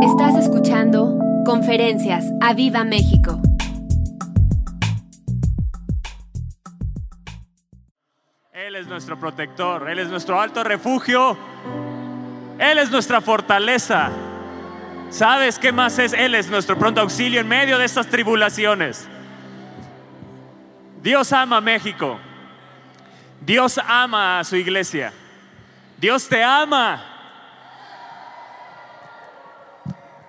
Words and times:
Estás 0.00 0.36
escuchando 0.36 1.18
Conferencias 1.44 2.24
a 2.40 2.54
Viva 2.54 2.84
México. 2.84 3.40
Él 8.52 8.76
es 8.76 8.86
nuestro 8.86 9.18
protector, 9.18 9.90
Él 9.90 9.98
es 9.98 10.08
nuestro 10.08 10.40
alto 10.40 10.62
refugio, 10.62 11.36
Él 12.60 12.78
es 12.78 12.92
nuestra 12.92 13.20
fortaleza. 13.20 14.10
¿Sabes 15.10 15.58
qué 15.58 15.72
más 15.72 15.98
es? 15.98 16.12
Él 16.12 16.36
es 16.36 16.48
nuestro 16.48 16.78
pronto 16.78 17.00
auxilio 17.00 17.40
en 17.40 17.48
medio 17.48 17.76
de 17.76 17.84
estas 17.84 18.06
tribulaciones. 18.06 19.08
Dios 21.02 21.32
ama 21.32 21.56
a 21.56 21.60
México. 21.60 22.20
Dios 23.40 23.80
ama 23.84 24.38
a 24.38 24.44
su 24.44 24.54
iglesia. 24.54 25.12
Dios 25.98 26.28
te 26.28 26.44
ama. 26.44 27.17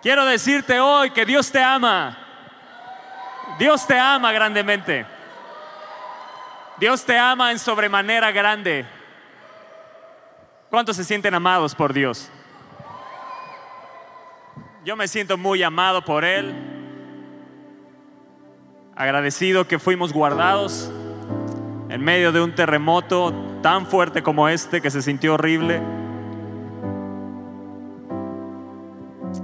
Quiero 0.02 0.26
decirte 0.26 0.80
hoy 0.80 1.12
que 1.12 1.26
Dios 1.26 1.52
te 1.52 1.62
ama. 1.62 2.18
Dios 3.58 3.86
te 3.86 4.00
ama 4.00 4.32
grandemente. 4.32 5.06
Dios 6.78 7.04
te 7.04 7.18
ama 7.18 7.52
en 7.52 7.60
sobremanera 7.60 8.32
grande. 8.32 8.86
¿Cuántos 10.70 10.96
se 10.96 11.04
sienten 11.04 11.34
amados 11.34 11.76
por 11.76 11.92
Dios? 11.92 12.30
Yo 14.86 14.96
me 14.96 15.08
siento 15.08 15.38
muy 15.38 15.62
amado 15.62 16.02
por 16.04 16.24
Él. 16.24 16.56
Agradecido 18.96 19.68
que 19.68 19.80
fuimos 19.80 20.14
guardados 20.14 20.90
en 21.90 22.02
medio 22.02 22.32
de 22.32 22.40
un 22.40 22.56
terremoto 22.56 23.34
tan 23.62 23.86
fuerte 23.86 24.24
como 24.24 24.48
este 24.48 24.82
que 24.82 24.92
se 24.92 25.02
sintió 25.02 25.34
horrible. 25.34 25.82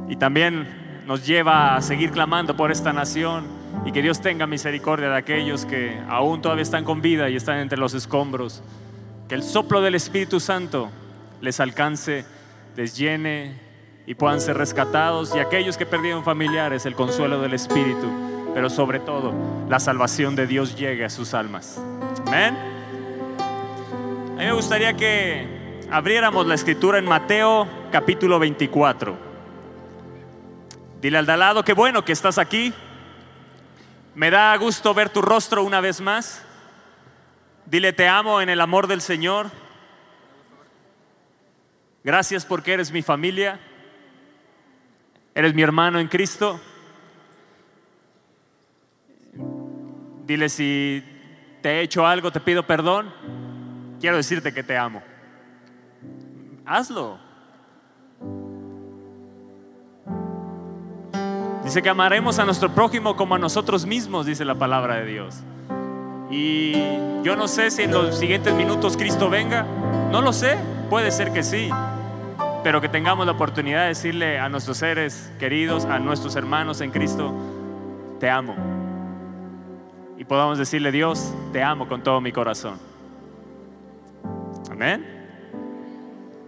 Y 0.07 0.17
también 0.17 1.03
nos 1.05 1.25
lleva 1.25 1.75
a 1.75 1.81
seguir 1.81 2.11
clamando 2.11 2.55
por 2.55 2.71
esta 2.71 2.93
nación 2.93 3.45
y 3.85 3.91
que 3.91 4.01
Dios 4.01 4.21
tenga 4.21 4.47
misericordia 4.47 5.09
de 5.09 5.17
aquellos 5.17 5.65
que 5.65 5.99
aún 6.09 6.41
todavía 6.41 6.63
están 6.63 6.83
con 6.83 7.01
vida 7.01 7.29
y 7.29 7.35
están 7.35 7.59
entre 7.59 7.77
los 7.77 7.93
escombros. 7.93 8.63
Que 9.27 9.35
el 9.35 9.43
soplo 9.43 9.81
del 9.81 9.95
Espíritu 9.95 10.39
Santo 10.39 10.89
les 11.41 11.59
alcance, 11.59 12.25
les 12.75 12.95
llene 12.97 13.59
y 14.07 14.15
puedan 14.15 14.41
ser 14.41 14.57
rescatados 14.57 15.35
y 15.35 15.39
aquellos 15.39 15.77
que 15.77 15.85
perdieron 15.85 16.23
familiares, 16.23 16.85
el 16.85 16.95
consuelo 16.95 17.41
del 17.41 17.53
Espíritu, 17.53 18.07
pero 18.53 18.69
sobre 18.69 18.99
todo 18.99 19.33
la 19.67 19.79
salvación 19.79 20.35
de 20.35 20.47
Dios 20.47 20.75
llegue 20.75 21.05
a 21.05 21.09
sus 21.09 21.33
almas. 21.33 21.81
Amén. 22.27 22.55
A 24.35 24.39
mí 24.39 24.45
me 24.45 24.53
gustaría 24.53 24.93
que 24.93 25.47
abriéramos 25.91 26.45
la 26.45 26.55
escritura 26.55 26.99
en 26.99 27.05
Mateo 27.05 27.67
capítulo 27.91 28.37
24. 28.37 29.24
Dile 31.05 31.19
al 31.19 31.27
de 31.27 31.33
al 31.33 31.39
lado, 31.39 31.63
qué 31.63 31.73
bueno 31.73 32.03
que 32.03 32.13
estás 32.13 32.39
aquí. 32.39 32.73
Me 34.15 34.31
da 34.31 34.57
gusto 34.57 34.91
ver 34.95 35.09
tu 35.09 35.21
rostro 35.21 35.63
una 35.63 35.79
vez 35.79 36.01
más. 36.01 36.43
Dile, 37.67 37.93
te 37.93 38.07
amo 38.07 38.41
en 38.41 38.49
el 38.49 38.59
amor 38.59 38.87
del 38.87 39.01
Señor. 39.01 39.51
Gracias 42.03 42.43
porque 42.43 42.73
eres 42.73 42.91
mi 42.91 43.03
familia. 43.03 43.59
Eres 45.35 45.53
mi 45.53 45.61
hermano 45.61 45.99
en 45.99 46.07
Cristo. 46.07 46.59
Dile 50.25 50.49
si 50.49 51.03
te 51.61 51.69
he 51.69 51.81
hecho 51.81 52.07
algo, 52.07 52.31
te 52.31 52.39
pido 52.39 52.65
perdón. 52.65 53.13
Quiero 54.01 54.17
decirte 54.17 54.55
que 54.55 54.63
te 54.63 54.75
amo. 54.75 55.03
Hazlo. 56.65 57.24
Dice 61.65 61.81
que 61.81 61.89
amaremos 61.89 62.37
a 62.37 62.45
nuestro 62.45 62.69
prójimo 62.69 63.15
como 63.15 63.33
a 63.33 63.39
nosotros 63.39 63.87
mismos, 63.87 64.27
dice 64.27 64.45
la 64.45 64.53
palabra 64.53 64.97
de 64.97 65.05
Dios. 65.07 65.41
Y 66.29 66.73
yo 67.23 67.35
no 67.35 67.47
sé 67.47 67.71
si 67.71 67.81
en 67.81 67.91
los 67.91 68.19
siguientes 68.19 68.53
minutos 68.53 68.95
Cristo 68.95 69.31
venga. 69.31 69.65
No 70.11 70.21
lo 70.21 70.31
sé. 70.31 70.57
Puede 70.91 71.09
ser 71.09 71.33
que 71.33 71.41
sí. 71.41 71.71
Pero 72.63 72.81
que 72.81 72.87
tengamos 72.87 73.25
la 73.25 73.31
oportunidad 73.31 73.81
de 73.81 73.87
decirle 73.87 74.37
a 74.37 74.47
nuestros 74.47 74.77
seres 74.77 75.31
queridos, 75.39 75.85
a 75.85 75.97
nuestros 75.97 76.35
hermanos 76.35 76.81
en 76.81 76.91
Cristo, 76.91 77.33
te 78.19 78.29
amo. 78.29 78.55
Y 80.19 80.23
podamos 80.23 80.59
decirle, 80.59 80.91
Dios, 80.91 81.33
te 81.51 81.63
amo 81.63 81.87
con 81.87 82.03
todo 82.03 82.21
mi 82.21 82.31
corazón. 82.31 82.77
Amén. 84.69 85.03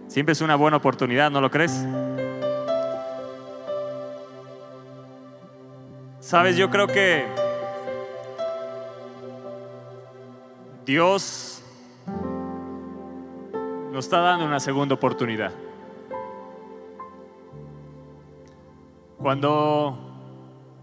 Siempre 0.06 0.32
es 0.32 0.40
una 0.40 0.54
buena 0.54 0.76
oportunidad, 0.76 1.28
¿no 1.28 1.40
lo 1.40 1.50
crees? 1.50 1.84
Sabes, 6.28 6.58
yo 6.58 6.68
creo 6.68 6.86
que 6.86 7.24
Dios 10.84 11.64
nos 13.90 14.04
está 14.04 14.20
dando 14.20 14.44
una 14.44 14.60
segunda 14.60 14.94
oportunidad. 14.94 15.52
Cuando 19.16 19.98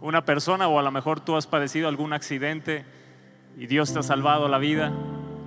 una 0.01 0.25
persona 0.25 0.67
o 0.67 0.79
a 0.79 0.81
lo 0.81 0.89
mejor 0.89 1.19
tú 1.19 1.35
has 1.35 1.45
padecido 1.45 1.89
algún 1.89 2.13
accidente 2.13 2.83
y 3.55 3.67
Dios 3.67 3.93
te 3.93 3.99
ha 3.99 4.01
salvado 4.01 4.47
la 4.47 4.57
vida, 4.57 4.93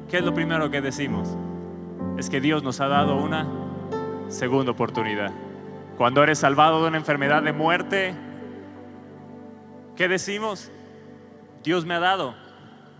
¿qué 0.08 0.18
es 0.18 0.22
lo 0.22 0.32
primero 0.32 0.70
que 0.70 0.80
decimos? 0.80 1.36
Es 2.16 2.30
que 2.30 2.40
Dios 2.40 2.62
nos 2.62 2.80
ha 2.80 2.86
dado 2.86 3.16
una 3.16 3.48
segunda 4.28 4.70
oportunidad. 4.70 5.32
Cuando 5.96 6.22
eres 6.22 6.38
salvado 6.38 6.82
de 6.82 6.86
una 6.86 6.98
enfermedad 6.98 7.42
de 7.42 7.52
muerte, 7.52 8.27
¿qué 9.98 10.06
decimos? 10.06 10.70
Dios 11.64 11.84
me 11.84 11.94
ha 11.94 11.98
dado 11.98 12.36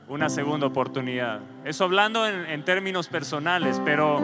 una 0.09 0.29
segunda 0.29 0.67
oportunidad. 0.67 1.39
Eso 1.65 1.85
hablando 1.85 2.27
en, 2.27 2.65
términos 2.65 3.07
personales, 3.07 3.81
pero 3.85 4.21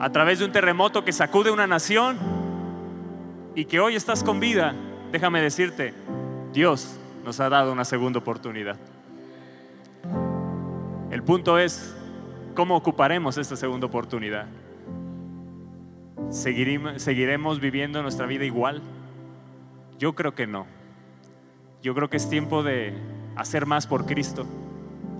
a 0.00 0.10
través 0.10 0.38
de 0.38 0.46
un 0.46 0.52
terremoto 0.52 1.04
que 1.04 1.12
sacude 1.12 1.50
una 1.50 1.66
nación 1.66 2.16
y 3.54 3.66
que 3.66 3.80
hoy 3.80 3.96
estás 3.96 4.24
con 4.24 4.40
vida, 4.40 4.74
déjame 5.12 5.42
decirte, 5.42 5.92
Dios 6.54 6.98
nos 7.22 7.38
ha 7.38 7.50
dado 7.50 7.70
una 7.70 7.84
segunda 7.84 8.18
oportunidad. 8.18 8.76
El 11.10 11.22
punto 11.22 11.58
es, 11.58 11.94
¿cómo 12.54 12.76
ocuparemos 12.76 13.36
esta 13.36 13.56
segunda 13.56 13.86
oportunidad? 13.86 14.46
¿Seguiremos, 16.30 17.02
¿Seguiremos 17.02 17.60
viviendo 17.60 18.00
nuestra 18.00 18.24
vida 18.24 18.46
igual? 18.46 18.80
Yo 19.98 20.14
creo 20.14 20.34
que 20.34 20.46
no. 20.46 20.77
Yo 21.80 21.94
creo 21.94 22.10
que 22.10 22.16
es 22.16 22.28
tiempo 22.28 22.64
de 22.64 22.92
hacer 23.36 23.64
más 23.64 23.86
por 23.86 24.04
Cristo, 24.04 24.44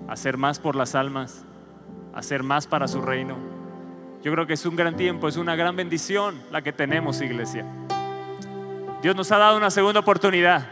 hacer 0.08 0.36
más 0.36 0.58
por 0.58 0.74
las 0.74 0.96
almas, 0.96 1.44
hacer 2.14 2.42
más 2.42 2.66
para 2.66 2.88
su 2.88 3.00
reino. 3.00 3.36
Yo 4.24 4.32
creo 4.32 4.44
que 4.46 4.54
es 4.54 4.66
un 4.66 4.74
gran 4.74 4.96
tiempo, 4.96 5.28
es 5.28 5.36
una 5.36 5.54
gran 5.54 5.76
bendición 5.76 6.34
la 6.50 6.60
que 6.62 6.72
tenemos, 6.72 7.20
iglesia. 7.20 7.64
Dios 9.02 9.14
nos 9.14 9.30
ha 9.30 9.38
dado 9.38 9.56
una 9.56 9.70
segunda 9.70 10.00
oportunidad. 10.00 10.66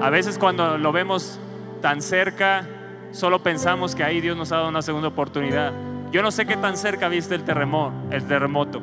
A 0.00 0.08
veces 0.08 0.38
cuando 0.38 0.78
lo 0.78 0.92
vemos 0.92 1.38
tan 1.82 2.00
cerca, 2.00 2.66
solo 3.12 3.42
pensamos 3.42 3.94
que 3.94 4.04
ahí 4.04 4.22
Dios 4.22 4.38
nos 4.38 4.52
ha 4.52 4.56
dado 4.56 4.70
una 4.70 4.80
segunda 4.80 5.08
oportunidad. 5.08 5.74
Yo 6.10 6.22
no 6.22 6.30
sé 6.30 6.46
qué 6.46 6.56
tan 6.56 6.78
cerca 6.78 7.08
viste 7.08 7.34
el 7.34 7.44
terremoto, 7.44 7.92
el 8.10 8.26
terremoto, 8.26 8.80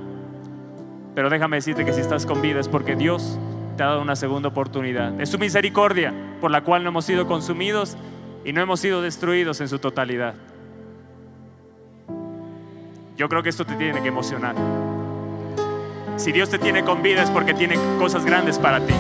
pero 1.16 1.32
déjame 1.32 1.58
decirte 1.58 1.84
que 1.84 1.94
si 1.94 2.02
estás 2.02 2.28
con 2.28 2.44
vida 2.44 2.60
es 2.60 2.68
porque 2.68 2.96
Dios 2.96 3.40
te 3.82 3.86
ha 3.86 3.88
dado 3.88 4.04
una 4.04 4.16
segunda 4.16 4.48
oportunidad. 4.48 5.20
Es 5.20 5.30
su 5.30 5.40
misericordia 5.40 6.14
por 6.40 6.52
la 6.52 6.62
cual 6.62 6.84
no 6.84 6.90
hemos 6.90 7.04
sido 7.04 7.26
consumidos 7.26 7.98
y 8.46 8.54
no 8.54 8.62
hemos 8.62 8.80
sido 8.80 9.02
destruidos 9.02 9.60
en 9.60 9.70
su 9.70 9.80
totalidad. 9.80 10.36
Yo 13.18 13.28
creo 13.28 13.42
que 13.42 13.50
esto 13.50 13.66
te 13.66 13.74
tiene 13.74 14.00
que 14.04 14.10
emocionar. 14.10 14.54
Si 16.16 16.32
Dios 16.32 16.52
te 16.52 16.60
tiene 16.60 16.84
con 16.84 17.02
vida 17.02 17.24
es 17.24 17.32
porque 17.32 17.56
tiene 17.56 17.76
cosas 17.98 18.24
grandes 18.24 18.60
para 18.60 18.82
ti. 18.82 18.94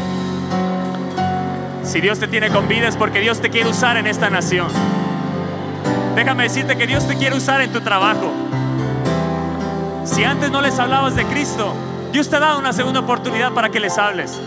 Si 1.84 2.02
Dios 2.02 2.18
te 2.18 2.28
tiene 2.28 2.50
con 2.50 2.68
vida 2.68 2.88
es 2.88 2.98
porque 2.98 3.20
Dios 3.20 3.40
te 3.40 3.52
quiere 3.52 3.70
usar 3.70 3.98
en 3.98 4.08
esta 4.08 4.32
nación. 4.32 4.70
Déjame 6.16 6.42
decirte 6.42 6.76
que 6.76 6.88
Dios 6.88 7.08
te 7.08 7.18
quiere 7.18 7.36
usar 7.36 7.62
en 7.62 7.72
tu 7.72 7.82
trabajo. 7.82 8.34
Si 10.06 10.24
antes 10.24 10.50
no 10.50 10.60
les 10.60 10.80
hablabas 10.80 11.16
de 11.16 11.24
Cristo, 11.26 11.72
Dios 12.12 12.32
te 12.32 12.38
ha 12.38 12.40
dado 12.40 12.58
una 12.58 12.74
segunda 12.74 13.02
oportunidad 13.02 13.52
para 13.52 13.70
que 13.70 13.80
les 13.80 14.00
hables. 14.00 14.42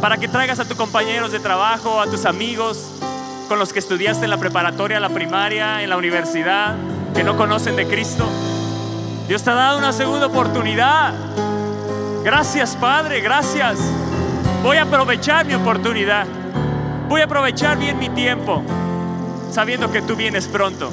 Para 0.00 0.18
que 0.18 0.28
traigas 0.28 0.60
a 0.60 0.64
tus 0.64 0.76
compañeros 0.76 1.32
de 1.32 1.40
trabajo, 1.40 2.00
a 2.00 2.06
tus 2.06 2.24
amigos, 2.24 2.90
con 3.48 3.58
los 3.58 3.72
que 3.72 3.78
estudiaste 3.78 4.24
en 4.24 4.30
la 4.30 4.38
preparatoria, 4.38 5.00
la 5.00 5.08
primaria, 5.08 5.82
en 5.82 5.90
la 5.90 5.96
universidad, 5.96 6.74
que 7.14 7.24
no 7.24 7.36
conocen 7.36 7.76
de 7.76 7.86
Cristo. 7.86 8.26
Dios 9.28 9.42
te 9.42 9.50
ha 9.50 9.54
dado 9.54 9.78
una 9.78 9.92
segunda 9.92 10.26
oportunidad. 10.26 11.14
Gracias 12.24 12.76
Padre, 12.76 13.20
gracias. 13.20 13.78
Voy 14.62 14.76
a 14.78 14.82
aprovechar 14.82 15.46
mi 15.46 15.54
oportunidad. 15.54 16.26
Voy 17.08 17.20
a 17.20 17.24
aprovechar 17.24 17.78
bien 17.78 17.98
mi 17.98 18.08
tiempo, 18.08 18.62
sabiendo 19.50 19.90
que 19.92 20.02
tú 20.02 20.16
vienes 20.16 20.48
pronto. 20.48 20.90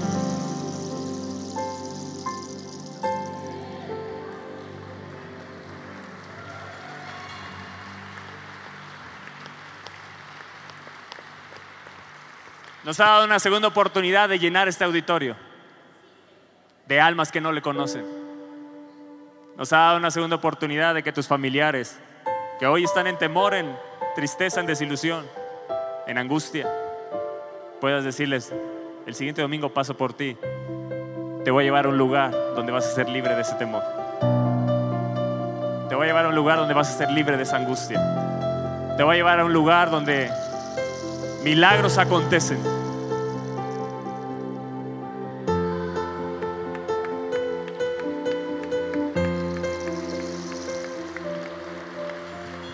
Nos 12.93 12.99
ha 12.99 13.05
dado 13.05 13.25
una 13.25 13.39
segunda 13.39 13.67
oportunidad 13.67 14.29
de 14.29 14.37
llenar 14.37 14.67
este 14.67 14.83
auditorio 14.83 15.35
de 16.85 17.01
almas 17.01 17.31
que 17.31 17.41
no 17.41 17.51
le 17.51 17.59
conocen. 17.59 18.05
Nos 19.57 19.73
ha 19.73 19.77
dado 19.77 19.97
una 19.97 20.11
segunda 20.11 20.35
oportunidad 20.35 20.93
de 20.93 21.01
que 21.01 21.11
tus 21.11 21.27
familiares, 21.27 21.99
que 22.59 22.67
hoy 22.67 22.83
están 22.83 23.07
en 23.07 23.17
temor, 23.17 23.55
en 23.55 23.75
tristeza, 24.13 24.59
en 24.59 24.67
desilusión, 24.67 25.25
en 26.05 26.19
angustia, 26.19 26.71
puedas 27.81 28.03
decirles, 28.03 28.53
el 29.07 29.15
siguiente 29.15 29.41
domingo 29.41 29.73
paso 29.73 29.97
por 29.97 30.13
ti, 30.13 30.37
te 31.43 31.49
voy 31.49 31.63
a 31.63 31.65
llevar 31.65 31.87
a 31.87 31.89
un 31.89 31.97
lugar 31.97 32.29
donde 32.55 32.71
vas 32.71 32.85
a 32.85 32.93
ser 32.93 33.09
libre 33.09 33.33
de 33.33 33.41
ese 33.41 33.55
temor. 33.55 33.81
Te 35.89 35.95
voy 35.95 36.03
a 36.03 36.09
llevar 36.09 36.25
a 36.25 36.27
un 36.27 36.35
lugar 36.35 36.59
donde 36.59 36.75
vas 36.75 36.91
a 36.93 36.95
ser 36.99 37.09
libre 37.09 37.37
de 37.37 37.41
esa 37.41 37.57
angustia. 37.57 37.99
Te 38.97 39.01
voy 39.01 39.15
a 39.15 39.17
llevar 39.17 39.39
a 39.39 39.45
un 39.45 39.51
lugar 39.51 39.89
donde 39.89 40.29
milagros 41.43 41.97
acontecen. 41.97 42.82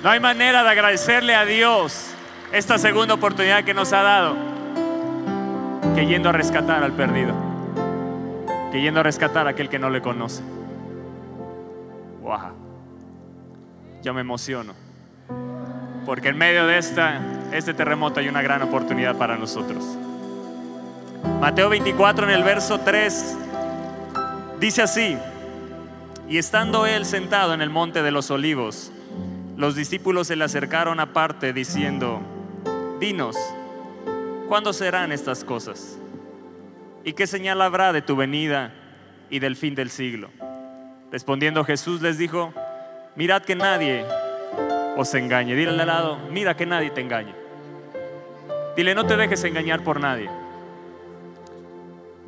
No 0.03 0.09
hay 0.09 0.21
manera 0.21 0.63
de 0.63 0.69
agradecerle 0.69 1.35
a 1.35 1.43
Dios 1.43 2.11
esta 2.53 2.77
segunda 2.77 3.13
oportunidad 3.13 3.65
que 3.65 3.73
nos 3.73 3.91
ha 3.91 4.01
dado 4.01 4.35
que 5.93 6.05
yendo 6.05 6.29
a 6.29 6.31
rescatar 6.31 6.83
al 6.83 6.93
perdido, 6.93 7.33
que 8.71 8.81
yendo 8.81 9.01
a 9.01 9.03
rescatar 9.03 9.47
a 9.47 9.49
aquel 9.49 9.67
que 9.67 9.77
no 9.77 9.89
le 9.89 10.01
conoce. 10.01 10.41
Wow. 12.21 12.53
Yo 14.01 14.13
me 14.13 14.21
emociono, 14.21 14.73
porque 16.05 16.29
en 16.29 16.37
medio 16.37 16.65
de 16.65 16.77
esta, 16.77 17.19
este 17.51 17.73
terremoto 17.73 18.21
hay 18.21 18.29
una 18.29 18.41
gran 18.41 18.61
oportunidad 18.61 19.17
para 19.17 19.35
nosotros. 19.35 19.83
Mateo 21.41 21.67
24 21.67 22.25
en 22.25 22.31
el 22.31 22.43
verso 22.43 22.79
3 22.79 23.37
dice 24.61 24.81
así, 24.81 25.17
y 26.29 26.37
estando 26.37 26.85
él 26.85 27.05
sentado 27.05 27.53
en 27.53 27.61
el 27.61 27.69
monte 27.69 28.01
de 28.01 28.11
los 28.11 28.31
olivos, 28.31 28.93
los 29.59 29.75
discípulos 29.75 30.27
se 30.27 30.37
le 30.37 30.45
acercaron 30.45 31.01
aparte 31.01 31.51
diciendo, 31.51 32.21
dinos, 32.97 33.35
¿cuándo 34.47 34.71
serán 34.71 35.11
estas 35.11 35.43
cosas? 35.43 35.99
¿Y 37.03 37.11
qué 37.11 37.27
señal 37.27 37.61
habrá 37.61 37.91
de 37.91 38.01
tu 38.01 38.15
venida 38.15 38.71
y 39.29 39.39
del 39.39 39.57
fin 39.57 39.75
del 39.75 39.89
siglo? 39.89 40.29
Respondiendo 41.11 41.65
Jesús 41.65 42.01
les 42.01 42.17
dijo, 42.17 42.53
mirad 43.17 43.41
que 43.41 43.55
nadie 43.55 44.05
os 44.95 45.13
engañe. 45.13 45.53
Dile 45.55 45.71
al 45.71 45.87
lado, 45.87 46.17
mira 46.31 46.55
que 46.55 46.65
nadie 46.65 46.91
te 46.91 47.01
engañe. 47.01 47.35
Dile, 48.77 48.95
no 48.95 49.05
te 49.05 49.17
dejes 49.17 49.43
engañar 49.43 49.83
por 49.83 49.99
nadie. 49.99 50.29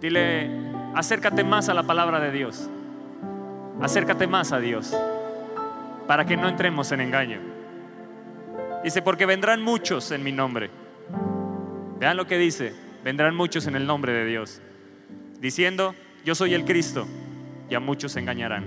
Dile, 0.02 0.50
acércate 0.96 1.46
más 1.46 1.70
a 1.70 1.74
la 1.74 1.84
palabra 1.84 2.20
de 2.20 2.34
Dios. 2.34 2.70
Acércate 3.82 4.28
más 4.28 4.52
a 4.52 4.60
Dios 4.60 4.94
para 6.12 6.26
que 6.26 6.36
no 6.36 6.50
entremos 6.50 6.92
en 6.92 7.00
engaño. 7.00 7.40
Dice, 8.84 9.02
porque 9.02 9.26
vendrán 9.26 9.62
muchos 9.62 10.12
en 10.12 10.22
mi 10.22 10.34
nombre. 10.34 10.70
Vean 12.00 12.18
lo 12.18 12.28
que 12.28 12.38
dice, 12.38 12.74
vendrán 13.02 13.34
muchos 13.34 13.66
en 13.66 13.78
el 13.78 13.88
nombre 13.88 14.12
de 14.12 14.26
Dios, 14.26 14.62
diciendo, 15.40 15.96
yo 16.26 16.36
soy 16.36 16.54
el 16.54 16.66
Cristo, 16.66 17.08
y 17.70 17.76
a 17.76 17.80
muchos 17.80 18.12
se 18.12 18.20
engañarán. 18.20 18.66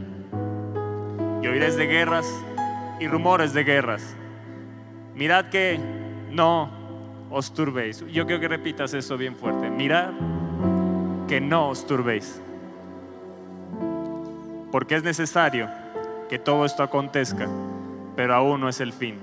Y 1.43 1.46
oiréis 1.46 1.76
de 1.76 1.87
guerras 1.87 2.26
y 2.99 3.08
rumores 3.08 3.52
de 3.52 3.62
guerras. 3.62 4.17
Mirad 5.14 5.50
que 5.50 5.79
no 6.31 6.70
os 7.31 7.52
turbéis. 7.52 8.06
Yo 8.11 8.25
quiero 8.25 8.41
que 8.41 8.49
repitas 8.49 8.94
eso 8.94 9.19
bien 9.19 9.37
fuerte. 9.37 9.69
Mirad 9.69 10.12
que 11.29 11.43
no 11.43 11.69
os 11.69 11.87
turbéis. 11.87 12.41
Porque 14.73 14.94
es 14.94 15.02
necesario 15.02 15.84
que 16.29 16.38
todo 16.38 16.65
esto 16.65 16.82
acontezca, 16.82 17.49
pero 18.17 18.35
aún 18.35 18.61
no 18.61 18.69
es 18.69 18.81
el 18.81 18.93
fin. 18.93 19.17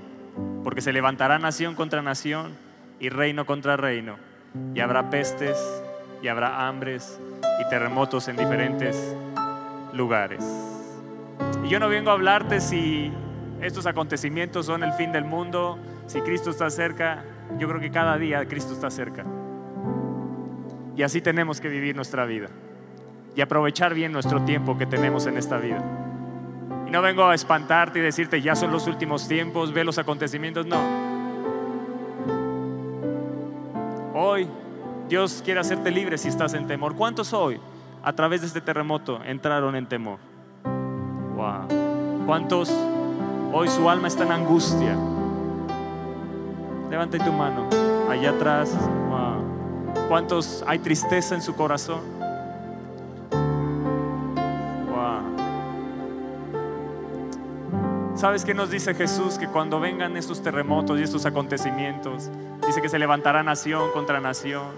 Porque 0.64 0.80
se 0.80 0.92
levantará 0.92 1.38
nación 1.38 1.74
contra 1.74 2.02
nación 2.02 2.52
y 3.00 3.08
reino 3.08 3.46
contra 3.46 3.76
reino. 3.76 4.16
Y 4.74 4.80
habrá 4.80 5.10
pestes 5.10 5.56
y 6.22 6.28
habrá 6.28 6.68
hambres 6.68 7.20
y 7.60 7.68
terremotos 7.68 8.28
en 8.28 8.36
diferentes 8.36 9.16
lugares. 9.92 10.44
Y 11.64 11.68
yo 11.68 11.80
no 11.80 11.88
vengo 11.88 12.10
a 12.10 12.14
hablarte 12.14 12.60
si 12.60 13.12
estos 13.60 13.86
acontecimientos 13.86 14.66
son 14.66 14.82
el 14.82 14.92
fin 14.92 15.12
del 15.12 15.24
mundo, 15.24 15.78
si 16.06 16.20
Cristo 16.20 16.50
está 16.50 16.70
cerca. 16.70 17.24
Yo 17.58 17.68
creo 17.68 17.80
que 17.80 17.90
cada 17.90 18.16
día 18.18 18.46
Cristo 18.46 18.72
está 18.72 18.90
cerca. 18.90 19.24
Y 20.96 21.02
así 21.02 21.20
tenemos 21.20 21.60
que 21.60 21.68
vivir 21.68 21.96
nuestra 21.96 22.24
vida 22.24 22.48
y 23.34 23.40
aprovechar 23.40 23.94
bien 23.94 24.12
nuestro 24.12 24.42
tiempo 24.42 24.76
que 24.76 24.86
tenemos 24.86 25.26
en 25.26 25.38
esta 25.38 25.56
vida 25.56 25.82
no 26.92 27.00
vengo 27.00 27.24
a 27.24 27.34
espantarte 27.34 28.00
y 28.00 28.02
decirte 28.02 28.42
ya 28.42 28.54
son 28.54 28.70
los 28.70 28.86
últimos 28.86 29.26
tiempos, 29.26 29.72
ve 29.72 29.82
los 29.82 29.96
acontecimientos, 29.96 30.66
no. 30.66 30.78
Hoy 34.14 34.46
Dios 35.08 35.40
quiere 35.42 35.60
hacerte 35.60 35.90
libre 35.90 36.18
si 36.18 36.28
estás 36.28 36.52
en 36.52 36.66
temor. 36.66 36.94
¿Cuántos 36.94 37.32
hoy 37.32 37.58
a 38.02 38.12
través 38.12 38.42
de 38.42 38.48
este 38.48 38.60
terremoto 38.60 39.24
entraron 39.24 39.74
en 39.74 39.86
temor? 39.86 40.18
Wow. 41.34 42.26
¿Cuántos 42.26 42.70
hoy 43.54 43.68
su 43.68 43.88
alma 43.88 44.08
está 44.08 44.24
en 44.24 44.32
angustia? 44.32 44.94
Levanta 46.90 47.16
tu 47.16 47.32
mano 47.32 47.70
allá 48.10 48.32
atrás. 48.32 48.70
Wow. 49.08 50.08
¿Cuántos 50.08 50.62
hay 50.66 50.78
tristeza 50.78 51.34
en 51.34 51.40
su 51.40 51.54
corazón? 51.54 52.21
¿Sabes 58.22 58.44
qué 58.44 58.54
nos 58.54 58.70
dice 58.70 58.94
Jesús? 58.94 59.36
Que 59.36 59.48
cuando 59.48 59.80
vengan 59.80 60.16
estos 60.16 60.44
terremotos 60.44 61.00
y 61.00 61.02
estos 61.02 61.26
acontecimientos, 61.26 62.30
dice 62.64 62.80
que 62.80 62.88
se 62.88 63.00
levantará 63.00 63.42
nación 63.42 63.90
contra 63.90 64.20
nación, 64.20 64.68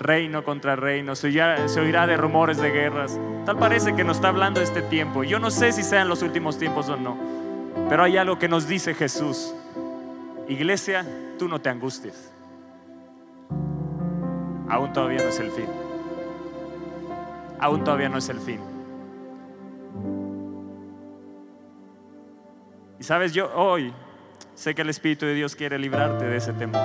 reino 0.00 0.42
contra 0.42 0.74
reino, 0.74 1.14
se 1.14 1.28
oirá, 1.28 2.08
de 2.08 2.16
rumores 2.16 2.58
de 2.58 2.72
guerras. 2.72 3.16
Tal 3.46 3.56
parece 3.56 3.94
que 3.94 4.02
nos 4.02 4.16
está 4.16 4.30
hablando 4.30 4.60
este 4.60 4.82
tiempo. 4.82 5.22
Yo 5.22 5.38
no 5.38 5.52
sé 5.52 5.70
si 5.70 5.84
sean 5.84 6.08
los 6.08 6.22
últimos 6.22 6.58
tiempos 6.58 6.88
o 6.88 6.96
no, 6.96 7.16
pero 7.88 8.02
hay 8.02 8.16
algo 8.16 8.36
que 8.36 8.48
nos 8.48 8.66
dice 8.66 8.94
Jesús. 8.94 9.54
Iglesia, 10.48 11.06
tú 11.38 11.46
no 11.46 11.60
te 11.60 11.68
angusties. 11.68 12.32
Aún 14.68 14.92
todavía 14.92 15.20
no 15.20 15.28
es 15.28 15.38
el 15.38 15.52
fin. 15.52 15.66
Aún 17.60 17.84
todavía 17.84 18.08
no 18.08 18.18
es 18.18 18.28
el 18.28 18.40
fin. 18.40 18.58
Y 22.98 23.04
sabes, 23.04 23.32
yo 23.32 23.50
hoy 23.54 23.92
sé 24.54 24.74
que 24.74 24.82
el 24.82 24.90
Espíritu 24.90 25.24
de 25.24 25.34
Dios 25.34 25.54
quiere 25.54 25.78
librarte 25.78 26.24
de 26.24 26.36
ese 26.36 26.52
temor. 26.52 26.82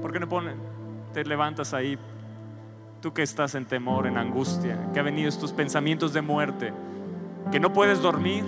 ¿Por 0.00 0.12
qué 0.12 0.20
no 0.20 0.28
te 1.12 1.24
levantas 1.24 1.74
ahí, 1.74 1.98
tú 3.02 3.12
que 3.12 3.22
estás 3.22 3.54
en 3.54 3.66
temor, 3.66 4.06
en 4.06 4.16
angustia, 4.16 4.78
que 4.94 5.00
ha 5.00 5.02
venido 5.02 5.28
estos 5.28 5.52
pensamientos 5.52 6.14
de 6.14 6.22
muerte, 6.22 6.72
que 7.52 7.60
no 7.60 7.72
puedes 7.72 8.00
dormir? 8.00 8.44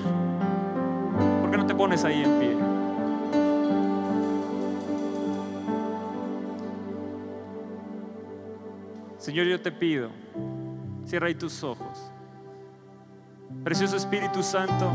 ¿Por 1.41 1.51
qué 1.51 1.59
no 1.59 1.67
te 1.67 1.75
pones 1.75 2.05
ahí 2.05 2.23
en 2.23 2.39
pie? 2.39 2.57
Señor, 9.19 9.47
yo 9.47 9.61
te 9.61 9.71
pido, 9.71 10.09
cierra 11.05 11.27
ahí 11.27 11.35
tus 11.35 11.63
ojos. 11.63 12.11
Precioso 13.65 13.97
Espíritu 13.97 14.43
Santo, 14.43 14.91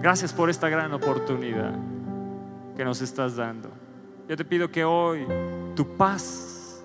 gracias 0.00 0.32
por 0.32 0.50
esta 0.50 0.68
gran 0.68 0.92
oportunidad 0.92 1.74
que 2.76 2.84
nos 2.84 3.00
estás 3.00 3.36
dando. 3.36 3.70
Yo 4.28 4.36
te 4.36 4.44
pido 4.44 4.70
que 4.70 4.84
hoy 4.84 5.26
tu 5.74 5.96
paz, 5.96 6.84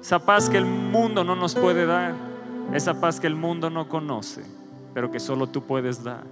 esa 0.00 0.18
paz 0.18 0.50
que 0.50 0.58
el 0.58 0.66
mundo 0.66 1.24
no 1.24 1.34
nos 1.34 1.54
puede 1.54 1.86
dar, 1.86 2.14
esa 2.72 3.00
paz 3.00 3.18
que 3.18 3.26
el 3.26 3.34
mundo 3.34 3.70
no 3.70 3.88
conoce, 3.88 4.42
pero 4.92 5.10
que 5.10 5.18
solo 5.18 5.46
tú 5.46 5.62
puedes 5.62 6.04
dar. 6.04 6.24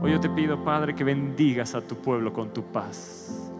Hoy 0.00 0.12
yo 0.12 0.20
te 0.20 0.30
pido, 0.30 0.62
Padre, 0.64 0.94
que 0.94 1.04
bendigas 1.04 1.74
a 1.74 1.80
tu 1.80 1.96
pueblo 1.96 2.32
con 2.32 2.52
tu 2.52 2.62
paz. 2.62 3.52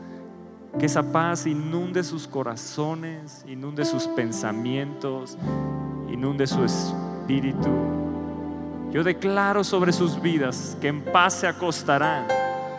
Que 0.78 0.87
esa 0.87 1.12
paz 1.12 1.47
inunde 1.47 2.02
sus 2.04 2.26
corazones, 2.26 3.45
inunde 3.47 3.85
sus 3.85 4.07
pensamientos, 4.09 5.37
inunde 6.09 6.47
su 6.47 6.64
espíritu 6.64 8.01
yo 8.92 9.02
declaro 9.02 9.64
sobre 9.64 9.90
sus 9.90 10.20
vidas 10.20 10.76
que 10.80 10.88
en 10.88 11.00
paz 11.00 11.32
se 11.40 11.46
acostarán, 11.46 12.26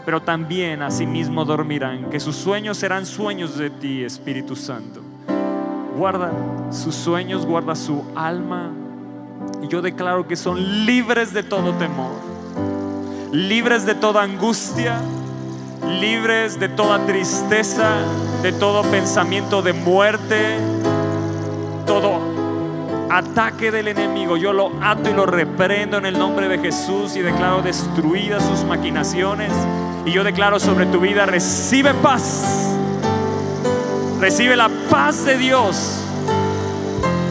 pero 0.05 0.21
también 0.21 0.83
asimismo 0.83 1.43
dormirán, 1.43 2.11
que 2.11 2.19
sus 2.19 2.35
sueños 2.35 2.77
serán 2.77 3.07
sueños 3.07 3.57
de 3.57 3.71
ti, 3.71 4.03
Espíritu 4.03 4.55
Santo. 4.55 5.01
Guarda 5.97 6.31
sus 6.71 6.93
sueños, 6.93 7.47
guarda 7.47 7.75
su 7.75 8.03
alma. 8.15 8.71
Y 9.63 9.67
yo 9.67 9.81
declaro 9.81 10.27
que 10.27 10.35
son 10.35 10.85
libres 10.85 11.33
de 11.33 11.41
todo 11.41 11.73
temor, 11.73 12.11
libres 13.31 13.85
de 13.85 13.95
toda 13.95 14.21
angustia, 14.21 14.99
libres 15.99 16.59
de 16.59 16.69
toda 16.69 17.03
tristeza, 17.07 17.89
de 18.43 18.51
todo 18.51 18.83
pensamiento 18.83 19.63
de 19.63 19.73
muerte, 19.73 20.57
todo 21.87 22.32
ataque 23.17 23.71
del 23.71 23.87
enemigo. 23.87 24.37
Yo 24.37 24.53
lo 24.53 24.71
ato 24.81 25.09
y 25.09 25.13
lo 25.13 25.25
reprendo 25.25 25.97
en 25.97 26.05
el 26.05 26.17
nombre 26.17 26.47
de 26.47 26.57
Jesús 26.57 27.15
y 27.15 27.21
declaro 27.21 27.61
destruidas 27.61 28.43
sus 28.43 28.63
maquinaciones. 28.63 29.51
Y 30.05 30.11
yo 30.11 30.23
declaro 30.23 30.59
sobre 30.59 30.85
tu 30.87 30.99
vida, 30.99 31.25
recibe 31.25 31.93
paz. 31.93 32.75
Recibe 34.19 34.55
la 34.55 34.69
paz 34.89 35.25
de 35.25 35.37
Dios 35.37 35.99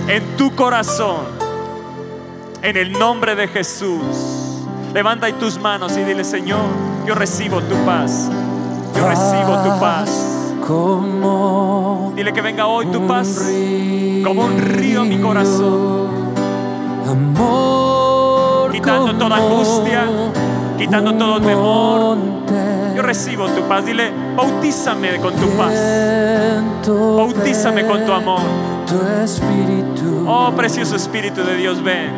en 0.09 0.37
tu 0.37 0.55
corazón. 0.55 1.27
En 2.63 2.77
el 2.77 2.93
nombre 2.93 3.35
de 3.35 3.49
Jesús. 3.49 4.03
Levanta 4.95 5.27
ahí 5.27 5.33
tus 5.33 5.59
manos 5.59 5.97
y 5.97 6.05
dile, 6.05 6.23
Señor, 6.23 6.61
yo 7.07 7.15
recibo 7.15 7.61
tu 7.63 7.75
paz. 7.85 8.29
Yo 8.95 9.09
recibo 9.09 9.63
tu 9.65 9.81
paz. 9.81 10.32
Como 10.67 12.13
Dile 12.15 12.33
que 12.33 12.41
venga 12.41 12.67
hoy 12.67 12.87
tu 12.87 13.07
paz 13.07 13.47
río, 13.47 14.27
como 14.27 14.45
un 14.45 14.59
río 14.59 15.03
en 15.03 15.09
mi 15.09 15.19
corazón. 15.19 16.33
Amor 17.09 18.71
Quitando 18.73 19.15
toda 19.15 19.37
angustia, 19.37 20.05
quitando 20.79 21.15
todo 21.15 21.41
temor. 21.41 22.17
Yo 22.97 23.03
recibo 23.03 23.47
tu 23.49 23.63
paz. 23.63 23.85
Dile, 23.85 24.11
bautízame 24.35 25.19
con 25.19 25.35
tu 25.35 25.49
paz. 25.51 25.75
Bautízame 26.87 27.87
con 27.87 28.05
tu 28.05 28.13
amor. 28.13 28.41
Oh, 30.27 30.53
precioso 30.57 30.97
Espíritu 30.97 31.45
de 31.45 31.57
Dios, 31.57 31.83
ven. 31.83 32.11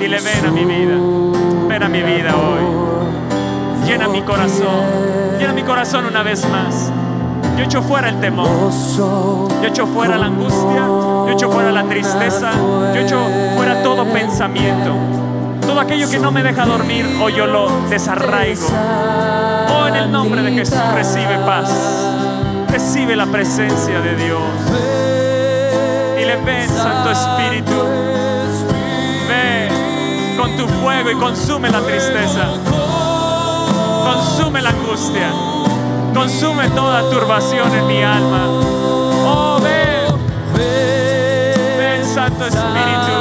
Dile, 0.00 0.18
ven 0.20 0.46
a 0.46 0.50
mi 0.50 0.64
vida. 0.64 0.96
Ven 1.68 1.82
a 1.82 1.88
mi 1.88 2.02
vida 2.02 2.34
hoy. 2.36 3.86
Llena 3.86 4.08
mi 4.08 4.22
corazón. 4.22 5.38
Llena 5.38 5.52
mi 5.52 5.62
corazón 5.62 6.04
una 6.06 6.22
vez 6.22 6.46
más. 6.50 6.92
Yo 7.60 7.66
echo 7.66 7.82
fuera 7.82 8.08
el 8.08 8.18
temor. 8.20 8.48
Yo 8.96 9.66
echo 9.66 9.86
fuera 9.86 10.16
la 10.16 10.26
angustia, 10.26 10.86
yo 10.86 11.28
echo 11.28 11.50
fuera 11.50 11.70
la 11.70 11.84
tristeza, 11.84 12.52
yo 12.94 13.00
echo 13.00 13.20
fuera 13.54 13.82
todo 13.82 14.06
pensamiento. 14.06 14.94
Todo 15.60 15.78
aquello 15.78 16.08
que 16.10 16.18
no 16.18 16.32
me 16.32 16.42
deja 16.42 16.64
dormir, 16.64 17.04
hoy 17.22 17.34
yo 17.34 17.46
lo 17.46 17.68
desarraigo. 17.90 18.66
Oh, 19.74 19.86
en 19.86 19.94
el 19.94 20.10
nombre 20.10 20.40
de 20.42 20.52
Jesús 20.52 20.80
recibe 20.94 21.36
paz. 21.44 21.70
Recibe 22.70 23.14
la 23.14 23.26
presencia 23.26 24.00
de 24.00 24.16
Dios. 24.16 24.40
Dile, 26.16 26.36
ven, 26.36 26.66
Santo 26.66 27.10
Espíritu. 27.10 27.76
Ven 29.28 30.36
con 30.38 30.56
tu 30.56 30.66
fuego 30.66 31.10
y 31.10 31.14
consume 31.16 31.68
la 31.68 31.80
tristeza. 31.82 32.46
Consume 34.06 34.62
la 34.62 34.70
angustia. 34.70 35.59
Consume 36.14 36.68
toda 36.70 37.08
turbación 37.10 37.72
en 37.74 37.86
mi 37.86 38.02
alma. 38.02 38.46
Oh, 39.24 39.58
ven. 39.62 40.14
Ven, 40.54 42.04
Santo 42.04 42.46
Espíritu. 42.46 43.12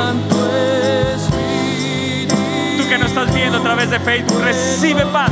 Tú 2.77 2.88
que 2.89 2.98
nos 2.98 3.10
estás 3.10 3.34
viendo 3.34 3.60
a 3.60 3.62
través 3.62 3.89
de 3.91 4.00
Facebook, 4.00 4.41
recibe 4.41 5.05
paz. 5.05 5.31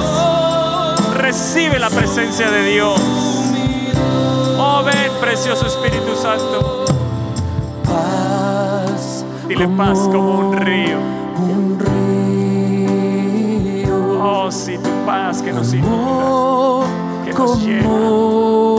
Recibe 1.15 1.79
la 1.79 1.89
presencia 1.89 2.49
de 2.49 2.63
Dios. 2.65 3.01
Oh, 4.57 4.83
ven, 4.83 5.11
precioso 5.19 5.65
Espíritu 5.65 6.15
Santo. 6.15 6.85
Paz. 7.83 9.25
Dile 9.47 9.67
paz 9.69 9.97
como 9.99 10.39
un 10.39 10.57
río. 10.57 10.99
Un 11.37 11.79
río. 11.79 11.97
Oh, 14.21 14.51
sí, 14.51 14.77
tu 14.77 14.89
paz 15.05 15.41
que 15.41 15.51
nos 15.51 15.73
inunda. 15.73 16.96
Amor 17.37 17.59
que 17.59 17.59
nos 17.59 17.63
llena. 17.63 17.83
como 17.83 18.76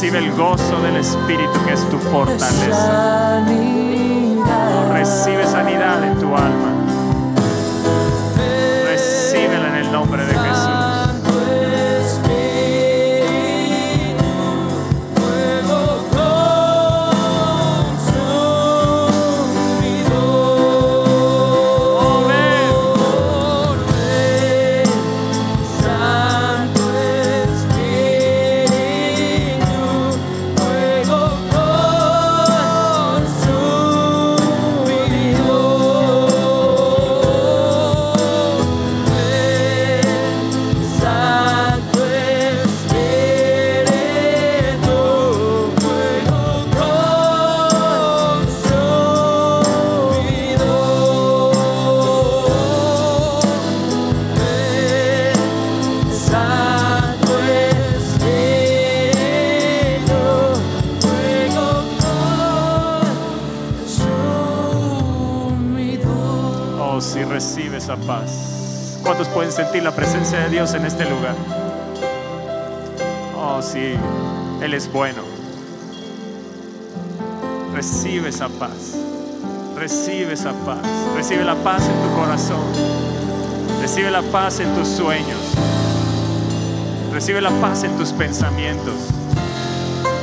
Recibe 0.00 0.16
el 0.16 0.32
gozo 0.32 0.80
del 0.80 0.96
Espíritu 0.96 1.62
que 1.66 1.74
es 1.74 1.90
tu 1.90 1.98
fortaleza. 1.98 3.44
Sentir 69.64 69.82
la 69.82 69.90
presencia 69.90 70.38
de 70.38 70.48
Dios 70.48 70.72
en 70.72 70.86
este 70.86 71.04
lugar? 71.04 71.34
Oh, 73.36 73.60
sí, 73.60 73.92
Él 74.62 74.72
es 74.72 74.90
bueno. 74.90 75.22
Recibe 77.74 78.30
esa 78.30 78.48
paz. 78.48 78.94
Recibe 79.76 80.32
esa 80.32 80.52
paz. 80.64 80.78
Recibe 81.14 81.44
la 81.44 81.56
paz 81.56 81.82
en 81.82 82.02
tu 82.02 82.16
corazón. 82.16 82.62
Recibe 83.82 84.10
la 84.10 84.22
paz 84.22 84.60
en 84.60 84.74
tus 84.74 84.88
sueños. 84.88 85.40
Recibe 87.12 87.42
la 87.42 87.50
paz 87.60 87.84
en 87.84 87.94
tus 87.98 88.12
pensamientos. 88.12 88.94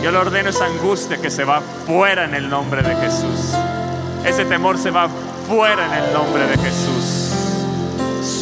Yo 0.04 0.10
le 0.10 0.18
ordeno 0.18 0.50
esa 0.50 0.66
angustia 0.66 1.18
que 1.18 1.30
se 1.30 1.44
va 1.44 1.62
fuera 1.86 2.26
en 2.26 2.34
el 2.34 2.50
nombre 2.50 2.82
de 2.82 2.96
Jesús. 2.96 3.54
Ese 4.26 4.46
temor 4.46 4.80
se 4.80 4.90
va 4.90 5.08
fuera 5.48 5.86
en 5.86 5.94
el 5.94 6.14
nombre 6.14 6.48
de 6.48 6.58
Jesús. 6.58 7.07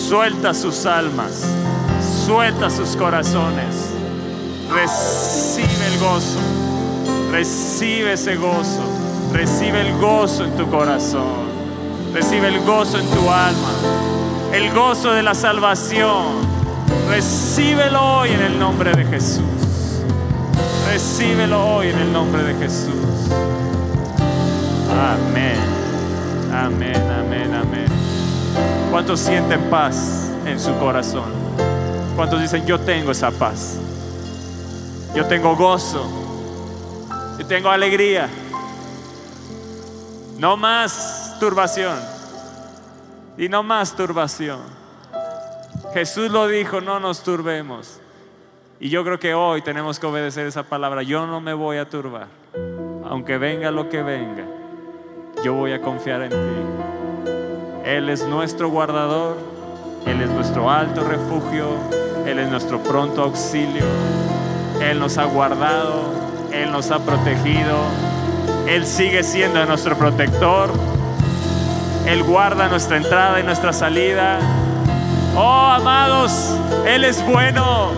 Suelta 0.08 0.54
sus 0.54 0.86
almas, 0.86 1.48
suelta 2.28 2.70
sus 2.70 2.96
corazones. 2.96 3.90
Recibe 4.72 5.88
el 5.88 6.00
gozo, 6.00 6.38
recibe 7.32 8.14
ese 8.14 8.36
gozo, 8.36 8.84
recibe 9.34 9.82
el 9.82 9.98
gozo 9.98 10.46
en 10.46 10.56
tu 10.58 10.70
corazón, 10.70 11.48
recibe 12.14 12.50
el 12.50 12.60
gozo 12.60 13.00
en 13.00 13.08
tu 13.08 13.32
alma, 13.32 13.72
el 14.54 14.72
gozo 14.74 15.12
de 15.12 15.24
la 15.24 15.34
salvación. 15.34 16.36
Recíbelo 17.10 18.20
hoy 18.20 18.30
en 18.30 18.42
el 18.42 18.60
nombre 18.60 18.92
de 18.94 19.06
Jesús. 19.06 20.04
Recíbelo 20.88 21.78
hoy 21.78 21.88
en 21.88 21.98
el 21.98 22.14
nombre 22.14 22.44
de 22.44 22.54
Jesús. 22.54 23.32
Amén. 24.92 25.58
Amén, 26.54 27.12
amén, 27.12 27.56
amén. 27.56 27.95
¿Cuántos 28.96 29.20
sienten 29.20 29.70
paz 29.70 30.32
en 30.46 30.58
su 30.58 30.74
corazón? 30.80 31.30
¿Cuántos 32.16 32.40
dicen, 32.40 32.66
yo 32.66 32.80
tengo 32.80 33.12
esa 33.12 33.30
paz? 33.30 33.78
Yo 35.14 35.26
tengo 35.26 35.54
gozo. 35.54 36.10
Yo 37.38 37.46
tengo 37.46 37.70
alegría. 37.70 38.30
No 40.40 40.56
más 40.56 41.36
turbación. 41.42 42.00
Y 43.38 43.50
no 43.50 43.64
más 43.64 43.98
turbación. 43.98 44.62
Jesús 45.94 46.32
lo 46.32 46.48
dijo, 46.48 46.80
no 46.80 47.02
nos 47.02 47.22
turbemos. 47.22 48.00
Y 48.80 48.88
yo 48.88 49.04
creo 49.04 49.20
que 49.20 49.34
hoy 49.34 49.62
tenemos 49.62 50.00
que 50.00 50.08
obedecer 50.08 50.48
esa 50.48 50.64
palabra. 50.64 51.04
Yo 51.04 51.28
no 51.28 51.42
me 51.42 51.54
voy 51.54 51.80
a 51.80 51.90
turbar. 51.90 52.28
Aunque 53.10 53.38
venga 53.38 53.72
lo 53.72 53.90
que 53.90 54.02
venga, 54.02 54.46
yo 55.44 55.52
voy 55.52 55.74
a 55.74 55.82
confiar 55.82 56.22
en 56.22 56.30
ti. 56.30 56.95
Él 57.86 58.10
es 58.10 58.24
nuestro 58.24 58.70
guardador, 58.70 59.38
Él 60.08 60.20
es 60.20 60.30
nuestro 60.32 60.72
alto 60.72 61.04
refugio, 61.04 61.68
Él 62.26 62.40
es 62.40 62.50
nuestro 62.50 62.82
pronto 62.82 63.22
auxilio. 63.22 63.86
Él 64.82 65.00
nos 65.00 65.20
ha 65.20 65.26
guardado, 65.26 66.02
Él 66.52 66.72
nos 66.72 66.90
ha 66.90 66.98
protegido, 66.98 67.78
Él 68.68 68.88
sigue 68.88 69.22
siendo 69.22 69.64
nuestro 69.68 69.96
protector. 69.96 70.72
Él 72.08 72.24
guarda 72.24 72.70
nuestra 72.70 72.98
entrada 72.98 73.40
y 73.40 73.44
nuestra 73.44 73.72
salida. 73.72 74.40
Oh, 75.36 75.68
amados, 75.68 76.58
Él 76.88 77.04
es 77.04 77.24
bueno. 77.24 77.92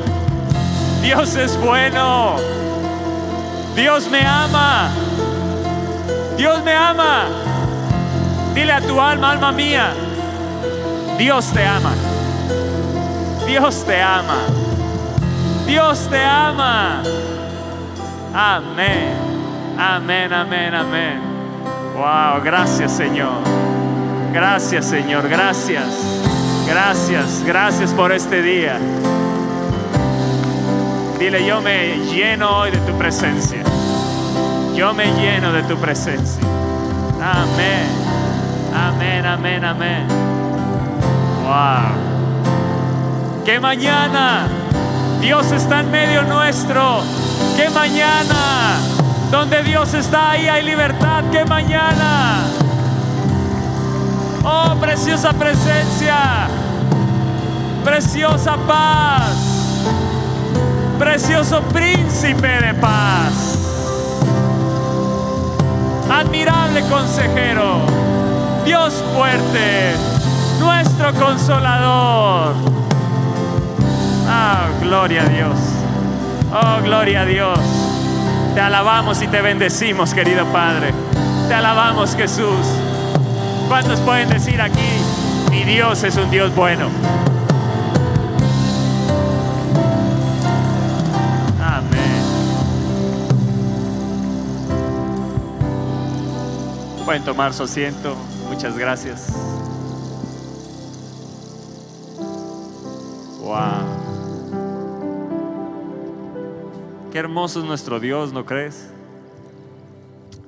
Dios 1.02 1.34
es 1.38 1.58
bueno. 1.62 2.36
Dios 3.74 4.10
me 4.10 4.20
ama. 4.20 4.90
Dios 6.36 6.62
me 6.66 6.74
ama. 6.74 7.57
Dile 8.58 8.74
a 8.74 8.82
tu 8.82 9.00
alma, 9.00 9.34
alma 9.34 9.52
mía, 9.52 9.94
Dios 11.16 11.54
te 11.54 11.64
ama. 11.64 11.94
Dios 13.46 13.86
te 13.86 14.02
ama. 14.02 14.40
Dios 15.68 16.08
te 16.10 16.26
ama. 16.26 17.04
Amén. 18.34 19.14
Amén, 19.78 20.34
amén, 20.34 20.74
amén. 20.74 21.22
Wow, 21.96 22.42
gracias 22.44 22.94
Señor. 22.94 23.44
Gracias 24.34 24.86
Señor, 24.86 25.30
gracias. 25.30 25.86
Gracias, 26.68 27.44
gracias 27.46 27.94
por 27.94 28.12
este 28.12 28.42
día. 28.42 28.80
Dile, 31.20 31.46
yo 31.46 31.62
me 31.62 31.98
lleno 32.12 32.58
hoy 32.58 32.72
de 32.72 32.80
tu 32.80 32.98
presencia. 32.98 33.62
Yo 34.76 34.96
me 34.96 35.06
lleno 35.14 35.54
de 35.54 35.62
tu 35.62 35.78
presencia. 35.78 36.42
Amén. 37.22 38.07
Amén, 38.78 39.26
amén, 39.26 39.66
amén. 39.66 40.08
Wow. 41.44 43.46
Que 43.46 43.60
mañana 43.60 44.48
Dios 45.20 45.52
está 45.52 45.80
en 45.80 45.92
medio 45.92 46.22
nuestro. 46.24 47.02
Que 47.56 47.70
mañana 47.70 48.78
donde 49.32 49.64
Dios 49.64 49.94
está 49.94 50.32
ahí 50.32 50.48
hay 50.48 50.64
libertad. 50.64 51.24
Que 51.32 51.46
mañana. 51.46 52.44
Oh, 54.44 54.76
preciosa 54.80 55.34
presencia. 55.34 56.48
Preciosa 57.84 58.58
paz 58.68 59.58
precioso 60.98 61.62
príncipe 61.62 62.48
de 62.48 62.74
paz, 62.74 63.60
admirable 66.10 66.82
consejero, 66.90 67.82
Fuerte, 68.90 69.96
nuestro 70.62 71.14
consolador. 71.16 72.54
Ah, 74.30 74.68
gloria 74.82 75.24
a 75.24 75.26
Dios. 75.26 75.58
Oh, 76.54 76.82
gloria 76.82 77.22
a 77.22 77.26
Dios. 77.26 77.60
Te 78.56 78.62
alabamos 78.62 79.22
y 79.22 79.28
te 79.28 79.42
bendecimos, 79.42 80.14
querido 80.14 80.46
Padre. 80.54 80.94
Te 81.50 81.54
alabamos, 81.54 82.16
Jesús. 82.16 82.66
¿Cuántos 83.68 84.00
pueden 84.00 84.30
decir 84.30 84.62
aquí, 84.62 85.02
mi 85.52 85.66
Dios 85.66 86.04
es 86.04 86.16
un 86.16 86.32
Dios 86.32 86.56
bueno? 86.56 86.90
Pueden 97.04 97.24
tomar 97.24 97.54
su 97.54 97.64
asiento. 97.64 98.16
Muchas 98.50 98.78
gracias. 98.78 99.32
Wow. 103.42 104.08
Qué 107.12 107.20
hermoso 107.20 107.60
es 107.60 107.66
nuestro 107.66 108.00
Dios, 108.00 108.34
¿no 108.34 108.46
crees? 108.46 108.92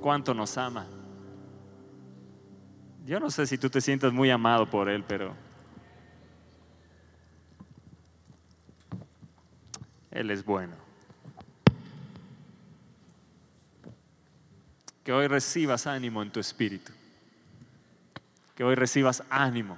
Cuánto 0.02 0.34
nos 0.34 0.58
ama. 0.58 0.86
Yo 3.06 3.20
no 3.20 3.30
sé 3.32 3.48
si 3.48 3.58
tú 3.58 3.70
te 3.70 3.82
sientas 3.82 4.14
muy 4.14 4.30
amado 4.30 4.70
por 4.70 4.90
Él, 4.90 5.04
pero 5.08 5.34
Él 10.12 10.30
es 10.30 10.44
bueno. 10.46 10.76
Que 15.04 15.12
hoy 15.14 15.28
recibas 15.28 15.88
ánimo 15.88 16.22
en 16.22 16.32
tu 16.32 16.40
espíritu. 16.40 16.99
Que 18.60 18.66
hoy 18.66 18.76
recibas 18.76 19.24
ánimo. 19.30 19.78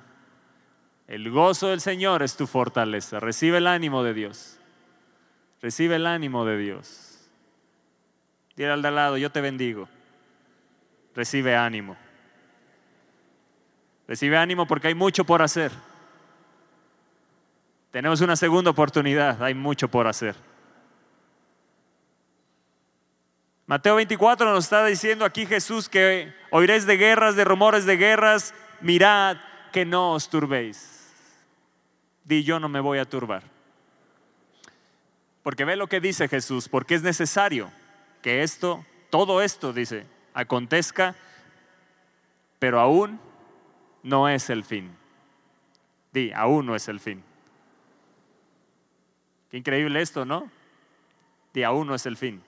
El 1.07 1.29
gozo 1.29 1.67
del 1.67 1.81
Señor 1.81 2.23
es 2.23 2.35
tu 2.35 2.47
fortaleza. 2.47 3.19
Recibe 3.19 3.59
el 3.59 3.67
ánimo 3.67 4.01
de 4.01 4.15
Dios. 4.15 4.57
Recibe 5.61 5.97
el 5.97 6.07
ánimo 6.07 6.45
de 6.45 6.57
Dios. 6.57 7.29
Dile 8.55 8.71
al 8.71 8.81
de 8.81 8.87
al 8.87 8.95
lado, 8.95 9.17
yo 9.17 9.31
te 9.31 9.39
bendigo. 9.39 9.87
Recibe 11.13 11.55
ánimo. 11.55 11.95
Recibe 14.07 14.35
ánimo 14.35 14.65
porque 14.65 14.87
hay 14.87 14.95
mucho 14.95 15.25
por 15.25 15.43
hacer. 15.43 15.71
Tenemos 17.91 18.19
una 18.21 18.35
segunda 18.35 18.71
oportunidad, 18.71 19.43
hay 19.43 19.53
mucho 19.53 19.89
por 19.89 20.07
hacer. 20.07 20.35
Mateo 23.67 23.97
24 23.97 24.51
nos 24.51 24.63
está 24.63 24.83
diciendo 24.87 25.23
aquí 25.23 25.45
Jesús 25.45 25.87
que 25.87 26.33
oiréis 26.49 26.87
de 26.87 26.97
guerras, 26.97 27.35
de 27.35 27.43
rumores 27.43 27.85
de 27.85 27.97
guerras, 27.97 28.55
mirad 28.81 29.37
que 29.71 29.85
no 29.85 30.13
os 30.13 30.29
turbéis. 30.29 31.09
Di 32.23 32.43
yo 32.43 32.59
no 32.59 32.69
me 32.69 32.79
voy 32.79 32.99
a 32.99 33.05
turbar. 33.05 33.43
Porque 35.43 35.65
ve 35.65 35.75
lo 35.75 35.87
que 35.87 35.99
dice 35.99 36.27
Jesús, 36.27 36.69
porque 36.69 36.95
es 36.95 37.03
necesario 37.03 37.71
que 38.21 38.43
esto, 38.43 38.85
todo 39.09 39.41
esto, 39.41 39.73
dice, 39.73 40.05
acontezca, 40.33 41.15
pero 42.59 42.79
aún 42.79 43.19
no 44.03 44.29
es 44.29 44.49
el 44.49 44.63
fin. 44.63 44.95
Di, 46.13 46.31
aún 46.33 46.65
no 46.65 46.75
es 46.75 46.87
el 46.87 46.99
fin. 46.99 47.23
Qué 49.49 49.57
increíble 49.57 50.01
esto, 50.01 50.25
¿no? 50.25 50.51
Di, 51.53 51.63
aún 51.63 51.87
no 51.87 51.95
es 51.95 52.05
el 52.05 52.17
fin. 52.17 52.43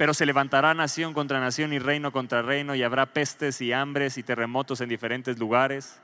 Pero 0.00 0.14
se 0.14 0.24
levantará 0.24 0.72
nación 0.72 1.12
contra 1.12 1.40
nación 1.40 1.74
y 1.74 1.78
reino 1.78 2.10
contra 2.10 2.40
reino 2.40 2.74
y 2.74 2.82
habrá 2.82 3.04
pestes 3.04 3.60
y 3.60 3.74
hambres 3.74 4.16
y 4.16 4.22
terremotos 4.22 4.80
en 4.80 4.88
diferentes 4.88 5.38
lugares. 5.38 6.00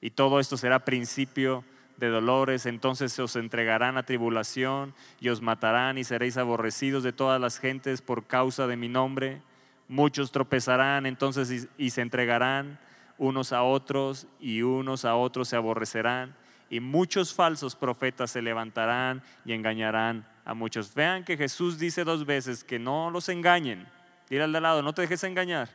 Y 0.00 0.08
todo 0.08 0.40
esto 0.40 0.56
será 0.56 0.86
principio 0.86 1.64
de 1.98 2.08
dolores. 2.08 2.64
Entonces 2.64 3.12
se 3.12 3.20
os 3.20 3.36
entregarán 3.36 3.98
a 3.98 4.04
tribulación 4.04 4.94
y 5.20 5.28
os 5.28 5.42
matarán 5.42 5.98
y 5.98 6.04
seréis 6.04 6.38
aborrecidos 6.38 7.02
de 7.02 7.12
todas 7.12 7.38
las 7.38 7.58
gentes 7.58 8.00
por 8.00 8.24
causa 8.24 8.66
de 8.66 8.78
mi 8.78 8.88
nombre. 8.88 9.42
Muchos 9.86 10.32
tropezarán 10.32 11.04
entonces 11.04 11.50
y, 11.50 11.68
y 11.76 11.90
se 11.90 12.00
entregarán 12.00 12.78
unos 13.18 13.52
a 13.52 13.64
otros 13.64 14.26
y 14.40 14.62
unos 14.62 15.04
a 15.04 15.14
otros 15.14 15.48
se 15.48 15.56
aborrecerán. 15.56 16.34
Y 16.72 16.80
muchos 16.80 17.34
falsos 17.34 17.76
profetas 17.76 18.30
se 18.30 18.40
levantarán 18.40 19.22
y 19.44 19.52
engañarán 19.52 20.26
a 20.42 20.54
muchos. 20.54 20.94
Vean 20.94 21.22
que 21.22 21.36
Jesús 21.36 21.78
dice 21.78 22.02
dos 22.02 22.24
veces 22.24 22.64
que 22.64 22.78
no 22.78 23.10
los 23.10 23.28
engañen. 23.28 23.86
Dile 24.30 24.44
al 24.44 24.54
de 24.54 24.60
lado, 24.62 24.80
no 24.80 24.94
te 24.94 25.02
dejes 25.02 25.22
engañar. 25.24 25.68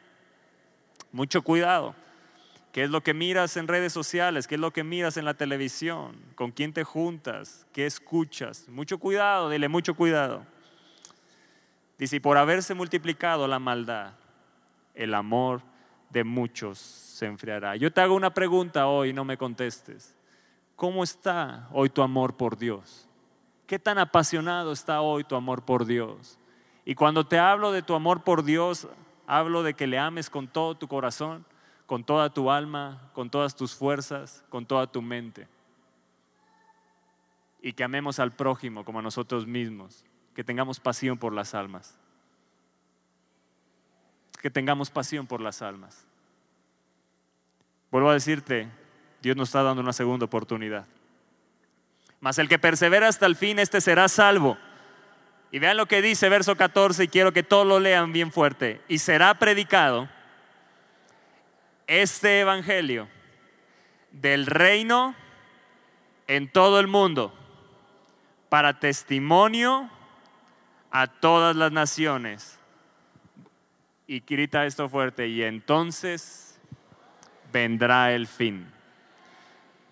Mucho 1.12 1.44
cuidado. 1.44 1.94
¿Qué 2.72 2.84
es 2.84 2.90
lo 2.90 3.02
que 3.02 3.14
miras 3.14 3.58
en 3.58 3.68
redes 3.68 3.94
sociales? 3.94 4.48
¿Qué 4.48 4.56
es 4.56 4.62
lo 4.62 4.74
que 4.74 4.84
miras 4.84 5.18
en 5.18 5.26
la 5.26 5.36
televisión? 5.36 6.16
¿Con 6.34 6.50
quién 6.50 6.74
te 6.74 6.84
juntas? 6.84 7.68
¿Qué 7.74 7.86
escuchas? 7.86 8.68
Mucho 8.68 8.98
cuidado, 8.98 9.52
dile 9.52 9.68
mucho 9.68 9.94
cuidado. 9.94 10.48
Dice, 12.00 12.16
y 12.16 12.20
por 12.20 12.40
haberse 12.40 12.74
multiplicado 12.74 13.48
la 13.48 13.60
maldad, 13.60 14.14
el 14.96 15.14
amor 15.14 15.62
de 16.10 16.24
muchos 16.24 16.80
se 16.80 17.28
enfriará. 17.28 17.76
Yo 17.76 17.94
te 17.94 18.02
hago 18.02 18.16
una 18.16 18.34
pregunta 18.34 18.88
hoy, 18.88 19.14
no 19.14 19.24
me 19.24 19.38
contestes. 19.38 20.17
¿Cómo 20.78 21.04
está 21.04 21.68
hoy 21.74 21.90
tu 21.90 22.04
amor 22.04 22.38
por 22.38 22.56
Dios? 22.56 23.10
¿Qué 23.66 23.80
tan 23.80 23.98
apasionado 23.98 24.72
está 24.72 25.02
hoy 25.02 25.24
tu 25.24 25.36
amor 25.36 25.66
por 25.66 25.86
Dios? 25.86 26.38
Y 26.86 26.94
cuando 26.94 27.26
te 27.26 27.40
hablo 27.40 27.72
de 27.72 27.82
tu 27.82 27.96
amor 27.96 28.24
por 28.24 28.44
Dios, 28.44 28.88
hablo 29.26 29.64
de 29.64 29.74
que 29.74 29.88
le 29.88 29.98
ames 29.98 30.30
con 30.30 30.48
todo 30.48 30.76
tu 30.76 30.88
corazón, 30.88 31.44
con 31.88 32.04
toda 32.04 32.32
tu 32.32 32.52
alma, 32.52 33.10
con 33.14 33.32
todas 33.32 33.56
tus 33.56 33.74
fuerzas, 33.74 34.46
con 34.50 34.68
toda 34.68 34.86
tu 34.86 35.02
mente. 35.02 35.48
Y 37.60 37.74
que 37.74 37.84
amemos 37.84 38.20
al 38.20 38.32
prójimo 38.32 38.86
como 38.86 39.00
a 39.00 39.02
nosotros 39.02 39.48
mismos, 39.48 40.06
que 40.36 40.44
tengamos 40.44 40.80
pasión 40.80 41.18
por 41.18 41.34
las 41.34 41.56
almas. 41.56 41.98
Que 44.44 44.52
tengamos 44.52 44.92
pasión 44.92 45.26
por 45.26 45.42
las 45.42 45.64
almas. 45.64 46.06
Vuelvo 47.90 48.12
a 48.12 48.14
decirte, 48.14 48.70
Dios 49.22 49.36
nos 49.36 49.50
está 49.50 49.64
dando 49.64 49.82
una 49.82 49.94
segunda 49.94 50.26
oportunidad. 50.26 50.86
Mas 52.20 52.38
el 52.40 52.50
que 52.50 52.60
persevera 52.60 53.08
hasta 53.08 53.26
el 53.26 53.36
fin, 53.36 53.60
este 53.60 53.82
será 53.82 54.08
salvo. 54.08 54.58
Y 55.52 55.60
vean 55.60 55.78
lo 55.78 55.86
que 55.86 56.02
dice 56.02 56.30
verso 56.30 56.56
14 56.56 57.06
y 57.06 57.08
quiero 57.08 57.32
que 57.32 57.44
todos 57.44 57.66
lo 57.66 57.80
lean 57.80 58.12
bien 58.12 58.32
fuerte. 58.32 58.82
Y 58.88 58.98
será 58.98 59.34
predicado 59.36 60.10
este 61.86 62.42
evangelio 62.42 63.08
del 64.12 64.46
reino 64.46 65.16
en 66.28 66.52
todo 66.52 66.80
el 66.80 66.88
mundo 66.88 67.34
para 68.50 68.80
testimonio 68.80 69.90
a 70.92 71.08
todas 71.08 71.56
las 71.56 71.72
naciones. 71.72 72.60
Y 74.06 74.22
grita 74.22 74.66
esto 74.66 74.88
fuerte, 74.90 75.28
y 75.28 75.44
entonces 75.44 76.60
vendrá 77.52 78.14
el 78.14 78.28
fin. 78.28 78.77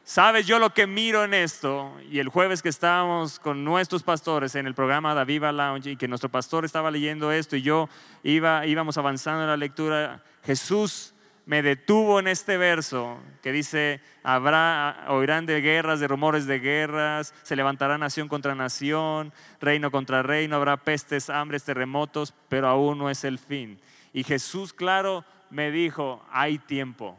Sabes, 0.08 0.46
yo 0.46 0.60
lo 0.60 0.72
que 0.72 0.86
miro 0.86 1.24
en 1.24 1.34
esto, 1.34 1.92
y 2.12 2.20
el 2.20 2.30
jueves 2.30 2.62
que 2.62 2.70
estábamos 2.70 3.40
con 3.40 3.64
nuestros 3.64 4.04
pastores 4.04 4.54
en 4.54 4.68
el 4.68 4.76
programa 4.76 5.16
Da 5.16 5.24
Viva 5.24 5.52
Lounge, 5.52 5.90
y 5.90 5.96
que 5.98 6.08
nuestro 6.08 6.30
pastor 6.30 6.64
estaba 6.64 6.92
leyendo 6.92 7.32
esto, 7.32 7.56
y 7.56 7.64
yo 7.64 7.90
iba, 8.22 8.68
íbamos 8.68 9.00
avanzando 9.00 9.42
en 9.42 9.48
la 9.48 9.58
lectura, 9.58 10.22
Jesús 10.44 11.16
me 11.48 11.64
detuvo 11.64 12.20
en 12.20 12.28
este 12.28 12.56
verso 12.58 13.18
que 13.42 13.52
dice, 13.52 14.00
habrá, 14.22 15.06
oirán 15.08 15.48
de 15.48 15.60
guerras, 15.60 16.00
de 16.00 16.08
rumores 16.08 16.46
de 16.46 16.60
guerras, 16.60 17.34
se 17.42 17.56
levantará 17.56 17.98
nación 17.98 18.28
contra 18.28 18.54
nación, 18.54 19.34
reino 19.60 19.90
contra 19.90 20.22
reino, 20.22 20.56
habrá 20.56 20.78
pestes, 20.78 21.32
hambres, 21.32 21.64
terremotos, 21.64 22.32
pero 22.48 22.68
aún 22.68 23.00
no 23.00 23.10
es 23.10 23.24
el 23.24 23.40
fin. 23.40 23.80
Y 24.14 24.24
Jesús, 24.24 24.72
claro, 24.72 25.26
me 25.50 25.72
dijo, 25.72 26.24
hay 26.30 26.60
tiempo, 26.60 27.18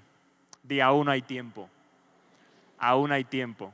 di 0.63 0.81
aún 0.81 1.09
hay 1.09 1.23
tiempo 1.23 1.69
aún 2.89 3.13
hay 3.13 3.25
tiempo. 3.25 3.73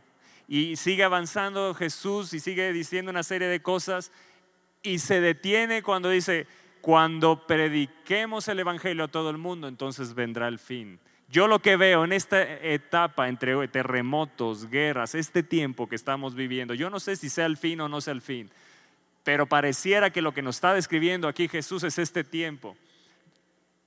Y 0.49 0.77
sigue 0.77 1.05
avanzando 1.05 1.75
Jesús 1.75 2.33
y 2.35 2.41
sigue 2.41 2.73
diciendo 2.73 3.11
una 3.11 3.23
serie 3.23 3.49
de 3.49 3.63
cosas 3.63 4.13
y 4.83 4.99
se 4.99 5.21
detiene 5.21 5.83
cuando 5.83 6.11
dice, 6.11 6.47
cuando 6.81 7.47
prediquemos 7.47 8.49
el 8.49 8.59
Evangelio 8.59 9.05
a 9.05 9.09
todo 9.09 9.31
el 9.31 9.39
mundo, 9.39 9.69
entonces 9.69 10.15
vendrá 10.15 10.49
el 10.49 10.59
fin. 10.59 10.99
Yo 11.29 11.47
lo 11.47 11.61
que 11.61 11.77
veo 11.77 12.05
en 12.05 12.13
esta 12.13 12.43
etapa 12.43 13.29
entre 13.29 13.67
terremotos, 13.69 14.69
guerras, 14.69 15.15
este 15.15 15.43
tiempo 15.43 15.89
que 15.89 15.97
estamos 15.97 16.35
viviendo, 16.35 16.75
yo 16.75 16.91
no 16.91 17.01
sé 17.01 17.17
si 17.17 17.31
sea 17.31 17.47
el 17.47 17.57
fin 17.57 17.81
o 17.81 17.89
no 17.89 18.03
sea 18.03 18.13
el 18.13 18.21
fin, 18.21 18.51
pero 19.25 19.47
pareciera 19.47 20.11
que 20.11 20.21
lo 20.21 20.35
que 20.35 20.43
nos 20.43 20.57
está 20.57 20.75
describiendo 20.75 21.29
aquí 21.29 21.49
Jesús 21.49 21.85
es 21.85 21.99
este 21.99 22.25
tiempo. 22.25 22.77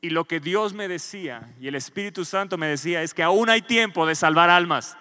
Y 0.02 0.10
lo 0.10 0.26
que 0.26 0.40
Dios 0.40 0.74
me 0.74 0.88
decía 0.88 1.54
y 1.60 1.68
el 1.68 1.76
Espíritu 1.76 2.26
Santo 2.26 2.58
me 2.58 2.68
decía 2.68 3.04
es 3.04 3.14
que 3.14 3.24
aún 3.24 3.50
hay 3.50 3.62
tiempo 3.62 4.06
de 4.06 4.16
salvar 4.16 4.50
almas. 4.50 4.98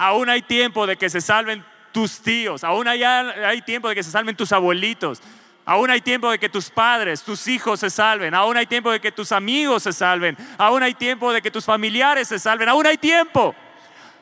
Aún 0.00 0.30
hay 0.30 0.40
tiempo 0.40 0.86
de 0.86 0.96
que 0.96 1.10
se 1.10 1.20
salven 1.20 1.62
tus 1.92 2.22
tíos. 2.22 2.64
Aún 2.64 2.88
hay, 2.88 3.02
hay 3.02 3.60
tiempo 3.60 3.86
de 3.86 3.94
que 3.94 4.02
se 4.02 4.10
salven 4.10 4.34
tus 4.34 4.50
abuelitos. 4.50 5.20
Aún 5.66 5.90
hay 5.90 6.00
tiempo 6.00 6.30
de 6.30 6.38
que 6.38 6.48
tus 6.48 6.70
padres, 6.70 7.22
tus 7.22 7.46
hijos 7.46 7.80
se 7.80 7.90
salven. 7.90 8.34
Aún 8.34 8.56
hay 8.56 8.64
tiempo 8.64 8.90
de 8.90 8.98
que 8.98 9.12
tus 9.12 9.30
amigos 9.30 9.82
se 9.82 9.92
salven. 9.92 10.38
Aún 10.56 10.82
hay 10.82 10.94
tiempo 10.94 11.34
de 11.34 11.42
que 11.42 11.50
tus 11.50 11.66
familiares 11.66 12.28
se 12.28 12.38
salven. 12.38 12.70
Aún 12.70 12.86
hay 12.86 12.96
tiempo. 12.96 13.54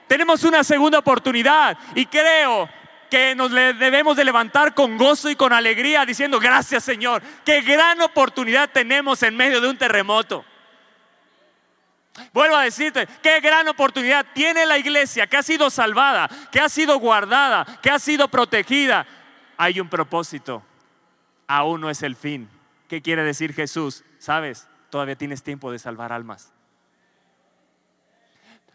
Tenemos 0.08 0.42
una 0.42 0.64
segunda 0.64 0.98
oportunidad 0.98 1.78
y 1.94 2.06
creo 2.06 2.68
que 3.08 3.36
nos 3.36 3.52
debemos 3.52 4.16
de 4.16 4.24
levantar 4.24 4.74
con 4.74 4.98
gozo 4.98 5.30
y 5.30 5.36
con 5.36 5.52
alegría 5.52 6.04
diciendo 6.04 6.40
gracias 6.40 6.82
Señor. 6.82 7.22
Qué 7.44 7.60
gran 7.60 8.00
oportunidad 8.02 8.68
tenemos 8.68 9.22
en 9.22 9.36
medio 9.36 9.60
de 9.60 9.68
un 9.68 9.78
terremoto. 9.78 10.44
Vuelvo 12.32 12.56
a 12.56 12.64
decirte, 12.64 13.06
qué 13.22 13.40
gran 13.40 13.68
oportunidad 13.68 14.26
tiene 14.34 14.66
la 14.66 14.78
iglesia 14.78 15.26
que 15.26 15.36
ha 15.36 15.42
sido 15.42 15.70
salvada, 15.70 16.28
que 16.50 16.60
ha 16.60 16.68
sido 16.68 16.98
guardada, 16.98 17.64
que 17.82 17.90
ha 17.90 17.98
sido 17.98 18.28
protegida. 18.28 19.06
Hay 19.56 19.80
un 19.80 19.88
propósito, 19.88 20.62
aún 21.46 21.80
no 21.80 21.90
es 21.90 22.02
el 22.02 22.16
fin. 22.16 22.48
¿Qué 22.88 23.02
quiere 23.02 23.22
decir 23.22 23.52
Jesús? 23.52 24.04
Sabes, 24.18 24.68
todavía 24.90 25.16
tienes 25.16 25.42
tiempo 25.42 25.70
de 25.70 25.78
salvar 25.78 26.12
almas. 26.12 26.52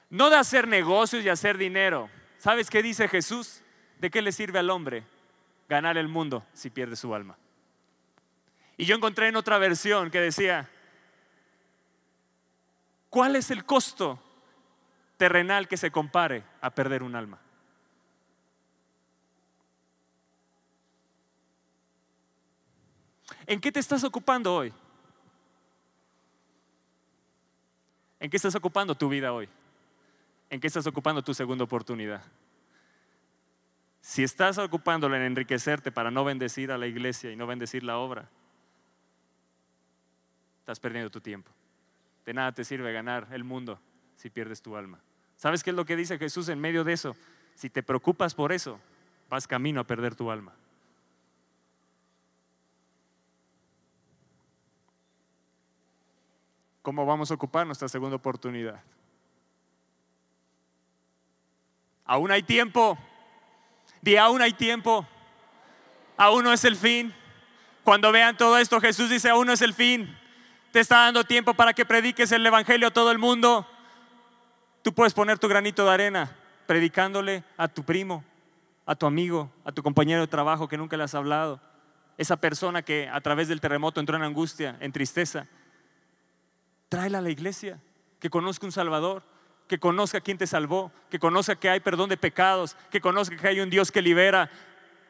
No 0.09 0.29
de 0.29 0.37
hacer 0.37 0.67
negocios 0.67 1.23
y 1.25 1.29
hacer 1.29 1.57
dinero. 1.57 2.09
¿Sabes 2.37 2.69
qué 2.69 2.83
dice 2.83 3.07
Jesús? 3.07 3.61
¿De 3.99 4.11
qué 4.11 4.21
le 4.21 4.31
sirve 4.31 4.59
al 4.59 4.69
hombre 4.69 5.03
ganar 5.67 5.97
el 5.97 6.07
mundo 6.07 6.45
si 6.53 6.69
pierde 6.69 6.95
su 6.95 7.15
alma? 7.15 7.37
Y 8.77 8.85
yo 8.85 8.95
encontré 8.95 9.27
en 9.27 9.35
otra 9.35 9.57
versión 9.57 10.11
que 10.11 10.19
decía, 10.19 10.69
¿Cuál 13.13 13.35
es 13.35 13.51
el 13.51 13.63
costo 13.63 14.19
terrenal 15.17 15.67
que 15.67 15.77
se 15.77 15.91
compare 15.91 16.43
a 16.61 16.71
perder 16.71 17.03
un 17.03 17.15
alma? 17.15 17.37
¿En 23.45 23.61
qué 23.61 23.71
te 23.71 23.79
estás 23.79 24.03
ocupando 24.03 24.55
hoy? 24.55 24.73
¿En 28.19 28.31
qué 28.31 28.37
estás 28.37 28.55
ocupando 28.55 28.95
tu 28.95 29.07
vida 29.09 29.31
hoy? 29.31 29.47
¿En 30.49 30.59
qué 30.59 30.65
estás 30.65 30.87
ocupando 30.87 31.23
tu 31.23 31.35
segunda 31.35 31.65
oportunidad? 31.65 32.23
Si 34.01 34.23
estás 34.23 34.57
ocupándolo 34.57 35.15
en 35.15 35.21
enriquecerte 35.21 35.91
para 35.91 36.09
no 36.09 36.23
bendecir 36.23 36.71
a 36.71 36.79
la 36.79 36.87
iglesia 36.87 37.31
y 37.31 37.35
no 37.35 37.45
bendecir 37.45 37.83
la 37.83 37.99
obra, 37.99 38.27
estás 40.61 40.79
perdiendo 40.79 41.11
tu 41.11 41.21
tiempo. 41.21 41.51
De 42.25 42.33
nada 42.33 42.51
te 42.51 42.63
sirve 42.63 42.93
ganar 42.93 43.27
el 43.31 43.43
mundo 43.43 43.79
si 44.15 44.29
pierdes 44.29 44.61
tu 44.61 44.75
alma. 44.75 44.99
¿Sabes 45.35 45.63
qué 45.63 45.71
es 45.71 45.75
lo 45.75 45.85
que 45.85 45.95
dice 45.95 46.17
Jesús 46.17 46.47
en 46.49 46.59
medio 46.59 46.83
de 46.83 46.93
eso? 46.93 47.15
Si 47.55 47.69
te 47.69 47.83
preocupas 47.83 48.33
por 48.33 48.51
eso, 48.51 48.79
vas 49.29 49.47
camino 49.47 49.81
a 49.81 49.83
perder 49.83 50.15
tu 50.15 50.31
alma. 50.31 50.53
¿Cómo 56.81 57.05
vamos 57.05 57.31
a 57.31 57.33
ocupar 57.33 57.65
nuestra 57.65 57.87
segunda 57.87 58.15
oportunidad? 58.15 58.81
Aún 62.05 62.31
hay 62.31 62.43
tiempo. 62.43 62.97
Di, 64.01 64.17
aún 64.17 64.41
hay 64.41 64.53
tiempo. 64.53 65.07
Aún 66.17 66.43
no 66.43 66.51
es 66.51 66.63
el 66.65 66.75
fin. 66.75 67.13
Cuando 67.83 68.11
vean 68.11 68.37
todo 68.37 68.57
esto, 68.57 68.79
Jesús 68.79 69.09
dice, 69.09 69.29
aún 69.29 69.47
no 69.47 69.53
es 69.53 69.61
el 69.61 69.73
fin 69.73 70.22
te 70.73 70.79
está 70.79 71.01
dando 71.01 71.23
tiempo 71.23 71.53
para 71.53 71.71
que 71.73 71.85
prediques 71.85 72.31
el 72.31 72.43
Evangelio 72.43 72.87
a 72.87 72.91
todo 72.91 73.11
el 73.11 73.19
mundo. 73.19 73.67
Tú 74.81 74.91
puedes 74.91 75.13
poner 75.13 75.37
tu 75.37 75.47
granito 75.47 75.85
de 75.85 75.91
arena 75.91 76.35
predicándole 76.65 77.43
a 77.57 77.67
tu 77.67 77.83
primo, 77.83 78.23
a 78.87 78.95
tu 78.95 79.05
amigo, 79.05 79.51
a 79.65 79.71
tu 79.71 79.83
compañero 79.83 80.21
de 80.21 80.27
trabajo 80.27 80.67
que 80.67 80.75
nunca 80.75 80.97
le 80.97 81.03
has 81.03 81.13
hablado. 81.13 81.61
Esa 82.17 82.37
persona 82.37 82.81
que 82.81 83.07
a 83.07 83.21
través 83.21 83.49
del 83.49 83.61
terremoto 83.61 83.99
entró 83.99 84.17
en 84.17 84.23
angustia, 84.23 84.75
en 84.79 84.91
tristeza. 84.91 85.45
Tráela 86.89 87.19
a 87.19 87.21
la 87.21 87.29
iglesia, 87.29 87.79
que 88.19 88.31
conozca 88.31 88.65
un 88.65 88.71
Salvador, 88.71 89.21
que 89.67 89.77
conozca 89.77 90.21
quién 90.21 90.39
te 90.39 90.47
salvó, 90.47 90.91
que 91.11 91.19
conozca 91.19 91.55
que 91.55 91.69
hay 91.69 91.81
perdón 91.81 92.09
de 92.09 92.17
pecados, 92.17 92.75
que 92.89 92.99
conozca 92.99 93.37
que 93.37 93.47
hay 93.47 93.59
un 93.59 93.69
Dios 93.69 93.91
que 93.91 94.01
libera, 94.01 94.49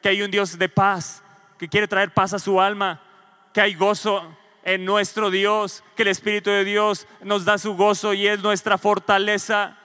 que 0.01 0.09
hay 0.09 0.23
un 0.23 0.29
Dios 0.29 0.59
de 0.59 0.67
paz, 0.67 1.23
que 1.57 1.69
quiere 1.69 1.87
traer 1.87 2.13
paz 2.13 2.33
a 2.33 2.39
su 2.39 2.59
alma, 2.59 3.01
que 3.53 3.61
hay 3.61 3.75
gozo 3.75 4.42
en 4.63 4.85
nuestro 4.85 5.29
Dios, 5.29 5.83
que 5.95 6.03
el 6.03 6.09
Espíritu 6.09 6.49
de 6.49 6.63
Dios 6.63 7.07
nos 7.21 7.45
da 7.45 7.57
su 7.57 7.75
gozo 7.75 8.13
y 8.13 8.27
es 8.27 8.39
nuestra 8.39 8.77
fortaleza. 8.77 9.77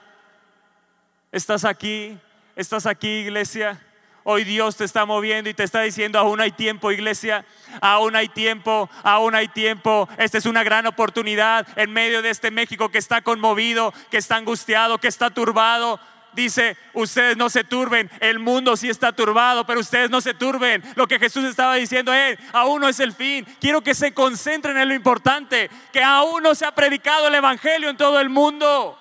¿Estás 1.31 1.65
aquí? 1.65 2.17
¿Estás 2.55 2.85
aquí, 2.85 3.07
iglesia? 3.07 3.81
Hoy 4.23 4.43
Dios 4.43 4.75
te 4.75 4.83
está 4.83 5.05
moviendo 5.05 5.49
y 5.49 5.53
te 5.53 5.63
está 5.63 5.81
diciendo, 5.81 6.19
aún 6.19 6.41
hay 6.41 6.51
tiempo, 6.51 6.91
iglesia, 6.91 7.45
aún 7.81 8.15
hay 8.15 8.29
tiempo, 8.29 8.89
aún 9.03 9.33
hay 9.33 9.47
tiempo. 9.47 10.07
Esta 10.17 10.37
es 10.37 10.45
una 10.45 10.63
gran 10.63 10.85
oportunidad 10.85 11.67
en 11.75 11.91
medio 11.91 12.21
de 12.21 12.29
este 12.29 12.51
México 12.51 12.89
que 12.89 12.97
está 12.97 13.21
conmovido, 13.21 13.93
que 14.11 14.17
está 14.17 14.35
angustiado, 14.35 14.97
que 14.97 15.07
está 15.07 15.29
turbado 15.29 15.99
dice, 16.33 16.77
ustedes 16.93 17.37
no 17.37 17.49
se 17.49 17.63
turben, 17.63 18.09
el 18.19 18.39
mundo 18.39 18.75
sí 18.77 18.89
está 18.89 19.11
turbado, 19.11 19.65
pero 19.65 19.79
ustedes 19.79 20.09
no 20.09 20.21
se 20.21 20.33
turben. 20.33 20.83
Lo 20.95 21.07
que 21.07 21.19
Jesús 21.19 21.43
estaba 21.45 21.75
diciendo 21.75 22.13
es, 22.13 22.37
aún 22.53 22.81
no 22.81 22.87
es 22.87 22.99
el 22.99 23.13
fin. 23.13 23.45
Quiero 23.59 23.81
que 23.81 23.93
se 23.93 24.13
concentren 24.13 24.77
en 24.77 24.87
lo 24.87 24.93
importante, 24.93 25.69
que 25.91 26.03
aún 26.03 26.43
no 26.43 26.55
se 26.55 26.65
ha 26.65 26.73
predicado 26.73 27.27
el 27.27 27.35
Evangelio 27.35 27.89
en 27.89 27.97
todo 27.97 28.19
el 28.19 28.29
mundo. 28.29 28.97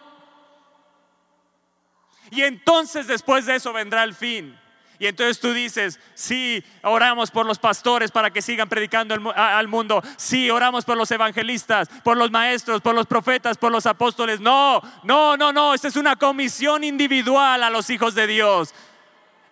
Y 2.31 2.43
entonces 2.43 3.07
después 3.07 3.47
de 3.47 3.57
eso 3.57 3.73
vendrá 3.73 4.03
el 4.03 4.15
fin. 4.15 4.59
Y 5.01 5.07
entonces 5.07 5.39
tú 5.39 5.53
dices, 5.53 6.01
sí, 6.15 6.63
oramos 6.83 7.31
por 7.31 7.47
los 7.47 7.59
pastores 7.59 8.11
para 8.11 8.33
que 8.33 8.43
sigan 8.43 8.69
predicando 8.69 9.15
al 9.35 9.69
mundo. 9.69 10.03
Sí, 10.17 10.51
oramos 10.51 10.85
por 10.85 10.97
los 10.97 11.11
evangelistas, 11.13 11.89
por 12.03 12.17
los 12.17 12.33
maestros, 12.33 12.81
por 12.81 12.97
los 12.97 13.07
profetas, 13.07 13.57
por 13.57 13.71
los 13.71 13.87
apóstoles. 13.87 14.41
No, 14.41 14.83
no, 15.05 15.37
no, 15.37 15.53
no. 15.53 15.73
Esta 15.73 15.87
es 15.87 15.95
una 15.95 16.17
comisión 16.17 16.83
individual 16.83 17.63
a 17.63 17.71
los 17.71 17.91
hijos 17.91 18.17
de 18.17 18.27
Dios. 18.27 18.75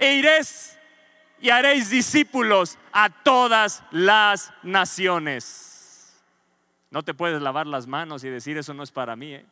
E 0.01 0.15
iréis 0.17 0.77
y 1.41 1.51
haréis 1.51 1.91
discípulos 1.91 2.77
a 2.93 3.09
todas 3.09 3.85
las 3.93 4.53
naciones. 4.65 6.17
No 6.91 7.05
te 7.05 7.15
puedes 7.15 7.41
lavar 7.41 7.69
las 7.69 7.87
manos 7.87 8.25
y 8.25 8.31
decir 8.31 8.59
eso 8.59 8.75
no 8.75 8.83
es 8.83 8.91
para 8.91 9.15
mí. 9.15 9.35
¿eh? 9.35 9.47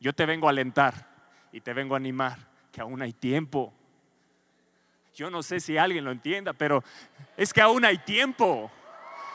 Yo 0.00 0.12
te 0.12 0.26
vengo 0.26 0.48
a 0.48 0.50
alentar 0.50 1.08
y 1.50 1.62
te 1.62 1.72
vengo 1.72 1.94
a 1.94 1.96
animar 1.96 2.53
que 2.74 2.80
aún 2.80 3.00
hay 3.00 3.12
tiempo. 3.12 3.72
Yo 5.14 5.30
no 5.30 5.44
sé 5.44 5.60
si 5.60 5.78
alguien 5.78 6.04
lo 6.04 6.10
entienda, 6.10 6.52
pero 6.52 6.82
es 7.36 7.52
que 7.52 7.60
aún 7.60 7.84
hay 7.84 7.98
tiempo. 7.98 8.68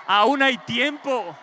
Aún 0.06 0.44
hay 0.44 0.58
tiempo. 0.58 1.38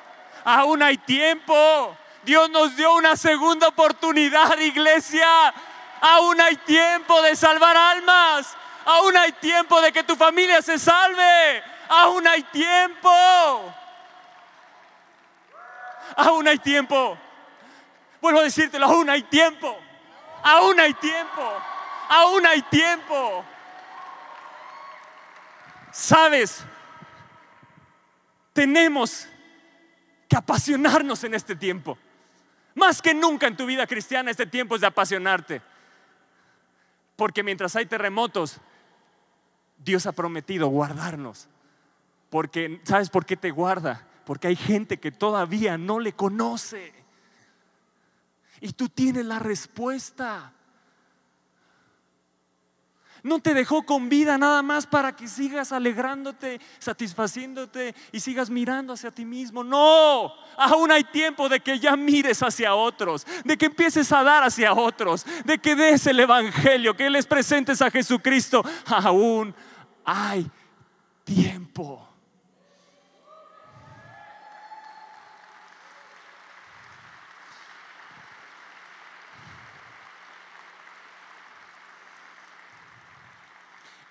Aún 0.44 0.82
hay 0.82 0.98
tiempo. 0.98 1.96
Dios 2.22 2.50
nos 2.50 2.76
dio 2.76 2.94
una 2.94 3.16
segunda 3.16 3.68
oportunidad, 3.68 4.59
iglesia. 4.59 5.54
Aún 6.02 6.38
hay 6.38 6.56
tiempo 6.56 7.22
de 7.22 7.35
salvar 7.35 7.74
almas. 7.74 8.54
Aún 8.85 9.16
hay 9.16 9.32
tiempo 9.32 9.80
de 9.80 9.90
que 9.90 10.04
tu 10.04 10.16
familia 10.16 10.61
se 10.61 10.78
salve. 10.78 11.62
Aún 11.88 12.26
hay 12.26 12.42
tiempo. 12.42 13.74
Aún 16.14 16.46
hay 16.46 16.59
tiempo. 16.59 17.16
Vuelvo 18.20 18.40
a 18.40 18.42
decírtelo, 18.44 18.85
aún 18.85 19.09
hay 19.09 19.22
tiempo. 19.22 19.78
Aún 20.42 20.78
hay 20.78 20.92
tiempo. 20.92 21.42
Aún 22.09 22.47
hay 22.47 22.62
tiempo. 22.62 23.45
Sabes, 25.92 26.64
tenemos 28.53 29.27
que 30.29 30.37
apasionarnos 30.37 31.25
en 31.25 31.35
este 31.35 31.57
tiempo. 31.57 31.99
Más 32.75 33.01
que 33.01 33.14
nunca 33.14 33.47
en 33.47 33.57
tu 33.57 33.64
vida 33.64 33.87
cristiana, 33.87 34.31
este 34.31 34.47
tiempo 34.47 34.75
es 34.75 34.83
de 34.83 34.87
apasionarte. 34.88 35.62
Porque 37.16 37.42
mientras 37.42 37.75
hay 37.77 37.87
terremotos, 37.87 38.59
Dios 39.79 40.07
ha 40.07 40.12
prometido 40.12 40.69
guardarnos. 40.69 41.49
Porque, 42.29 42.81
¿sabes 42.85 43.09
por 43.09 43.25
qué 43.25 43.37
te 43.37 43.51
guarda? 43.51 44.07
Porque 44.27 44.49
hay 44.49 44.57
gente 44.57 44.99
que 44.99 45.12
todavía 45.12 45.79
no 45.79 46.01
le 46.01 46.12
conoce. 46.12 46.92
Y 48.61 48.73
tú 48.73 48.88
tienes 48.88 49.25
la 49.25 49.38
respuesta. 49.38 50.53
No 53.22 53.40
te 53.40 53.55
dejó 53.55 53.85
con 53.85 54.09
vida 54.09 54.38
nada 54.38 54.62
más 54.62 54.87
para 54.87 55.14
que 55.14 55.29
sigas 55.29 55.72
alegrándote, 55.72 56.61
satisfaciéndote 56.79 57.94
y 58.12 58.20
sigas 58.20 58.50
mirando 58.50 58.92
hacia 58.92 59.11
ti 59.11 59.24
mismo. 59.24 59.64
No, 59.64 60.33
aún 60.57 60.90
hay 60.92 61.05
tiempo 61.05 61.48
de 61.48 61.61
que 61.61 61.79
ya 61.79 61.96
mires 61.96 62.42
hacia 62.42 62.74
otros, 62.74 63.26
de 63.44 63.57
que 63.57 63.66
empieces 63.66 64.12
a 64.12 64.22
dar 64.22 64.44
hacia 64.44 64.72
otros, 64.72 65.26
de 65.44 65.59
que 65.59 65.74
des 65.74 66.07
el 66.07 66.20
Evangelio, 66.20 66.96
que 66.96 67.11
les 67.11 67.26
presentes 67.26 67.83
a 67.83 67.90
Jesucristo. 67.90 68.64
Aún 68.87 69.55
hay 70.05 70.48
tiempo. 71.24 72.06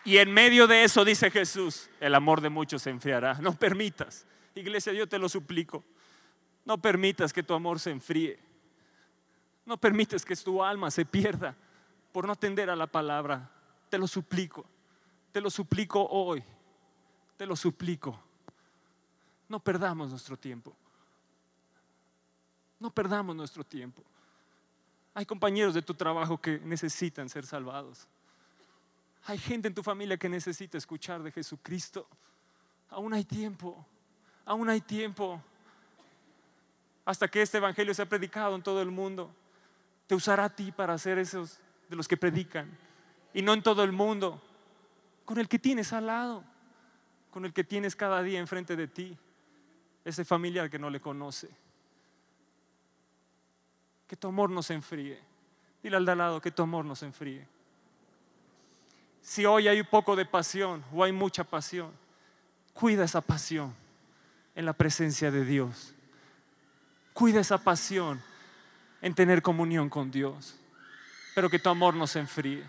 Y 0.05 0.17
en 0.19 0.31
medio 0.31 0.67
de 0.67 0.83
eso 0.83 1.03
dice 1.03 1.31
Jesús, 1.31 1.89
el 1.99 2.13
amor 2.13 2.39
de 2.39 2.49
muchos 2.49 2.83
se 2.83 2.91
enfriará. 2.91 3.33
No 3.41 3.57
permitas, 3.57 4.25
iglesia, 4.53 4.93
yo 4.93 5.09
te 5.09 5.17
lo 5.17 5.27
suplico, 5.27 5.83
no 6.63 6.77
permitas 6.77 7.33
que 7.33 7.43
tu 7.43 7.55
amor 7.55 7.79
se 7.79 7.89
enfríe. 7.89 8.39
No 9.65 9.77
permites 9.77 10.23
que 10.23 10.35
tu 10.35 10.63
alma 10.63 10.91
se 10.91 11.05
pierda 11.05 11.55
por 12.11 12.27
no 12.27 12.33
atender 12.33 12.69
a 12.69 12.75
la 12.75 12.85
palabra. 12.85 13.49
Te 13.89 13.97
lo 13.97 14.07
suplico, 14.07 14.63
te 15.31 15.41
lo 15.41 15.49
suplico 15.49 16.05
hoy, 16.07 16.43
te 17.35 17.47
lo 17.47 17.55
suplico. 17.55 18.19
No 19.49 19.59
perdamos 19.59 20.11
nuestro 20.11 20.37
tiempo. 20.37 20.75
No 22.79 22.91
perdamos 22.91 23.35
nuestro 23.35 23.63
tiempo. 23.63 24.03
Hay 25.15 25.25
compañeros 25.25 25.73
de 25.73 25.81
tu 25.81 25.93
trabajo 25.93 26.39
que 26.39 26.59
necesitan 26.59 27.27
ser 27.27 27.45
salvados. 27.45 28.07
Hay 29.27 29.39
gente 29.39 29.67
en 29.67 29.73
tu 29.73 29.81
familia 29.81 30.17
que 30.17 30.29
necesita 30.29 30.77
escuchar 30.77 31.23
de 31.23 31.31
Jesucristo. 31.31 32.07
Aún 32.89 33.13
hay 33.13 33.23
tiempo, 33.23 33.83
aún 34.45 34.69
hay 34.69 34.81
tiempo. 34.81 35.41
Hasta 37.05 37.27
que 37.27 37.41
este 37.41 37.57
Evangelio 37.57 37.93
sea 37.93 38.07
predicado 38.07 38.55
en 38.55 38.61
todo 38.61 38.81
el 38.81 38.91
mundo. 38.91 39.33
Te 40.05 40.13
usará 40.13 40.45
a 40.45 40.55
ti 40.55 40.71
para 40.71 40.95
ser 40.99 41.17
esos 41.17 41.59
de 41.89 41.95
los 41.95 42.07
que 42.07 42.17
predican. 42.17 42.69
Y 43.33 43.41
no 43.41 43.53
en 43.53 43.63
todo 43.63 43.83
el 43.83 43.91
mundo. 43.91 44.39
Con 45.25 45.39
el 45.39 45.47
que 45.47 45.57
tienes 45.57 45.91
al 45.91 46.05
lado. 46.05 46.43
Con 47.31 47.45
el 47.45 47.53
que 47.53 47.63
tienes 47.63 47.95
cada 47.95 48.21
día 48.21 48.39
enfrente 48.39 48.75
de 48.75 48.87
ti. 48.87 49.17
Ese 50.03 50.23
familiar 50.23 50.69
que 50.69 50.77
no 50.77 50.91
le 50.91 50.99
conoce. 50.99 51.49
Que 54.07 54.15
tu 54.15 54.27
amor 54.27 54.51
no 54.51 54.61
se 54.61 54.75
enfríe. 54.75 55.19
Dile 55.81 55.97
al 55.97 56.05
de 56.05 56.11
al 56.11 56.17
lado 56.19 56.41
que 56.41 56.51
tu 56.51 56.61
amor 56.61 56.85
no 56.85 56.95
se 56.95 57.07
enfríe 57.07 57.54
si 59.25 59.43
hoy 59.43 59.67
hay 59.67 59.79
un 59.79 59.87
poco 59.87 60.15
de 60.15 60.23
pasión 60.23 60.85
o 60.93 61.03
hay 61.03 61.11
mucha 61.11 61.43
pasión, 61.43 61.91
cuida 62.75 63.05
esa 63.05 63.21
pasión 63.21 63.73
en 64.53 64.67
la 64.67 64.73
presencia 64.73 65.31
de 65.31 65.43
Dios. 65.43 65.95
Cuida 67.11 67.39
esa 67.39 67.57
pasión 67.57 68.21
en 69.01 69.15
tener 69.15 69.41
comunión 69.41 69.89
con 69.89 70.11
Dios. 70.11 70.55
Pero 71.33 71.49
que 71.49 71.57
tu 71.57 71.69
amor 71.69 71.95
no 71.95 72.05
se 72.05 72.19
enfríe. 72.19 72.63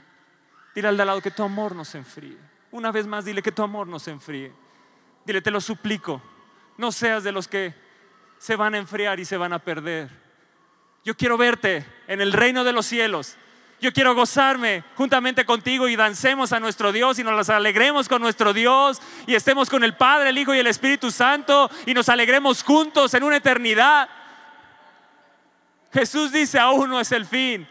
Dile 0.74 0.88
al 0.88 0.96
de 0.96 1.02
al 1.02 1.08
lado 1.08 1.20
que 1.20 1.30
tu 1.30 1.42
amor 1.42 1.76
no 1.76 1.84
se 1.84 1.98
enfríe. 1.98 2.38
Una 2.70 2.90
vez 2.90 3.06
más, 3.06 3.26
dile 3.26 3.42
que 3.42 3.52
tu 3.52 3.62
amor 3.62 3.86
no 3.86 3.98
se 3.98 4.12
enfríe. 4.12 4.50
Dile, 5.26 5.42
te 5.42 5.50
lo 5.50 5.60
suplico. 5.60 6.22
No 6.78 6.90
seas 6.90 7.22
de 7.22 7.32
los 7.32 7.48
que 7.48 7.74
se 8.38 8.56
van 8.56 8.74
a 8.74 8.78
enfriar 8.78 9.20
y 9.20 9.26
se 9.26 9.36
van 9.36 9.52
a 9.52 9.58
perder. 9.58 10.08
Yo 11.04 11.14
quiero 11.18 11.36
verte 11.36 11.84
en 12.08 12.22
el 12.22 12.32
reino 12.32 12.64
de 12.64 12.72
los 12.72 12.86
cielos 12.86 13.36
yo 13.80 13.92
quiero 13.92 14.14
gozarme 14.14 14.84
juntamente 14.94 15.44
contigo 15.44 15.86
y 15.86 15.96
dancemos 15.96 16.52
a 16.52 16.60
nuestro 16.60 16.92
Dios 16.92 17.18
y 17.18 17.24
nos 17.24 17.50
alegremos 17.50 18.08
con 18.08 18.22
nuestro 18.22 18.54
Dios 18.54 19.02
y 19.26 19.34
estemos 19.34 19.68
con 19.68 19.84
el 19.84 19.94
Padre, 19.94 20.30
el 20.30 20.38
Hijo 20.38 20.54
y 20.54 20.58
el 20.58 20.66
Espíritu 20.66 21.10
Santo 21.10 21.70
y 21.84 21.92
nos 21.92 22.08
alegremos 22.08 22.62
juntos 22.62 23.12
en 23.12 23.22
una 23.22 23.36
eternidad. 23.36 24.08
Jesús 25.92 26.32
dice, 26.32 26.58
aún 26.58 26.88
no 26.88 27.00
es 27.00 27.12
el 27.12 27.26
fin. 27.26 27.68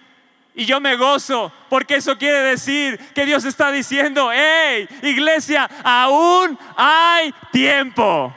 Y 0.54 0.66
yo 0.66 0.80
me 0.80 0.96
gozo 0.96 1.52
porque 1.70 1.96
eso 1.96 2.18
quiere 2.18 2.40
decir 2.40 2.98
que 3.14 3.26
Dios 3.26 3.44
está 3.44 3.72
diciendo, 3.72 4.30
hey, 4.32 4.88
iglesia, 5.02 5.70
aún 5.84 6.58
hay 6.78 7.34
tiempo. 7.52 8.34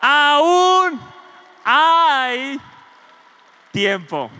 Aún 0.00 1.00
hay 1.64 2.60
tiempo. 3.72 4.30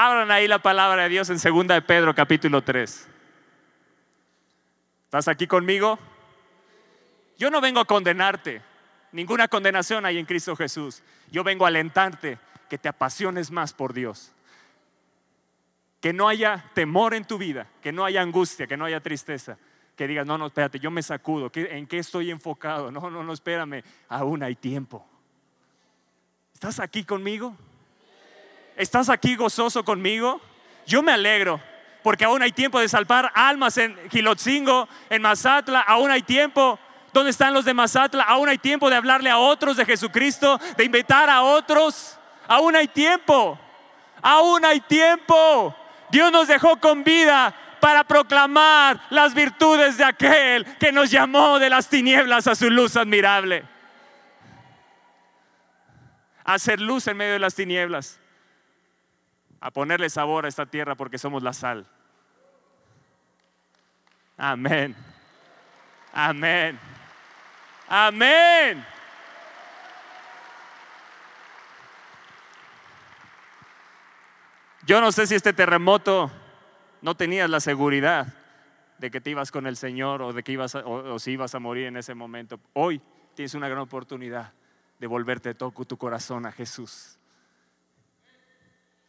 Abran 0.00 0.30
ahí 0.30 0.46
la 0.46 0.60
palabra 0.60 1.02
de 1.02 1.08
Dios 1.08 1.28
en 1.28 1.38
2 1.38 1.66
de 1.66 1.82
Pedro 1.82 2.14
capítulo 2.14 2.62
3. 2.62 3.08
¿Estás 5.06 5.26
aquí 5.26 5.48
conmigo? 5.48 5.98
Yo 7.36 7.50
no 7.50 7.60
vengo 7.60 7.80
a 7.80 7.84
condenarte. 7.84 8.62
Ninguna 9.10 9.48
condenación 9.48 10.06
hay 10.06 10.18
en 10.18 10.24
Cristo 10.24 10.54
Jesús. 10.54 11.02
Yo 11.32 11.42
vengo 11.42 11.64
a 11.64 11.68
alentarte 11.68 12.38
que 12.70 12.78
te 12.78 12.88
apasiones 12.88 13.50
más 13.50 13.72
por 13.72 13.92
Dios. 13.92 14.30
Que 16.00 16.12
no 16.12 16.28
haya 16.28 16.64
temor 16.74 17.12
en 17.12 17.24
tu 17.24 17.36
vida, 17.36 17.66
que 17.82 17.90
no 17.90 18.04
haya 18.04 18.22
angustia, 18.22 18.68
que 18.68 18.76
no 18.76 18.84
haya 18.84 19.00
tristeza. 19.00 19.58
Que 19.96 20.06
digas, 20.06 20.24
no, 20.24 20.38
no, 20.38 20.46
espérate, 20.46 20.78
yo 20.78 20.92
me 20.92 21.02
sacudo. 21.02 21.50
¿En 21.52 21.88
qué 21.88 21.98
estoy 21.98 22.30
enfocado? 22.30 22.92
No, 22.92 23.10
no, 23.10 23.24
no, 23.24 23.32
espérame. 23.32 23.82
Aún 24.08 24.44
hay 24.44 24.54
tiempo. 24.54 25.04
¿Estás 26.54 26.78
aquí 26.78 27.02
conmigo? 27.02 27.56
¿Estás 28.78 29.08
aquí 29.08 29.34
gozoso 29.34 29.84
conmigo? 29.84 30.40
Yo 30.86 31.02
me 31.02 31.10
alegro, 31.10 31.60
porque 32.04 32.24
aún 32.24 32.42
hay 32.42 32.52
tiempo 32.52 32.78
de 32.78 32.88
salvar 32.88 33.32
almas 33.34 33.76
en 33.76 33.98
Gilotzingo, 34.08 34.88
en 35.10 35.20
Mazatla, 35.20 35.80
aún 35.80 36.12
hay 36.12 36.22
tiempo. 36.22 36.78
¿Dónde 37.12 37.32
están 37.32 37.52
los 37.52 37.64
de 37.64 37.74
Mazatla? 37.74 38.22
Aún 38.22 38.48
hay 38.48 38.58
tiempo 38.58 38.88
de 38.88 38.94
hablarle 38.94 39.30
a 39.30 39.38
otros 39.38 39.76
de 39.76 39.84
Jesucristo, 39.84 40.60
de 40.76 40.84
invitar 40.84 41.28
a 41.28 41.42
otros. 41.42 42.16
Aún 42.46 42.76
hay 42.76 42.86
tiempo. 42.86 43.58
Aún 44.22 44.64
hay 44.64 44.80
tiempo. 44.80 45.74
Dios 46.10 46.30
nos 46.30 46.46
dejó 46.46 46.78
con 46.78 47.02
vida 47.02 47.52
para 47.80 48.04
proclamar 48.04 49.00
las 49.10 49.34
virtudes 49.34 49.98
de 49.98 50.04
aquel 50.04 50.64
que 50.76 50.92
nos 50.92 51.10
llamó 51.10 51.58
de 51.58 51.68
las 51.68 51.88
tinieblas 51.88 52.46
a 52.46 52.54
su 52.54 52.70
luz 52.70 52.96
admirable. 52.96 53.64
Hacer 56.44 56.80
luz 56.80 57.08
en 57.08 57.16
medio 57.16 57.32
de 57.32 57.38
las 57.40 57.56
tinieblas 57.56 58.20
a 59.60 59.70
ponerle 59.70 60.08
sabor 60.10 60.44
a 60.44 60.48
esta 60.48 60.66
tierra 60.66 60.94
porque 60.94 61.18
somos 61.18 61.42
la 61.42 61.52
sal. 61.52 61.86
Amén. 64.36 64.94
Amén. 66.12 66.78
Amén. 67.88 68.84
Yo 74.86 75.00
no 75.00 75.12
sé 75.12 75.26
si 75.26 75.34
este 75.34 75.52
terremoto 75.52 76.30
no 77.02 77.14
tenías 77.16 77.50
la 77.50 77.60
seguridad 77.60 78.34
de 78.98 79.10
que 79.10 79.20
te 79.20 79.30
ibas 79.30 79.50
con 79.50 79.66
el 79.66 79.76
Señor 79.76 80.22
o 80.22 80.32
de 80.32 80.42
que 80.42 80.52
ibas 80.52 80.74
o, 80.74 81.18
si 81.18 81.32
ibas 81.32 81.54
a 81.54 81.58
morir 81.58 81.86
en 81.86 81.96
ese 81.96 82.14
momento. 82.14 82.58
Hoy 82.72 83.00
tienes 83.34 83.54
una 83.54 83.68
gran 83.68 83.80
oportunidad 83.80 84.52
de 84.98 85.06
volverte 85.06 85.54
toco 85.54 85.84
tu 85.84 85.96
corazón 85.96 86.46
a 86.46 86.52
Jesús 86.52 87.17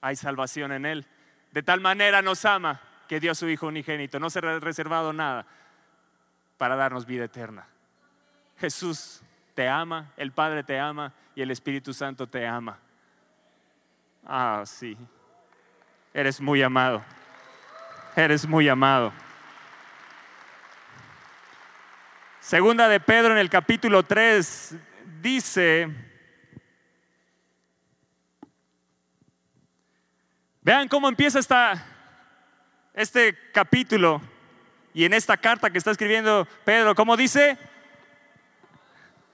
hay 0.02 0.16
salvación 0.16 0.72
en 0.72 0.86
Él. 0.86 1.06
De 1.52 1.64
tal 1.64 1.82
manera 1.82 2.22
nos 2.22 2.46
ama 2.46 2.82
que 3.08 3.20
dio 3.20 3.32
a 3.32 3.36
su 3.36 3.48
Hijo 3.50 3.68
unigénito. 3.68 4.20
No 4.20 4.30
se 4.30 4.40
ha 4.40 4.60
reservado 4.60 5.14
nada 5.14 5.46
para 6.58 6.76
darnos 6.76 7.06
vida 7.06 7.26
eterna. 7.26 7.68
Jesús 8.58 9.22
te 9.56 9.68
ama, 9.68 10.12
el 10.18 10.32
Padre 10.32 10.64
te 10.64 10.80
ama 10.80 11.14
y 11.36 11.42
el 11.42 11.52
Espíritu 11.52 11.94
Santo 11.94 12.28
te 12.28 12.46
ama. 12.46 12.78
Ah, 14.26 14.64
sí. 14.66 14.98
Eres 16.14 16.40
muy 16.40 16.62
amado. 16.62 17.04
Eres 18.16 18.48
muy 18.48 18.68
amado. 18.68 19.14
Segunda 22.40 22.88
de 22.88 23.00
Pedro 23.00 23.34
en 23.34 23.38
el 23.38 23.50
capítulo 23.50 24.04
3 24.04 24.76
dice, 25.22 26.09
vean 30.70 30.88
cómo 30.88 31.10
empieza 31.10 31.40
esta, 31.40 31.84
este 32.94 33.36
capítulo 33.52 34.22
y 34.94 35.04
en 35.04 35.16
esta 35.16 35.36
carta 35.36 35.72
que 35.72 35.80
está 35.80 35.90
escribiendo 35.90 36.48
Pedro, 36.64 36.94
¿cómo 36.94 37.18
dice? 37.18 37.58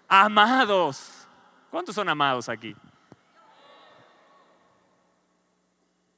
Amados. 0.08 1.28
¿Cuántos 1.70 1.94
son 1.94 2.08
amados 2.08 2.48
aquí? 2.48 2.74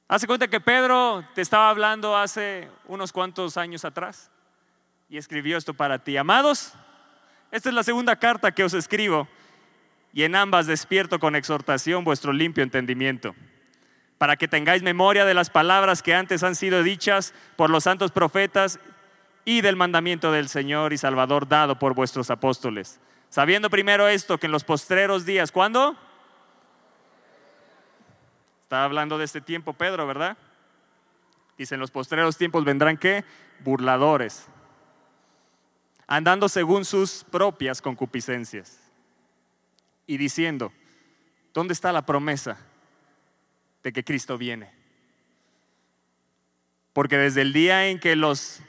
Hace 0.06 0.28
cuenta 0.28 0.46
que 0.46 0.60
Pedro 0.60 1.24
te 1.34 1.40
estaba 1.40 1.68
hablando 1.68 2.16
hace 2.16 2.70
unos 2.86 3.12
cuantos 3.12 3.56
años 3.56 3.84
atrás 3.84 4.30
y 5.08 5.16
escribió 5.16 5.58
esto 5.58 5.74
para 5.74 5.98
ti. 5.98 6.16
Amados, 6.16 6.74
esta 7.50 7.70
es 7.70 7.74
la 7.74 7.82
segunda 7.82 8.14
carta 8.14 8.52
que 8.52 8.62
os 8.62 8.72
escribo 8.72 9.26
y 10.12 10.22
en 10.22 10.36
ambas 10.36 10.68
despierto 10.68 11.18
con 11.18 11.34
exhortación 11.34 12.04
vuestro 12.04 12.32
limpio 12.32 12.62
entendimiento, 12.62 13.34
para 14.18 14.36
que 14.36 14.48
tengáis 14.48 14.82
memoria 14.82 15.24
de 15.24 15.34
las 15.34 15.48
palabras 15.48 16.02
que 16.02 16.14
antes 16.14 16.42
han 16.42 16.56
sido 16.56 16.82
dichas 16.82 17.32
por 17.56 17.70
los 17.70 17.84
santos 17.84 18.10
profetas 18.10 18.80
y 19.44 19.60
del 19.60 19.76
mandamiento 19.76 20.32
del 20.32 20.48
Señor 20.48 20.92
y 20.92 20.98
Salvador 20.98 21.48
dado 21.48 21.78
por 21.78 21.94
vuestros 21.94 22.28
apóstoles. 22.30 23.00
Sabiendo 23.30 23.70
primero 23.70 24.08
esto, 24.08 24.38
que 24.38 24.46
en 24.46 24.52
los 24.52 24.64
postreros 24.64 25.24
días, 25.24 25.52
¿cuándo? 25.52 25.96
Está 28.64 28.84
hablando 28.84 29.16
de 29.16 29.24
este 29.24 29.40
tiempo 29.40 29.72
Pedro, 29.72 30.06
¿verdad? 30.06 30.36
Dice, 31.56 31.74
en 31.74 31.80
los 31.80 31.90
postreros 31.90 32.36
tiempos 32.36 32.64
vendrán 32.64 32.96
qué? 32.96 33.24
Burladores, 33.60 34.46
andando 36.06 36.48
según 36.48 36.84
sus 36.84 37.24
propias 37.24 37.82
concupiscencias 37.82 38.78
y 40.06 40.16
diciendo, 40.16 40.72
¿dónde 41.52 41.72
está 41.72 41.92
la 41.92 42.06
promesa 42.06 42.58
de 43.82 43.92
que 43.92 44.04
Cristo 44.04 44.38
viene? 44.38 44.70
Porque 46.92 47.16
desde 47.16 47.42
el 47.42 47.52
día 47.52 47.88
en 47.88 47.98
que 47.98 48.16
los 48.16 48.60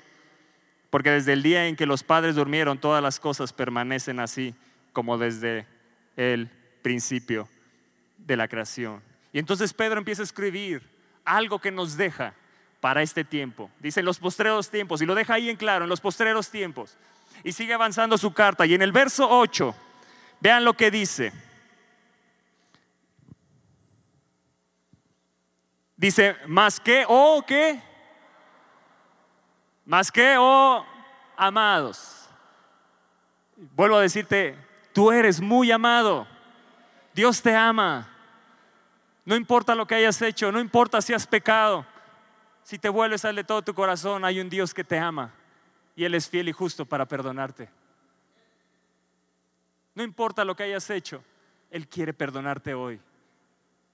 porque 0.90 1.12
desde 1.12 1.34
el 1.34 1.44
día 1.44 1.68
en 1.68 1.76
que 1.76 1.86
los 1.86 2.02
padres 2.04 2.36
durmieron 2.36 2.80
todas 2.80 3.04
las 3.04 3.20
cosas 3.20 3.54
permanecen 3.54 4.20
así 4.20 4.56
como 4.92 5.20
desde 5.20 5.68
el 6.16 6.50
principio 6.82 7.48
de 8.18 8.36
la 8.36 8.48
creación. 8.48 9.02
Y 9.32 9.38
entonces 9.38 9.72
Pedro 9.72 10.00
empieza 10.00 10.24
a 10.24 10.26
escribir 10.26 10.82
algo 11.24 11.60
que 11.60 11.70
nos 11.70 11.96
deja 11.96 12.34
para 12.82 13.04
este 13.04 13.24
tiempo. 13.24 13.70
Dice 13.80 14.00
en 14.00 14.08
los 14.08 14.18
postreros 14.18 14.72
tiempos 14.72 15.02
y 15.02 15.06
lo 15.06 15.14
deja 15.14 15.36
ahí 15.36 15.50
en 15.50 15.58
claro, 15.58 15.86
en 15.86 15.90
los 15.90 16.02
postreros 16.02 16.50
tiempos 16.50 16.98
y 17.44 17.52
sigue 17.52 17.74
avanzando 17.74 18.18
su 18.18 18.34
carta. 18.34 18.66
Y 18.66 18.74
en 18.74 18.82
el 18.82 18.92
verso 18.92 19.28
8, 19.30 19.76
vean 20.40 20.64
lo 20.64 20.74
que 20.74 20.92
dice. 20.92 21.32
Dice, 26.00 26.38
más 26.48 26.80
que, 26.80 27.04
oh, 27.10 27.44
¿qué? 27.46 27.84
Más 29.84 30.10
que, 30.10 30.38
oh, 30.40 30.86
amados. 31.36 32.30
Vuelvo 33.76 33.98
a 33.98 34.02
decirte, 34.02 34.58
tú 34.94 35.12
eres 35.12 35.42
muy 35.42 35.74
amado. 35.74 36.26
Dios 37.14 37.42
te 37.42 37.54
ama. 37.54 38.08
No 39.26 39.36
importa 39.36 39.76
lo 39.76 39.86
que 39.86 39.96
hayas 39.96 40.22
hecho, 40.22 40.54
no 40.54 40.62
importa 40.62 41.02
si 41.02 41.14
has 41.14 41.28
pecado. 41.28 41.86
Si 42.64 42.80
te 42.80 42.88
vuelves 42.88 43.26
a 43.26 43.34
de 43.34 43.44
todo 43.44 43.62
tu 43.62 43.74
corazón, 43.74 44.24
hay 44.24 44.40
un 44.40 44.50
Dios 44.50 44.74
que 44.74 44.86
te 44.86 44.98
ama 44.98 45.34
y 45.98 46.06
Él 46.06 46.16
es 46.16 46.30
fiel 46.30 46.48
y 46.48 46.54
justo 46.54 46.86
para 46.86 47.06
perdonarte. 47.10 47.70
No 49.96 50.04
importa 50.04 50.46
lo 50.46 50.56
que 50.56 50.64
hayas 50.64 50.90
hecho, 50.92 51.22
Él 51.70 51.90
quiere 51.90 52.14
perdonarte 52.14 52.74
hoy 52.74 53.02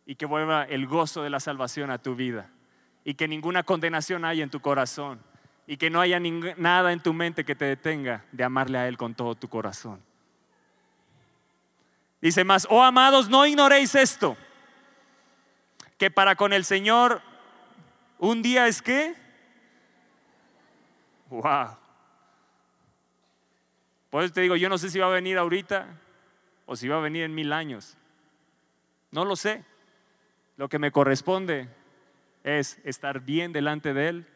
y 0.06 0.16
que 0.16 0.26
vuelva 0.26 0.64
el 0.64 0.88
gozo 0.88 1.24
de 1.24 1.30
la 1.30 1.40
salvación 1.40 1.92
a 1.92 1.98
tu 1.98 2.16
vida 2.16 2.50
y 3.04 3.16
que 3.16 3.28
ninguna 3.28 3.64
condenación 3.64 4.26
haya 4.26 4.44
en 4.44 4.50
tu 4.50 4.60
corazón 4.60 5.20
y 5.68 5.78
que 5.78 5.90
no 5.90 6.02
haya 6.02 6.20
nada 6.58 6.92
en 6.92 7.00
tu 7.00 7.14
mente 7.14 7.46
que 7.46 7.56
te 7.56 7.66
detenga 7.66 8.24
de 8.32 8.44
amarle 8.44 8.78
a 8.78 8.88
Él 8.88 8.98
con 8.98 9.16
todo 9.16 9.36
tu 9.36 9.48
corazón. 9.48 10.02
Dice 12.22 12.44
más, 12.44 12.68
oh 12.70 12.84
amados, 12.84 13.30
no 13.30 13.46
ignoréis 13.46 13.96
esto, 13.96 14.38
que 15.98 16.10
para 16.10 16.36
con 16.36 16.54
el 16.54 16.66
Señor 16.66 17.22
un 18.18 18.42
día 18.42 18.68
es 18.68 18.82
que, 18.82 19.14
wow, 21.30 21.78
por 24.10 24.24
eso 24.24 24.34
te 24.34 24.42
digo, 24.42 24.56
yo 24.56 24.70
no 24.70 24.78
sé 24.78 24.90
si 24.90 24.98
va 24.98 25.08
a 25.08 25.10
venir 25.10 25.38
ahorita 25.38 25.88
o 26.66 26.76
si 26.76 26.88
va 26.88 26.98
a 26.98 27.02
venir 27.02 27.24
en 27.24 27.36
mil 27.36 27.52
años. 27.52 27.98
No 29.12 29.26
lo 29.26 29.36
sé. 29.36 29.64
Lo 30.58 30.70
que 30.70 30.80
me 30.80 30.92
corresponde 30.92 31.68
es 32.44 32.80
estar 32.84 33.22
bien 33.22 33.52
delante 33.52 33.94
de 33.94 34.08
Él, 34.10 34.28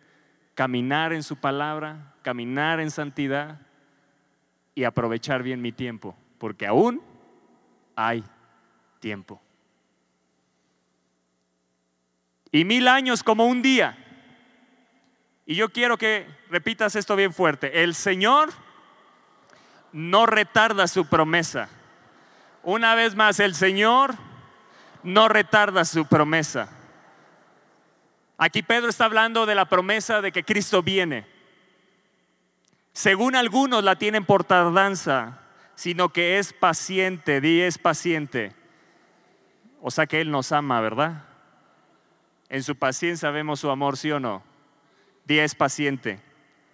caminar 0.55 1.13
en 1.13 1.23
su 1.23 1.37
palabra, 1.37 2.13
caminar 2.21 2.79
en 2.79 2.91
santidad 2.91 3.61
y 4.75 4.83
aprovechar 4.83 5.43
bien 5.43 5.61
mi 5.61 5.71
tiempo, 5.71 6.17
porque 6.37 6.67
aún 6.67 7.01
hay 7.95 8.23
tiempo. 8.99 9.41
Y 12.51 12.65
mil 12.65 12.87
años 12.87 13.23
como 13.23 13.45
un 13.45 13.61
día. 13.61 13.97
Y 15.45 15.55
yo 15.55 15.69
quiero 15.69 15.97
que 15.97 16.27
repitas 16.49 16.95
esto 16.95 17.15
bien 17.15 17.33
fuerte. 17.33 17.83
El 17.83 17.95
Señor 17.95 18.49
no 19.91 20.25
retarda 20.25 20.87
su 20.87 21.05
promesa. 21.05 21.69
Una 22.63 22.95
vez 22.95 23.15
más, 23.15 23.39
el 23.39 23.55
Señor 23.55 24.15
no 25.03 25.27
retarda 25.27 25.85
su 25.85 26.05
promesa. 26.05 26.69
Aquí 28.37 28.63
Pedro 28.63 28.89
está 28.89 29.05
hablando 29.05 29.45
de 29.45 29.55
la 29.55 29.65
promesa 29.65 30.21
de 30.21 30.31
que 30.31 30.43
Cristo 30.43 30.81
viene. 30.81 31.25
Según 32.93 33.35
algunos 33.35 33.83
la 33.83 33.97
tienen 33.97 34.25
por 34.25 34.43
tardanza, 34.43 35.39
sino 35.75 36.09
que 36.09 36.39
es 36.39 36.53
paciente, 36.53 37.41
di 37.41 37.61
es 37.61 37.77
paciente. 37.77 38.55
O 39.81 39.91
sea 39.91 40.07
que 40.07 40.21
Él 40.21 40.31
nos 40.31 40.51
ama, 40.51 40.81
¿verdad? 40.81 41.25
En 42.49 42.63
su 42.63 42.75
paciencia 42.75 43.29
vemos 43.31 43.59
su 43.59 43.69
amor, 43.69 43.97
¿sí 43.97 44.11
o 44.11 44.19
no? 44.19 44.43
Di 45.25 45.39
es 45.39 45.53
paciente. 45.55 46.19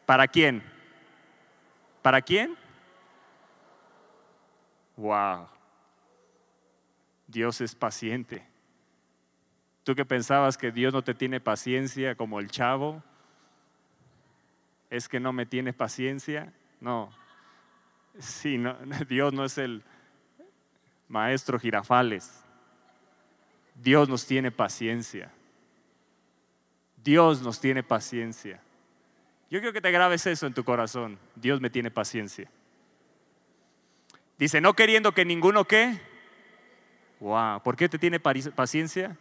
¿Para 0.06 0.28
quién? 0.28 0.64
¿Para 2.02 2.22
quién? 2.22 2.56
Wow. 4.96 5.48
Dios 7.36 7.60
es 7.60 7.76
paciente. 7.76 8.42
Tú 9.84 9.94
que 9.94 10.06
pensabas 10.06 10.58
que 10.58 10.72
Dios 10.72 10.94
no 10.94 11.04
te 11.04 11.14
tiene 11.14 11.42
paciencia 11.42 12.16
como 12.16 12.40
el 12.40 12.50
chavo, 12.50 13.04
es 14.90 15.10
que 15.10 15.20
no 15.20 15.34
me 15.34 15.46
tiene 15.46 15.74
paciencia. 15.74 16.54
No. 16.80 17.10
Sí, 18.20 18.58
no, 18.58 18.78
Dios 19.10 19.34
no 19.34 19.44
es 19.44 19.58
el 19.58 19.84
maestro 21.10 21.60
girafales. 21.60 22.42
Dios 23.84 24.08
nos 24.08 24.26
tiene 24.26 24.50
paciencia. 24.50 25.30
Dios 27.04 27.42
nos 27.42 27.60
tiene 27.60 27.84
paciencia. 27.84 28.62
Yo 29.52 29.60
quiero 29.60 29.74
que 29.74 29.82
te 29.82 29.92
grabes 29.92 30.26
eso 30.26 30.48
en 30.48 30.54
tu 30.54 30.64
corazón. 30.64 31.20
Dios 31.36 31.60
me 31.60 31.70
tiene 31.70 31.92
paciencia. 31.92 32.50
Dice, 34.38 34.62
no 34.62 34.74
queriendo 34.74 35.12
que 35.12 35.26
ninguno 35.26 35.66
qué. 35.66 36.15
Wow, 37.26 37.60
¿por 37.64 37.76
qué 37.76 37.90
te 37.90 37.98
tiene 37.98 38.20
paciencia? 38.20 39.18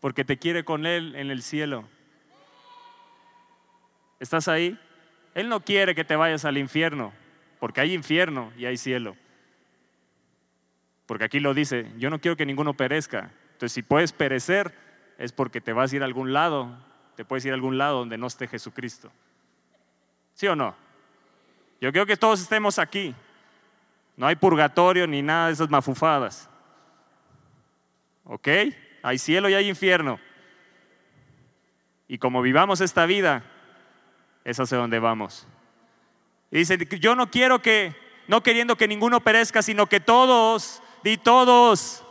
Porque 0.00 0.24
te 0.24 0.36
quiere 0.36 0.64
con 0.64 0.84
Él 0.84 1.14
en 1.14 1.30
el 1.30 1.40
cielo. 1.42 1.84
¿Estás 4.18 4.48
ahí? 4.48 4.76
Él 5.36 5.48
no 5.48 5.60
quiere 5.60 5.94
que 5.94 6.02
te 6.04 6.16
vayas 6.16 6.44
al 6.44 6.58
infierno, 6.58 7.12
porque 7.60 7.82
hay 7.82 7.94
infierno 7.94 8.52
y 8.56 8.64
hay 8.64 8.78
cielo. 8.78 9.16
Porque 11.06 11.22
aquí 11.22 11.38
lo 11.38 11.54
dice, 11.54 11.88
yo 11.98 12.10
no 12.10 12.18
quiero 12.18 12.36
que 12.36 12.44
ninguno 12.44 12.74
perezca. 12.74 13.30
Entonces, 13.52 13.70
si 13.70 13.84
puedes 13.84 14.12
perecer, 14.12 14.74
es 15.18 15.30
porque 15.30 15.60
te 15.60 15.72
vas 15.72 15.92
a 15.92 15.96
ir 15.96 16.02
a 16.02 16.06
algún 16.06 16.32
lado, 16.32 16.76
te 17.14 17.24
puedes 17.24 17.44
ir 17.44 17.52
a 17.52 17.54
algún 17.54 17.78
lado 17.78 18.00
donde 18.00 18.18
no 18.18 18.26
esté 18.26 18.48
Jesucristo. 18.48 19.12
¿Sí 20.34 20.48
o 20.48 20.56
no? 20.56 20.74
Yo 21.80 21.92
quiero 21.92 22.06
que 22.06 22.16
todos 22.16 22.40
estemos 22.40 22.80
aquí. 22.80 23.14
No 24.16 24.26
hay 24.26 24.34
purgatorio 24.34 25.06
ni 25.06 25.22
nada 25.22 25.46
de 25.46 25.52
esas 25.52 25.70
mafufadas. 25.70 26.50
¿Ok? 28.26 28.48
hay 29.06 29.18
cielo 29.18 29.48
y 29.48 29.54
hay 29.54 29.68
infierno. 29.68 30.18
Y 32.08 32.18
como 32.18 32.42
vivamos 32.42 32.80
esta 32.80 33.06
vida, 33.06 33.44
es 34.44 34.58
hacia 34.58 34.78
donde 34.78 34.98
vamos. 34.98 35.46
Y 36.50 36.58
dice, 36.58 36.76
yo 36.98 37.14
no 37.14 37.30
quiero 37.30 37.62
que, 37.62 37.94
no 38.26 38.42
queriendo 38.42 38.74
que 38.74 38.88
ninguno 38.88 39.20
perezca, 39.20 39.62
sino 39.62 39.86
que 39.86 40.00
todos, 40.00 40.82
di 41.04 41.18
todos, 41.18 42.04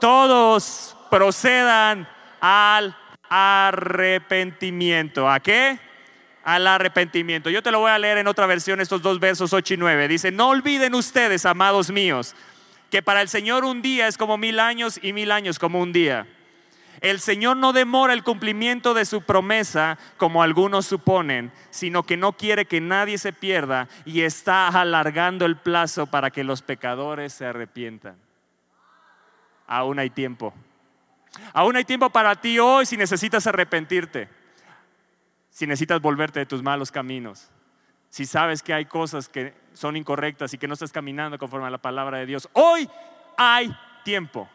todos 0.00 0.96
procedan 1.10 2.08
al 2.40 2.96
arrepentimiento. 3.28 5.28
¿A 5.28 5.40
qué? 5.40 5.80
Al 6.44 6.68
arrepentimiento. 6.68 7.50
Yo 7.50 7.60
te 7.60 7.72
lo 7.72 7.80
voy 7.80 7.90
a 7.90 7.98
leer 7.98 8.18
en 8.18 8.28
otra 8.28 8.46
versión, 8.46 8.80
estos 8.80 9.02
dos 9.02 9.18
versos 9.18 9.52
8 9.52 9.74
y 9.74 9.78
9. 9.78 10.06
Dice, 10.06 10.30
no 10.30 10.50
olviden 10.50 10.94
ustedes, 10.94 11.44
amados 11.44 11.90
míos, 11.90 12.36
que 12.90 13.02
para 13.02 13.22
el 13.22 13.28
Señor 13.28 13.64
un 13.64 13.82
día 13.82 14.08
es 14.08 14.18
como 14.18 14.36
mil 14.36 14.60
años 14.60 14.98
y 15.02 15.12
mil 15.12 15.30
años 15.30 15.58
como 15.58 15.80
un 15.80 15.92
día. 15.92 16.26
El 17.00 17.18
Señor 17.20 17.56
no 17.56 17.72
demora 17.72 18.12
el 18.12 18.22
cumplimiento 18.22 18.92
de 18.92 19.06
su 19.06 19.22
promesa 19.22 19.98
como 20.18 20.42
algunos 20.42 20.84
suponen, 20.84 21.50
sino 21.70 22.02
que 22.02 22.18
no 22.18 22.32
quiere 22.32 22.66
que 22.66 22.80
nadie 22.80 23.16
se 23.16 23.32
pierda 23.32 23.88
y 24.04 24.20
está 24.20 24.68
alargando 24.68 25.46
el 25.46 25.56
plazo 25.56 26.06
para 26.06 26.30
que 26.30 26.44
los 26.44 26.60
pecadores 26.60 27.32
se 27.32 27.46
arrepientan. 27.46 28.16
Aún 29.66 29.98
hay 29.98 30.10
tiempo. 30.10 30.52
Aún 31.54 31.76
hay 31.76 31.84
tiempo 31.84 32.10
para 32.10 32.34
ti 32.36 32.58
hoy 32.58 32.84
si 32.84 32.96
necesitas 32.96 33.46
arrepentirte, 33.46 34.28
si 35.48 35.66
necesitas 35.66 36.00
volverte 36.02 36.40
de 36.40 36.46
tus 36.46 36.62
malos 36.62 36.90
caminos, 36.90 37.50
si 38.10 38.26
sabes 38.26 38.62
que 38.62 38.74
hay 38.74 38.84
cosas 38.84 39.28
que 39.28 39.54
son 39.72 39.96
incorrectas 39.96 40.52
y 40.52 40.58
que 40.58 40.68
no 40.68 40.74
estás 40.74 40.92
caminando 40.92 41.38
conforme 41.38 41.68
a 41.68 41.70
la 41.70 41.78
palabra 41.78 42.18
de 42.18 42.26
Dios. 42.26 42.48
Hoy 42.52 42.88
hay 43.36 43.74
tiempo. 44.04 44.48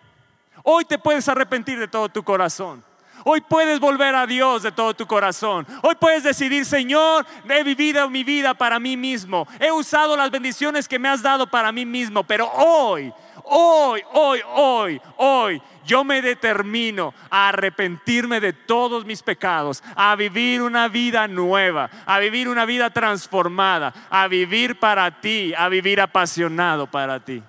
Hoy 0.63 0.85
te 0.85 0.99
puedes 0.99 1.27
arrepentir 1.29 1.79
de 1.79 1.87
todo 1.87 2.09
tu 2.09 2.21
corazón. 2.21 2.83
Hoy 3.23 3.41
puedes 3.41 3.79
volver 3.79 4.13
a 4.13 4.27
Dios 4.27 4.61
de 4.61 4.71
todo 4.71 4.93
tu 4.93 5.07
corazón. 5.07 5.65
Hoy 5.81 5.95
puedes 5.95 6.23
decidir, 6.23 6.65
Señor, 6.65 7.25
he 7.49 7.63
vivido 7.63 8.07
mi 8.09 8.23
vida 8.23 8.53
para 8.53 8.79
mí 8.79 8.97
mismo. 8.97 9.47
He 9.59 9.71
usado 9.71 10.15
las 10.15 10.29
bendiciones 10.29 10.87
que 10.87 10.99
me 10.99 11.09
has 11.09 11.23
dado 11.23 11.47
para 11.47 11.71
mí 11.71 11.85
mismo. 11.85 12.23
Pero 12.23 12.51
hoy, 12.51 13.11
hoy, 13.45 14.01
hoy, 14.13 14.41
hoy, 14.53 15.01
hoy, 15.17 15.61
yo 15.85 16.03
me 16.03 16.21
determino 16.21 17.13
a 17.29 17.49
arrepentirme 17.49 18.39
de 18.39 18.53
todos 18.53 19.05
mis 19.05 19.21
pecados, 19.21 19.83
a 19.95 20.15
vivir 20.15 20.61
una 20.61 20.87
vida 20.87 21.27
nueva, 21.27 21.89
a 22.05 22.19
vivir 22.19 22.47
una 22.47 22.65
vida 22.65 22.89
transformada, 22.89 23.93
a 24.09 24.27
vivir 24.27 24.79
para 24.79 25.21
ti, 25.21 25.53
a 25.55 25.69
vivir 25.69 26.01
apasionado 26.01 26.87
para 26.87 27.19
ti. 27.23 27.43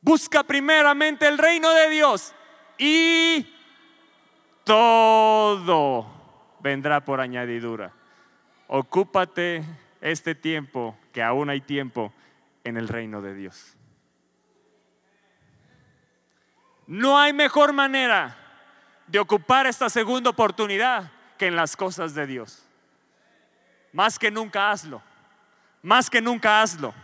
Busca 0.00 0.42
primeramente 0.42 1.28
el 1.28 1.36
reino 1.36 1.70
de 1.74 1.90
Dios 1.90 2.34
y 2.78 3.46
todo 4.64 6.06
vendrá 6.60 7.04
por 7.04 7.20
añadidura. 7.20 7.92
Ocúpate 8.68 9.64
este 10.00 10.34
tiempo, 10.34 10.96
que 11.12 11.22
aún 11.22 11.50
hay 11.50 11.60
tiempo, 11.60 12.12
en 12.64 12.76
el 12.76 12.88
reino 12.88 13.22
de 13.22 13.34
Dios. 13.34 13.76
No 16.86 17.18
hay 17.18 17.32
mejor 17.32 17.72
manera 17.72 18.36
de 19.06 19.18
ocupar 19.18 19.66
esta 19.66 19.88
segunda 19.88 20.30
oportunidad 20.30 21.10
que 21.36 21.46
en 21.46 21.56
las 21.56 21.76
cosas 21.76 22.14
de 22.14 22.26
Dios. 22.26 22.64
Más 23.92 24.18
que 24.18 24.30
nunca 24.30 24.70
hazlo. 24.70 25.02
Más 25.82 26.10
que 26.10 26.20
nunca 26.20 26.62
hazlo. 26.62 26.94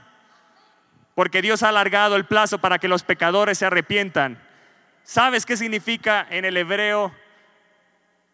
Porque 1.14 1.42
Dios 1.42 1.62
ha 1.62 1.68
alargado 1.68 2.16
el 2.16 2.26
plazo 2.26 2.58
para 2.58 2.78
que 2.78 2.88
los 2.88 3.02
pecadores 3.02 3.58
se 3.58 3.66
arrepientan. 3.66 4.42
¿Sabes 5.02 5.46
qué 5.46 5.56
significa 5.56 6.26
en 6.30 6.44
el 6.44 6.56
hebreo 6.56 7.14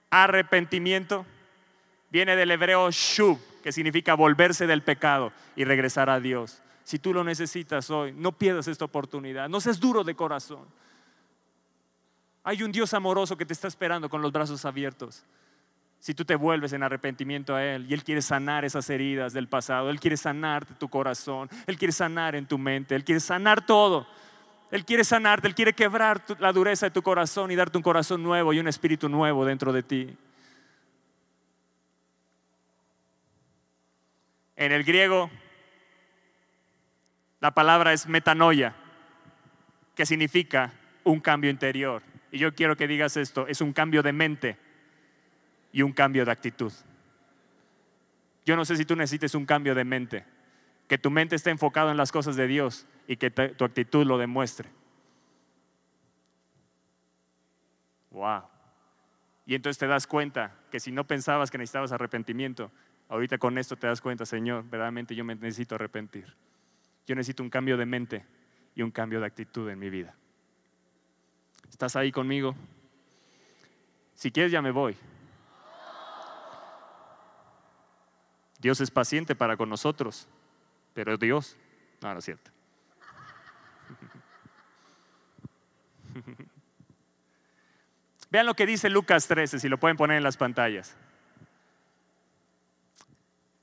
arrepentimiento? 0.09 1.27
Viene 2.11 2.37
del 2.37 2.51
hebreo 2.51 2.91
shub, 2.91 3.39
que 3.63 3.73
significa 3.73 4.15
volverse 4.15 4.67
del 4.67 4.83
pecado 4.83 5.33
y 5.57 5.65
regresar 5.65 6.11
a 6.11 6.21
Dios. 6.21 6.63
Si 6.85 6.99
tú 6.99 7.15
lo 7.15 7.23
necesitas 7.23 7.91
hoy, 7.91 8.13
no 8.13 8.33
pierdas 8.33 8.69
esta 8.69 8.85
oportunidad. 8.85 9.49
No 9.49 9.61
seas 9.61 9.79
duro 9.79 10.03
de 10.03 10.15
corazón. 10.15 10.67
Hay 12.43 12.63
un 12.63 12.73
Dios 12.73 12.95
amoroso 12.95 13.37
que 13.37 13.47
te 13.47 13.53
está 13.53 13.69
esperando 13.69 14.09
con 14.09 14.23
los 14.23 14.33
brazos 14.33 14.65
abiertos. 14.65 15.25
Si 16.01 16.15
tú 16.15 16.25
te 16.25 16.35
vuelves 16.35 16.73
en 16.73 16.83
arrepentimiento 16.83 17.55
a 17.55 17.63
Él 17.63 17.87
y 17.89 17.95
Él 17.95 18.03
quiere 18.03 18.23
sanar 18.23 18.65
esas 18.65 18.89
heridas 18.89 19.35
del 19.35 19.49
pasado, 19.49 19.91
Él 19.91 20.01
quiere 20.01 20.17
sanarte 20.17 20.75
tu 20.75 20.89
corazón, 20.89 21.51
Él 21.67 21.77
quiere 21.77 21.93
sanar 21.93 22.35
en 22.35 22.47
tu 22.47 22.57
mente, 22.57 22.95
Él 22.95 23.05
quiere 23.05 23.21
sanar 23.21 23.65
todo. 23.65 24.07
Él 24.71 24.85
quiere 24.85 25.05
sanarte, 25.05 25.49
Él 25.49 25.55
quiere 25.55 25.75
quebrar 25.75 26.25
la 26.39 26.53
dureza 26.53 26.87
de 26.87 26.91
tu 26.91 27.03
corazón 27.03 27.51
y 27.51 27.57
darte 27.57 27.77
un 27.77 27.83
corazón 27.83 28.23
nuevo 28.23 28.53
y 28.53 28.61
un 28.61 28.69
espíritu 28.69 29.09
nuevo 29.09 29.45
dentro 29.45 29.73
de 29.73 29.83
ti. 29.83 30.17
En 34.61 34.73
el 34.73 34.85
griego, 34.85 35.31
la 37.41 37.53
palabra 37.53 37.95
es 37.95 38.07
metanoia, 38.07 38.75
que 39.95 40.05
significa 40.05 40.75
un 41.03 41.19
cambio 41.19 41.51
interior. 41.51 42.03
Y 42.31 42.37
yo 42.37 42.55
quiero 42.55 42.77
que 42.77 42.87
digas 42.87 43.17
esto, 43.17 43.47
es 43.47 43.63
un 43.63 43.73
cambio 43.73 44.03
de 44.03 44.13
mente 44.13 44.59
y 45.73 45.81
un 45.81 45.95
cambio 45.95 46.27
de 46.27 46.33
actitud. 46.33 46.71
Yo 48.45 48.55
no 48.55 48.67
sé 48.67 48.77
si 48.77 48.85
tú 48.85 48.97
necesites 48.97 49.35
un 49.35 49.47
cambio 49.47 49.75
de 49.75 49.85
mente, 49.85 50.27
que 50.89 50.99
tu 50.99 51.11
mente 51.11 51.37
esté 51.37 51.49
enfocada 51.49 51.91
en 51.91 51.97
las 51.97 52.13
cosas 52.13 52.37
de 52.37 52.47
Dios 52.47 52.87
y 53.09 53.17
que 53.17 53.31
tu 53.31 53.65
actitud 53.65 54.05
lo 54.05 54.19
demuestre. 54.19 54.69
Wow. 58.11 58.43
Y 59.47 59.55
entonces 59.55 59.79
te 59.79 59.87
das 59.87 60.07
cuenta 60.07 60.53
que 60.71 60.81
si 60.81 60.93
no 60.93 61.05
pensabas 61.05 61.51
que 61.51 61.57
necesitabas 61.57 61.93
arrepentimiento, 61.93 62.71
ahorita 63.11 63.37
con 63.39 63.59
esto 63.59 63.77
te 63.77 63.87
das 63.87 64.01
cuenta, 64.01 64.25
Señor, 64.25 64.63
verdaderamente 64.63 65.15
yo 65.15 65.25
me 65.25 65.35
necesito 65.35 65.75
arrepentir. 65.75 66.33
Yo 67.07 67.15
necesito 67.15 67.43
un 67.43 67.51
cambio 67.51 67.77
de 67.77 67.85
mente 67.85 68.25
y 68.75 68.81
un 68.83 68.91
cambio 68.91 69.21
de 69.21 69.27
actitud 69.27 69.69
en 69.69 69.79
mi 69.79 69.91
vida. 69.91 70.15
¿Estás 71.69 71.97
ahí 71.97 72.11
conmigo? 72.13 72.55
Si 74.15 74.31
quieres 74.31 74.53
ya 74.53 74.63
me 74.63 74.71
voy. 74.71 74.97
Dios 78.61 78.81
es 78.81 78.91
paciente 78.91 79.35
para 79.35 79.57
con 79.57 79.69
nosotros, 79.69 80.29
pero 80.95 81.17
Dios, 81.17 81.57
no, 82.01 82.13
no 82.13 82.19
es 82.19 82.25
cierto. 82.25 82.51
Vean 88.31 88.47
lo 88.47 88.55
que 88.55 88.67
dice 88.67 88.89
Lucas 88.91 89.27
13, 89.27 89.59
si 89.59 89.69
lo 89.69 89.79
pueden 89.79 89.97
poner 89.97 90.19
en 90.19 90.23
las 90.23 90.37
pantallas. 90.37 90.97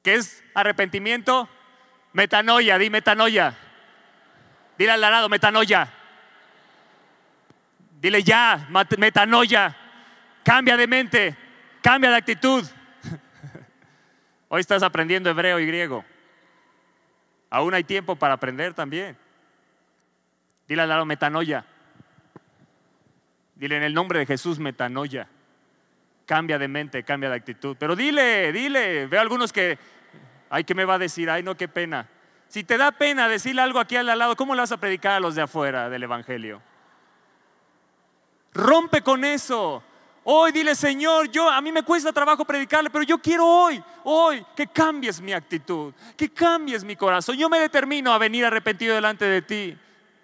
¿Qué 0.08 0.16
es 0.16 0.42
arrepentimiento? 0.54 1.50
Metanoia, 2.14 2.78
di 2.78 2.90
metanoia. 2.90 3.54
Dile 4.78 4.92
al 4.94 5.02
lado, 5.02 5.28
metanoia. 5.28 5.92
Dile 8.00 8.24
ya, 8.24 8.70
metanoia. 8.98 9.76
Cambia 10.46 10.78
de 10.78 10.88
mente, 10.88 11.36
cambia 11.82 12.10
de 12.10 12.16
actitud. 12.16 12.64
Hoy 14.48 14.62
estás 14.62 14.82
aprendiendo 14.82 15.30
hebreo 15.30 15.60
y 15.60 15.66
griego. 15.66 16.06
Aún 17.50 17.74
hay 17.74 17.84
tiempo 17.84 18.16
para 18.16 18.36
aprender 18.36 18.74
también. 18.74 19.18
Dile 20.70 20.84
al 20.84 20.88
lado 20.88 21.04
metanoia. 21.04 21.66
Dile 23.56 23.76
en 23.76 23.84
el 23.84 23.94
nombre 23.94 24.20
de 24.20 24.26
Jesús 24.26 24.58
metanoia. 24.58 25.28
Cambia 26.26 26.58
de 26.58 26.70
mente, 26.70 27.04
cambia 27.04 27.30
de 27.30 27.36
actitud. 27.36 27.76
Pero 27.78 27.94
dile, 27.94 28.54
dile. 28.54 29.08
Veo 29.08 29.20
algunos 29.20 29.52
que, 29.52 29.78
ay, 30.50 30.64
¿qué 30.64 30.76
me 30.76 30.86
va 30.86 30.96
a 30.96 31.00
decir? 31.00 31.30
Ay, 31.30 31.44
no, 31.44 31.56
qué 31.56 31.68
pena. 31.68 32.10
Si 32.48 32.64
te 32.64 32.78
da 32.78 32.92
pena 32.92 33.28
decirle 33.28 33.62
algo 33.62 33.80
aquí 33.80 33.96
al 33.96 34.06
lado, 34.06 34.36
¿cómo 34.36 34.56
le 34.56 34.62
vas 34.62 34.72
a 34.72 34.78
predicar 34.78 35.14
a 35.14 35.20
los 35.20 35.36
de 35.36 35.42
afuera 35.42 35.90
del 35.90 36.04
Evangelio? 36.04 36.62
Rompe 38.54 39.02
con 39.02 39.26
eso. 39.26 39.84
Hoy 40.24 40.52
dile, 40.52 40.76
Señor, 40.76 41.30
yo 41.30 41.50
a 41.50 41.62
mí 41.62 41.72
me 41.72 41.84
cuesta 41.84 42.12
trabajo 42.12 42.44
predicarle, 42.44 42.90
pero 42.90 43.04
yo 43.04 43.18
quiero 43.18 43.46
hoy, 43.46 43.82
hoy 44.04 44.46
que 44.56 44.68
cambies 44.68 45.22
mi 45.22 45.32
actitud, 45.32 45.94
que 46.18 46.30
cambies 46.30 46.84
mi 46.84 46.96
corazón. 46.96 47.38
Yo 47.38 47.50
me 47.50 47.60
determino 47.60 48.12
a 48.12 48.18
venir 48.18 48.44
arrepentido 48.44 48.94
delante 48.94 49.24
de 49.24 49.42
ti. 49.42 49.78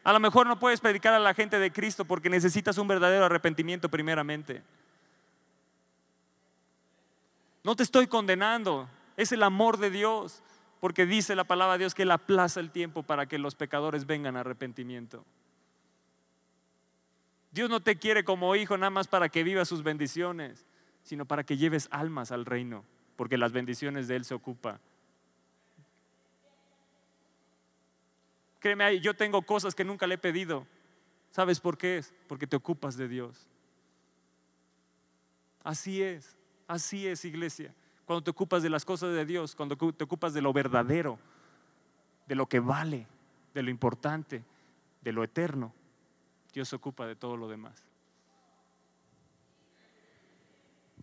A 0.04 0.12
lo 0.12 0.20
mejor 0.20 0.46
no 0.46 0.60
puedes 0.60 0.82
predicar 0.82 1.14
a 1.14 1.20
la 1.20 1.34
gente 1.34 1.58
de 1.58 1.72
Cristo 1.72 2.04
porque 2.04 2.30
necesitas 2.30 2.78
un 2.78 2.88
verdadero 2.88 3.24
arrepentimiento 3.24 3.88
primeramente. 3.88 4.62
No 7.64 7.74
te 7.76 7.84
estoy 7.84 8.08
condenando, 8.08 8.90
es 9.18 9.32
el 9.32 9.44
amor 9.44 9.78
de 9.78 9.90
Dios, 9.90 10.44
porque 10.80 11.06
dice 11.06 11.36
la 11.36 11.44
palabra 11.44 11.74
de 11.74 11.80
Dios 11.80 11.96
que 11.96 12.04
Él 12.04 12.12
aplaza 12.12 12.60
el 12.60 12.72
tiempo 12.72 13.04
para 13.04 13.26
que 13.28 13.38
los 13.38 13.56
pecadores 13.56 14.06
vengan 14.06 14.36
a 14.36 14.42
arrepentimiento. 14.42 15.24
Dios 17.52 17.70
no 17.70 17.82
te 17.82 17.98
quiere 17.98 18.24
como 18.24 18.56
hijo 18.56 18.78
nada 18.78 18.90
más 18.90 19.08
para 19.08 19.30
que 19.30 19.44
vivas 19.44 19.68
sus 19.68 19.84
bendiciones, 19.84 20.66
sino 21.04 21.26
para 21.26 21.44
que 21.44 21.56
lleves 21.56 21.88
almas 21.92 22.32
al 22.32 22.46
reino, 22.46 22.84
porque 23.16 23.38
las 23.38 23.52
bendiciones 23.52 24.08
de 24.08 24.16
Él 24.16 24.26
se 24.26 24.34
ocupa. 24.34 24.80
Créeme, 28.60 29.00
yo 29.02 29.14
tengo 29.14 29.42
cosas 29.42 29.76
que 29.76 29.84
nunca 29.84 30.08
le 30.08 30.16
he 30.16 30.18
pedido. 30.18 30.66
¿Sabes 31.32 31.60
por 31.60 31.78
qué 31.78 31.98
es? 31.98 32.14
Porque 32.28 32.48
te 32.48 32.56
ocupas 32.56 32.96
de 32.96 33.08
Dios. 33.08 33.48
Así 35.64 36.02
es, 36.02 36.36
así 36.68 37.08
es, 37.08 37.26
iglesia. 37.26 37.74
Cuando 38.06 38.24
te 38.24 38.32
ocupas 38.32 38.64
de 38.64 38.70
las 38.70 38.84
cosas 38.86 39.14
de 39.14 39.26
Dios, 39.26 39.56
cuando 39.56 39.78
te 39.94 40.04
ocupas 40.04 40.34
de 40.34 40.42
lo 40.42 40.52
verdadero, 40.52 41.18
de 42.28 42.36
lo 42.36 42.48
que 42.48 42.60
vale, 42.60 43.08
de 43.54 43.64
lo 43.64 43.70
importante, 43.70 44.44
de 45.02 45.12
lo 45.12 45.24
eterno, 45.24 45.74
Dios 46.54 46.70
se 46.70 46.76
ocupa 46.76 47.06
de 47.08 47.16
todo 47.16 47.38
lo 47.38 47.48
demás. 47.48 47.84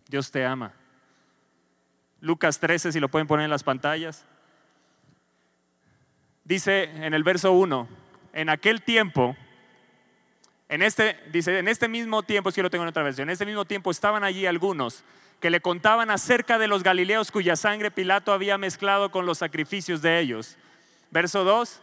Dios 0.07 0.29
te 0.29 0.45
ama. 0.45 0.73
Lucas 2.19 2.59
13, 2.59 2.91
si 2.91 2.99
lo 2.99 3.09
pueden 3.09 3.27
poner 3.27 3.45
en 3.45 3.49
las 3.49 3.63
pantallas. 3.63 4.25
Dice 6.43 6.83
en 6.83 7.13
el 7.13 7.23
verso 7.23 7.51
1, 7.53 7.87
en 8.33 8.49
aquel 8.49 8.83
tiempo, 8.83 9.35
en 10.69 10.81
este, 10.81 11.17
dice, 11.31 11.59
en 11.59 11.67
este 11.67 11.87
mismo 11.87 12.23
tiempo, 12.23 12.51
si 12.51 12.61
lo 12.61 12.69
tengo 12.69 12.83
en 12.83 12.89
otra 12.89 13.03
versión, 13.03 13.29
en 13.29 13.33
este 13.33 13.45
mismo 13.45 13.65
tiempo 13.65 13.91
estaban 13.91 14.23
allí 14.23 14.45
algunos 14.45 15.03
que 15.41 15.49
le 15.49 15.59
contaban 15.59 16.11
acerca 16.11 16.59
de 16.59 16.67
los 16.67 16.83
galileos 16.83 17.31
cuya 17.31 17.55
sangre 17.55 17.89
Pilato 17.89 18.31
había 18.31 18.59
mezclado 18.59 19.11
con 19.11 19.25
los 19.25 19.39
sacrificios 19.39 20.01
de 20.01 20.19
ellos. 20.19 20.55
Verso 21.09 21.43
2. 21.43 21.81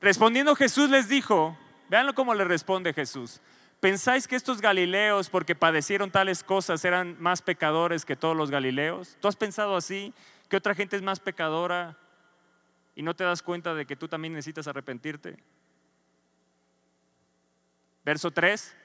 Respondiendo 0.00 0.56
Jesús 0.56 0.90
les 0.90 1.08
dijo, 1.08 1.56
veanlo 1.88 2.14
cómo 2.14 2.34
le 2.34 2.44
responde 2.44 2.92
Jesús. 2.92 3.40
¿Pensáis 3.80 4.26
que 4.26 4.34
estos 4.34 4.60
galileos, 4.60 5.30
porque 5.30 5.54
padecieron 5.54 6.10
tales 6.10 6.42
cosas, 6.42 6.84
eran 6.84 7.16
más 7.20 7.40
pecadores 7.40 8.04
que 8.04 8.16
todos 8.16 8.36
los 8.36 8.50
galileos? 8.50 9.16
¿Tú 9.20 9.28
has 9.28 9.36
pensado 9.36 9.76
así, 9.76 10.12
que 10.48 10.56
otra 10.56 10.74
gente 10.74 10.96
es 10.96 11.02
más 11.02 11.20
pecadora 11.20 11.96
y 12.96 13.02
no 13.02 13.14
te 13.14 13.22
das 13.22 13.42
cuenta 13.42 13.74
de 13.74 13.86
que 13.86 13.94
tú 13.94 14.08
también 14.08 14.32
necesitas 14.32 14.66
arrepentirte? 14.66 15.36
Verso 18.04 18.32
3, 18.32 18.76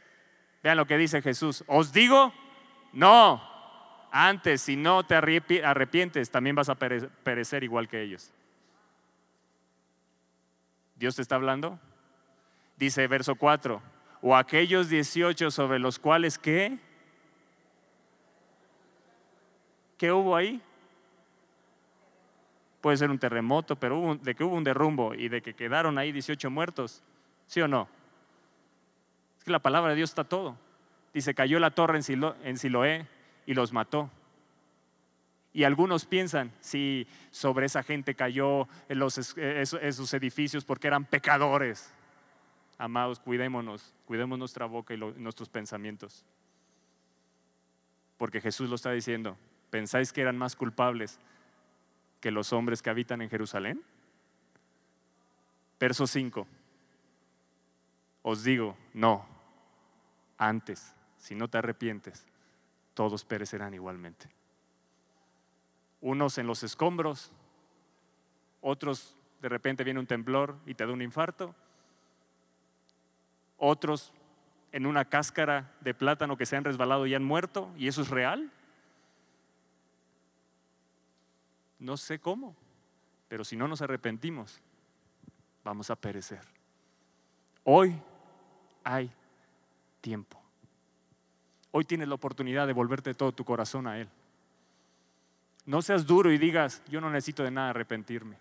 vean 0.61 0.77
lo 0.77 0.85
que 0.85 0.97
dice 0.97 1.23
Jesús. 1.23 1.63
Os 1.65 1.91
digo, 1.91 2.31
no, 2.93 3.41
antes, 4.11 4.61
si 4.61 4.75
no 4.75 5.03
te 5.03 5.15
arrepientes, 5.15 6.29
también 6.29 6.55
vas 6.55 6.69
a 6.69 6.75
perecer 6.75 7.63
igual 7.63 7.87
que 7.87 8.01
ellos. 8.01 8.31
¿Dios 10.95 11.15
te 11.15 11.23
está 11.23 11.35
hablando? 11.35 11.79
Dice 12.77 13.07
verso 13.07 13.35
4 13.35 13.81
o 14.21 14.35
aquellos 14.35 14.87
18 14.87 15.51
sobre 15.51 15.79
los 15.79 15.99
cuales 15.99 16.37
qué? 16.37 16.77
¿Qué 19.97 20.11
hubo 20.11 20.35
ahí? 20.35 20.61
Puede 22.79 22.97
ser 22.97 23.09
un 23.09 23.19
terremoto, 23.19 23.75
pero 23.75 24.15
de 24.21 24.35
que 24.35 24.43
hubo 24.43 24.55
un 24.55 24.63
derrumbo 24.63 25.13
y 25.13 25.27
de 25.27 25.41
que 25.41 25.53
quedaron 25.53 25.97
ahí 25.97 26.11
18 26.11 26.49
muertos, 26.49 27.01
¿sí 27.47 27.61
o 27.61 27.67
no? 27.67 27.87
Es 29.37 29.43
que 29.43 29.51
la 29.51 29.59
palabra 29.59 29.91
de 29.91 29.97
Dios 29.97 30.11
está 30.11 30.23
todo. 30.23 30.55
Dice, 31.13 31.33
cayó 31.35 31.59
la 31.59 31.71
torre 31.71 31.99
en, 31.99 32.57
Siloé 32.57 33.07
y 33.45 33.53
los 33.53 33.71
mató. 33.71 34.09
Y 35.53 35.65
algunos 35.65 36.05
piensan, 36.05 36.51
si 36.59 37.07
sobre 37.29 37.67
esa 37.67 37.83
gente 37.83 38.15
cayó 38.15 38.67
en 38.89 38.97
los, 38.97 39.37
esos 39.37 40.13
edificios 40.13 40.65
porque 40.65 40.87
eran 40.87 41.05
pecadores. 41.05 41.93
Amados, 42.79 43.19
cuidémonos, 43.19 43.93
cuidemos 44.05 44.39
nuestra 44.39 44.65
boca 44.65 44.95
y 44.95 44.97
nuestros 44.97 45.49
pensamientos. 45.49 46.25
Porque 48.17 48.41
Jesús 48.41 48.69
lo 48.69 48.75
está 48.75 48.91
diciendo. 48.91 49.37
¿Pensáis 49.69 50.11
que 50.11 50.21
eran 50.21 50.37
más 50.37 50.55
culpables 50.55 51.19
que 52.19 52.31
los 52.31 52.53
hombres 52.53 52.81
que 52.81 52.89
habitan 52.89 53.21
en 53.21 53.29
Jerusalén? 53.29 53.83
Verso 55.79 56.07
5. 56.07 56.47
Os 58.23 58.43
digo, 58.43 58.77
no, 58.93 59.25
antes, 60.37 60.95
si 61.23 61.35
no 61.35 61.47
te 61.47 61.57
arrepientes, 61.57 62.25
todos 62.93 63.23
perecerán 63.23 63.73
igualmente. 63.73 64.27
Unos 66.01 66.37
en 66.37 66.47
los 66.47 66.63
escombros, 66.63 67.31
otros 68.59 69.15
de 69.41 69.47
repente 69.47 69.85
viene 69.85 70.01
un 70.01 70.05
temblor 70.05 70.57
y 70.65 70.73
te 70.73 70.85
da 70.85 70.91
un 70.91 71.01
infarto, 71.01 71.55
otros 73.57 74.11
en 74.73 74.85
una 74.85 75.05
cáscara 75.05 75.71
de 75.79 75.93
plátano 75.93 76.35
que 76.35 76.45
se 76.45 76.57
han 76.57 76.65
resbalado 76.65 77.07
y 77.07 77.15
han 77.15 77.23
muerto, 77.23 77.71
y 77.77 77.87
eso 77.87 78.01
es 78.01 78.09
real. 78.09 78.51
No 81.79 81.95
sé 81.95 82.19
cómo, 82.19 82.53
pero 83.29 83.45
si 83.45 83.55
no 83.55 83.69
nos 83.69 83.81
arrepentimos, 83.81 84.59
vamos 85.63 85.89
a 85.89 85.95
perecer. 85.95 86.41
Hoy 87.63 87.95
hay 88.83 89.09
tiempo. 90.01 90.42
Hoy 91.75 91.85
tienes 91.85 92.07
la 92.07 92.13
oportunidad 92.13 92.67
de 92.67 92.73
volverte 92.73 93.15
todo 93.15 93.31
tu 93.31 93.43
corazón 93.43 93.87
a 93.87 93.99
Él. 93.99 94.07
No 95.65 95.81
seas 95.81 96.05
duro 96.05 96.31
y 96.31 96.37
digas, 96.37 96.83
yo 96.87 97.01
no 97.01 97.09
necesito 97.09 97.43
de 97.43 97.49
nada 97.49 97.71
arrepentirme. 97.71 98.37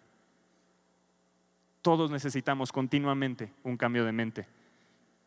Todos 1.81 2.11
necesitamos 2.11 2.71
continuamente 2.71 3.51
un 3.63 3.79
cambio 3.79 4.05
de 4.05 4.13
mente 4.13 4.47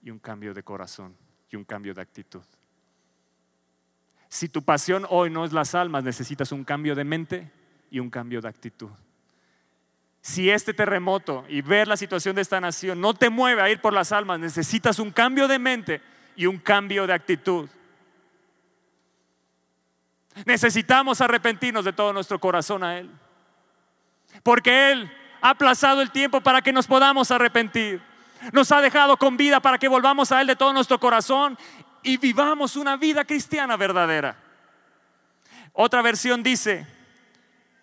y 0.04 0.12
un 0.12 0.20
cambio 0.20 0.54
de 0.54 0.62
corazón 0.62 1.16
y 1.50 1.56
un 1.56 1.64
cambio 1.64 1.96
de 1.96 2.02
actitud. 2.04 2.44
Si 4.30 4.50
tu 4.50 4.62
pasión 4.62 5.08
hoy 5.10 5.32
no 5.32 5.44
es 5.44 5.52
las 5.52 5.74
almas, 5.74 6.04
necesitas 6.04 6.52
un 6.52 6.64
cambio 6.64 6.94
de 6.94 7.06
mente 7.06 7.52
y 7.90 8.00
un 8.00 8.12
cambio 8.12 8.40
de 8.40 8.50
actitud. 8.50 8.92
Si 10.22 10.52
este 10.52 10.76
terremoto 10.76 11.44
y 11.50 11.64
ver 11.64 11.88
la 11.88 11.98
situación 11.98 12.36
de 12.36 12.44
esta 12.44 12.62
nación 12.62 13.02
no 13.02 13.16
te 13.16 13.32
mueve 13.32 13.64
a 13.64 13.72
ir 13.72 13.82
por 13.82 13.94
las 13.94 14.12
almas, 14.12 14.40
necesitas 14.40 15.00
un 15.00 15.10
cambio 15.10 15.48
de 15.48 15.58
mente 15.58 16.02
y 16.36 16.46
un 16.46 16.60
cambio 16.60 17.08
de 17.08 17.14
actitud. 17.14 17.68
Necesitamos 20.46 21.22
arrepentirnos 21.22 21.86
de 21.86 21.94
todo 21.94 22.12
nuestro 22.12 22.40
corazón 22.40 22.84
a 22.84 22.98
Él. 22.98 23.10
Porque 24.44 24.92
Él 24.92 25.12
ha 25.42 25.52
aplazado 25.52 26.02
el 26.02 26.12
tiempo 26.12 26.42
para 26.42 26.62
que 26.62 26.74
nos 26.74 26.88
podamos 26.88 27.32
arrepentir 27.32 28.02
nos 28.52 28.72
ha 28.72 28.82
dejado 28.82 29.18
con 29.18 29.38
vida 29.38 29.60
para 29.60 29.78
que 29.78 29.88
volvamos 29.88 30.32
a 30.32 30.42
Él 30.42 30.48
de 30.48 30.56
todo 30.56 30.74
nuestro 30.74 31.00
corazón 31.00 31.58
y 32.04 32.18
vivamos 32.18 32.76
una 32.76 32.98
vida 32.98 33.26
cristiana 33.26 33.78
verdadera. 33.78 34.38
Otra 35.74 36.02
versión 36.02 36.44
dice, 36.44 36.88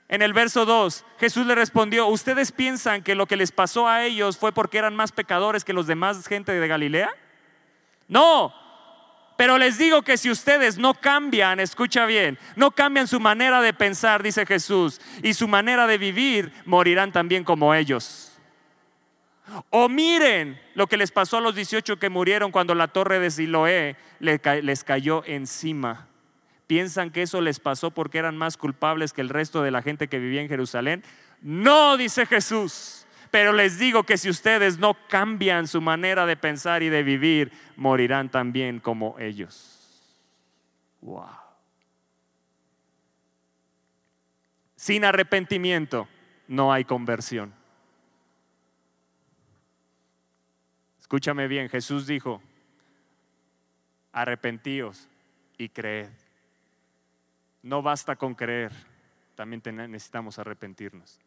en 0.09 0.23
el 0.23 0.33
verso 0.33 0.65
2, 0.65 1.05
Jesús 1.19 1.47
le 1.47 1.55
respondió, 1.55 2.07
¿ustedes 2.07 2.53
piensan 2.53 3.03
que 3.03 3.15
lo 3.15 3.27
que 3.27 3.37
les 3.37 3.53
pasó 3.53 3.89
a 3.89 4.05
ellos 4.05 4.39
fue 4.39 4.53
porque 4.53 4.79
eran 4.79 4.97
más 4.97 5.13
pecadores 5.13 5.65
que 5.65 5.73
los 5.73 5.87
demás 5.87 6.27
gente 6.27 6.53
de 6.53 6.69
Galilea? 6.69 7.11
No, 8.09 8.55
pero 9.37 9.59
les 9.59 9.79
digo 9.79 10.03
que 10.03 10.17
si 10.17 10.31
ustedes 10.31 10.79
no 10.79 10.95
cambian, 10.95 11.61
escucha 11.61 12.07
bien, 12.07 12.39
no 12.57 12.71
cambian 12.71 13.09
su 13.09 13.21
manera 13.21 13.61
de 13.61 13.73
pensar, 13.73 14.23
dice 14.23 14.47
Jesús, 14.47 15.01
y 15.23 15.35
su 15.35 15.49
manera 15.49 15.87
de 15.87 15.99
vivir, 15.99 16.53
morirán 16.65 17.13
también 17.13 17.45
como 17.45 17.75
ellos. 17.75 18.33
O 19.71 19.89
miren 19.89 20.61
lo 20.75 20.87
que 20.87 20.97
les 20.97 21.11
pasó 21.11 21.39
a 21.39 21.41
los 21.41 21.55
18 21.55 21.99
que 21.99 22.09
murieron 22.09 22.53
cuando 22.53 22.75
la 22.75 22.89
torre 22.89 23.19
de 23.19 23.31
Siloé 23.31 23.97
les 24.21 24.85
cayó 24.85 25.23
encima. 25.27 26.09
¿Piensan 26.67 27.11
que 27.11 27.23
eso 27.23 27.41
les 27.41 27.61
pasó 27.61 27.91
porque 27.91 28.19
eran 28.19 28.37
más 28.37 28.57
culpables 28.57 29.13
que 29.13 29.21
el 29.21 29.29
resto 29.29 29.63
de 29.63 29.71
la 29.71 29.83
gente 29.83 30.09
que 30.09 30.19
vivía 30.19 30.41
en 30.41 30.49
Jerusalén? 30.49 31.03
No, 31.43 31.97
dice 31.97 32.25
Jesús. 32.25 33.02
Pero 33.33 33.55
les 33.55 33.79
digo 33.79 34.03
que 34.03 34.19
si 34.19 34.29
ustedes 34.29 34.79
no 34.79 34.95
cambian 35.09 35.67
su 35.67 35.81
manera 35.81 36.27
de 36.27 36.37
pensar 36.37 36.83
y 36.83 36.91
de 36.91 37.03
vivir, 37.03 37.51
morirán 37.77 38.31
también 38.31 38.79
como 38.79 39.19
ellos. 39.19 39.81
Wow. 41.01 41.31
Sin 44.77 45.07
arrepentimiento 45.07 46.07
no 46.47 46.75
hay 46.75 46.85
conversión. 46.85 47.55
Escúchame 51.01 51.49
bien, 51.49 51.71
Jesús 51.71 52.07
dijo, 52.07 52.43
arrepentíos 54.13 55.09
y 55.57 55.71
creed. 55.71 56.11
No 57.63 57.81
basta 57.81 58.15
con 58.15 58.35
creer, 58.35 58.73
también 59.37 59.63
necesitamos 59.91 60.39
arrepentirnos. 60.39 61.19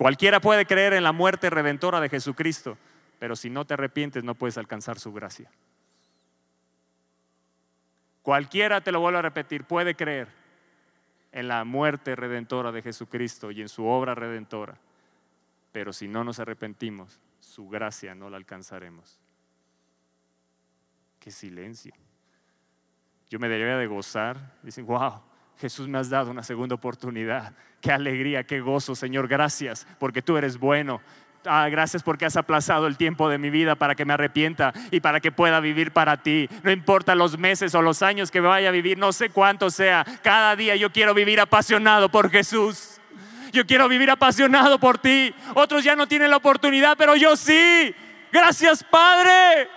Cualquiera 0.00 0.40
puede 0.40 0.64
creer 0.64 0.94
en 0.94 1.02
la 1.02 1.12
muerte 1.12 1.50
redentora 1.50 2.00
de 2.00 2.08
Jesucristo, 2.08 2.78
pero 3.18 3.36
si 3.36 3.50
no 3.50 3.66
te 3.66 3.74
arrepientes 3.74 4.24
no 4.24 4.34
puedes 4.34 4.56
alcanzar 4.56 4.98
su 4.98 5.12
gracia. 5.12 5.50
Cualquiera, 8.22 8.80
te 8.80 8.92
lo 8.92 9.00
vuelvo 9.00 9.18
a 9.18 9.22
repetir, 9.22 9.64
puede 9.64 9.94
creer, 9.94 10.28
en 11.32 11.48
la 11.48 11.64
muerte 11.64 12.16
redentora 12.16 12.72
de 12.72 12.80
Jesucristo 12.80 13.50
y 13.50 13.60
en 13.60 13.68
su 13.68 13.84
obra 13.84 14.14
redentora. 14.14 14.78
Pero 15.70 15.92
si 15.92 16.08
no 16.08 16.24
nos 16.24 16.40
arrepentimos, 16.40 17.20
su 17.38 17.68
gracia 17.68 18.14
no 18.14 18.30
la 18.30 18.38
alcanzaremos. 18.38 19.20
Qué 21.18 21.30
silencio. 21.30 21.92
Yo 23.28 23.38
me 23.38 23.50
debería 23.50 23.76
de 23.76 23.86
gozar. 23.86 24.54
Dicen, 24.62 24.86
wow, 24.86 25.20
Jesús 25.60 25.88
me 25.88 25.98
has 25.98 26.08
dado 26.08 26.30
una 26.30 26.42
segunda 26.42 26.74
oportunidad. 26.74 27.52
Qué 27.82 27.92
alegría, 27.92 28.44
qué 28.44 28.60
gozo, 28.60 28.94
Señor. 28.94 29.28
Gracias 29.28 29.86
porque 29.98 30.22
tú 30.22 30.38
eres 30.38 30.58
bueno. 30.58 31.00
Ah, 31.44 31.68
gracias 31.70 32.02
porque 32.02 32.24
has 32.26 32.36
aplazado 32.36 32.86
el 32.86 32.96
tiempo 32.96 33.28
de 33.28 33.38
mi 33.38 33.50
vida 33.50 33.74
para 33.74 33.94
que 33.94 34.04
me 34.04 34.12
arrepienta 34.12 34.72
y 34.90 35.00
para 35.00 35.20
que 35.20 35.32
pueda 35.32 35.60
vivir 35.60 35.92
para 35.92 36.22
ti. 36.22 36.48
No 36.62 36.70
importa 36.70 37.14
los 37.14 37.38
meses 37.38 37.74
o 37.74 37.82
los 37.82 38.02
años 38.02 38.30
que 38.30 38.40
vaya 38.40 38.68
a 38.68 38.72
vivir, 38.72 38.98
no 38.98 39.12
sé 39.12 39.30
cuánto 39.30 39.70
sea. 39.70 40.04
Cada 40.22 40.56
día 40.56 40.76
yo 40.76 40.90
quiero 40.92 41.12
vivir 41.12 41.40
apasionado 41.40 42.10
por 42.10 42.30
Jesús. 42.30 42.98
Yo 43.52 43.66
quiero 43.66 43.88
vivir 43.88 44.10
apasionado 44.10 44.78
por 44.78 44.98
ti. 44.98 45.34
Otros 45.54 45.84
ya 45.84 45.94
no 45.94 46.06
tienen 46.06 46.30
la 46.30 46.36
oportunidad, 46.36 46.96
pero 46.96 47.16
yo 47.16 47.36
sí. 47.36 47.94
Gracias, 48.32 48.84
Padre. 48.84 49.68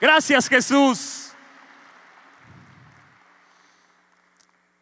Gracias, 0.00 0.48
Jesús. 0.48 1.32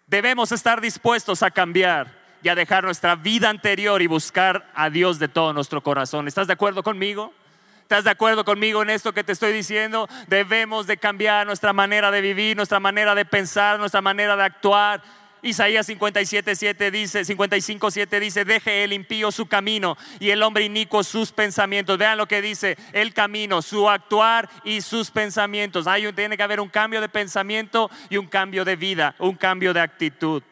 Debemos 0.07 0.53
estar 0.53 0.81
dispuestos 0.81 1.43
a 1.43 1.51
cambiar 1.51 2.17
y 2.43 2.49
a 2.49 2.55
dejar 2.55 2.85
nuestra 2.85 3.17
vida 3.17 3.51
anterior 3.51 4.01
y 4.01 4.07
buscar 4.07 4.71
a 4.75 4.89
Dios 4.91 5.19
de 5.19 5.29
todo 5.29 5.53
nuestro 5.53 5.83
corazón. 5.83 6.29
¿Estás 6.29 6.47
de 6.47 6.53
acuerdo 6.53 6.83
conmigo? 6.83 7.35
¿Estás 7.83 8.05
de 8.05 8.11
acuerdo 8.11 8.45
conmigo 8.45 8.83
en 8.83 8.91
esto 8.91 9.13
que 9.13 9.25
te 9.25 9.33
estoy 9.33 9.53
diciendo? 9.53 10.09
Debemos 10.29 10.87
de 10.87 10.99
cambiar 10.99 11.47
nuestra 11.47 11.73
manera 11.73 12.11
de 12.11 12.21
vivir, 12.21 12.57
nuestra 12.57 12.79
manera 12.79 13.15
de 13.15 13.25
pensar, 13.25 13.79
nuestra 13.79 14.01
manera 14.01 14.37
de 14.37 14.45
actuar. 14.45 15.03
Isaías 15.43 15.87
57, 15.87 16.57
7 16.57 16.91
dice, 16.91 17.25
55, 17.25 17.91
7 17.91 18.21
dice, 18.21 18.45
deje 18.45 18.85
el 18.85 18.93
impío 18.93 19.31
su 19.31 19.47
camino 19.47 19.97
y 20.19 20.31
el 20.31 20.43
hombre 20.43 20.65
inicuo 20.65 21.05
sus 21.05 21.33
pensamientos. 21.33 21.97
Vean 21.99 22.19
lo 22.19 22.27
que 22.27 22.43
dice, 22.43 22.77
el 22.93 23.15
camino, 23.15 23.63
su 23.63 23.89
actuar 23.89 24.49
y 24.65 24.81
sus 24.81 25.11
pensamientos. 25.11 25.87
Hay 25.87 26.13
tiene 26.13 26.37
que 26.37 26.43
haber 26.43 26.61
un 26.61 26.69
cambio 26.69 27.01
de 27.01 27.09
pensamiento 27.09 27.91
y 28.09 28.17
un 28.17 28.27
cambio 28.27 28.65
de 28.65 28.77
vida, 28.77 29.15
un 29.19 29.37
cambio 29.37 29.73
de 29.73 29.81
actitud. 29.81 30.43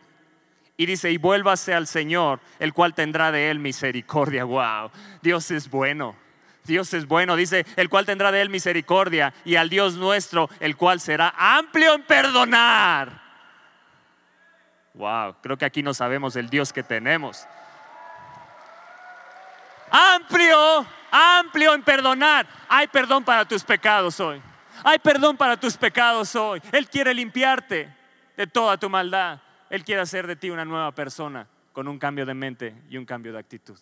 Y 0.77 0.87
dice, 0.87 1.11
y 1.11 1.17
vuélvase 1.17 1.73
al 1.73 1.87
Señor, 1.87 2.41
el 2.59 2.73
cual 2.73 2.95
tendrá 2.95 3.33
de 3.33 3.51
él 3.51 3.59
misericordia. 3.59 4.45
Wow, 4.45 4.91
Dios 5.23 5.51
es 5.51 5.71
bueno. 5.71 6.15
Dios 6.65 6.93
es 6.95 7.07
bueno, 7.07 7.37
dice, 7.37 7.65
el 7.77 7.89
cual 7.89 8.07
tendrá 8.07 8.33
de 8.33 8.43
él 8.43 8.51
misericordia, 8.51 9.33
y 9.45 9.55
al 9.55 9.71
Dios 9.71 9.95
nuestro, 9.95 10.51
el 10.59 10.77
cual 10.77 11.01
será 11.01 11.33
amplio 11.37 11.95
en 11.95 12.03
perdonar. 12.03 13.26
Wow, 14.97 15.37
creo 15.43 15.59
que 15.59 15.67
aquí 15.67 15.83
no 15.83 15.93
sabemos 15.93 16.37
el 16.37 16.49
Dios 16.49 16.73
que 16.73 16.83
tenemos. 16.83 17.47
Amplio, 19.91 20.87
amplio 21.11 21.75
en 21.75 21.83
perdonar. 21.83 22.47
Hay 22.69 22.87
perdón 22.89 23.23
para 23.23 23.45
tus 23.45 23.63
pecados 23.63 24.19
hoy. 24.21 24.41
Hay 24.83 24.99
perdón 24.99 25.37
para 25.37 25.59
tus 25.59 25.77
pecados 25.77 26.35
hoy. 26.35 26.63
Él 26.73 26.89
quiere 26.89 27.13
limpiarte 27.13 27.95
de 28.37 28.47
toda 28.47 28.79
tu 28.79 28.89
maldad. 28.89 29.41
Él 29.69 29.85
quiere 29.85 30.01
hacer 30.01 30.27
de 30.27 30.37
ti 30.37 30.49
una 30.49 30.65
nueva 30.65 30.93
persona 30.93 31.47
con 31.73 31.89
un 31.89 31.99
cambio 31.99 32.25
de 32.25 32.35
mente 32.35 32.75
y 32.89 32.97
un 32.97 33.05
cambio 33.05 33.33
de 33.33 33.39
actitud. 33.39 33.79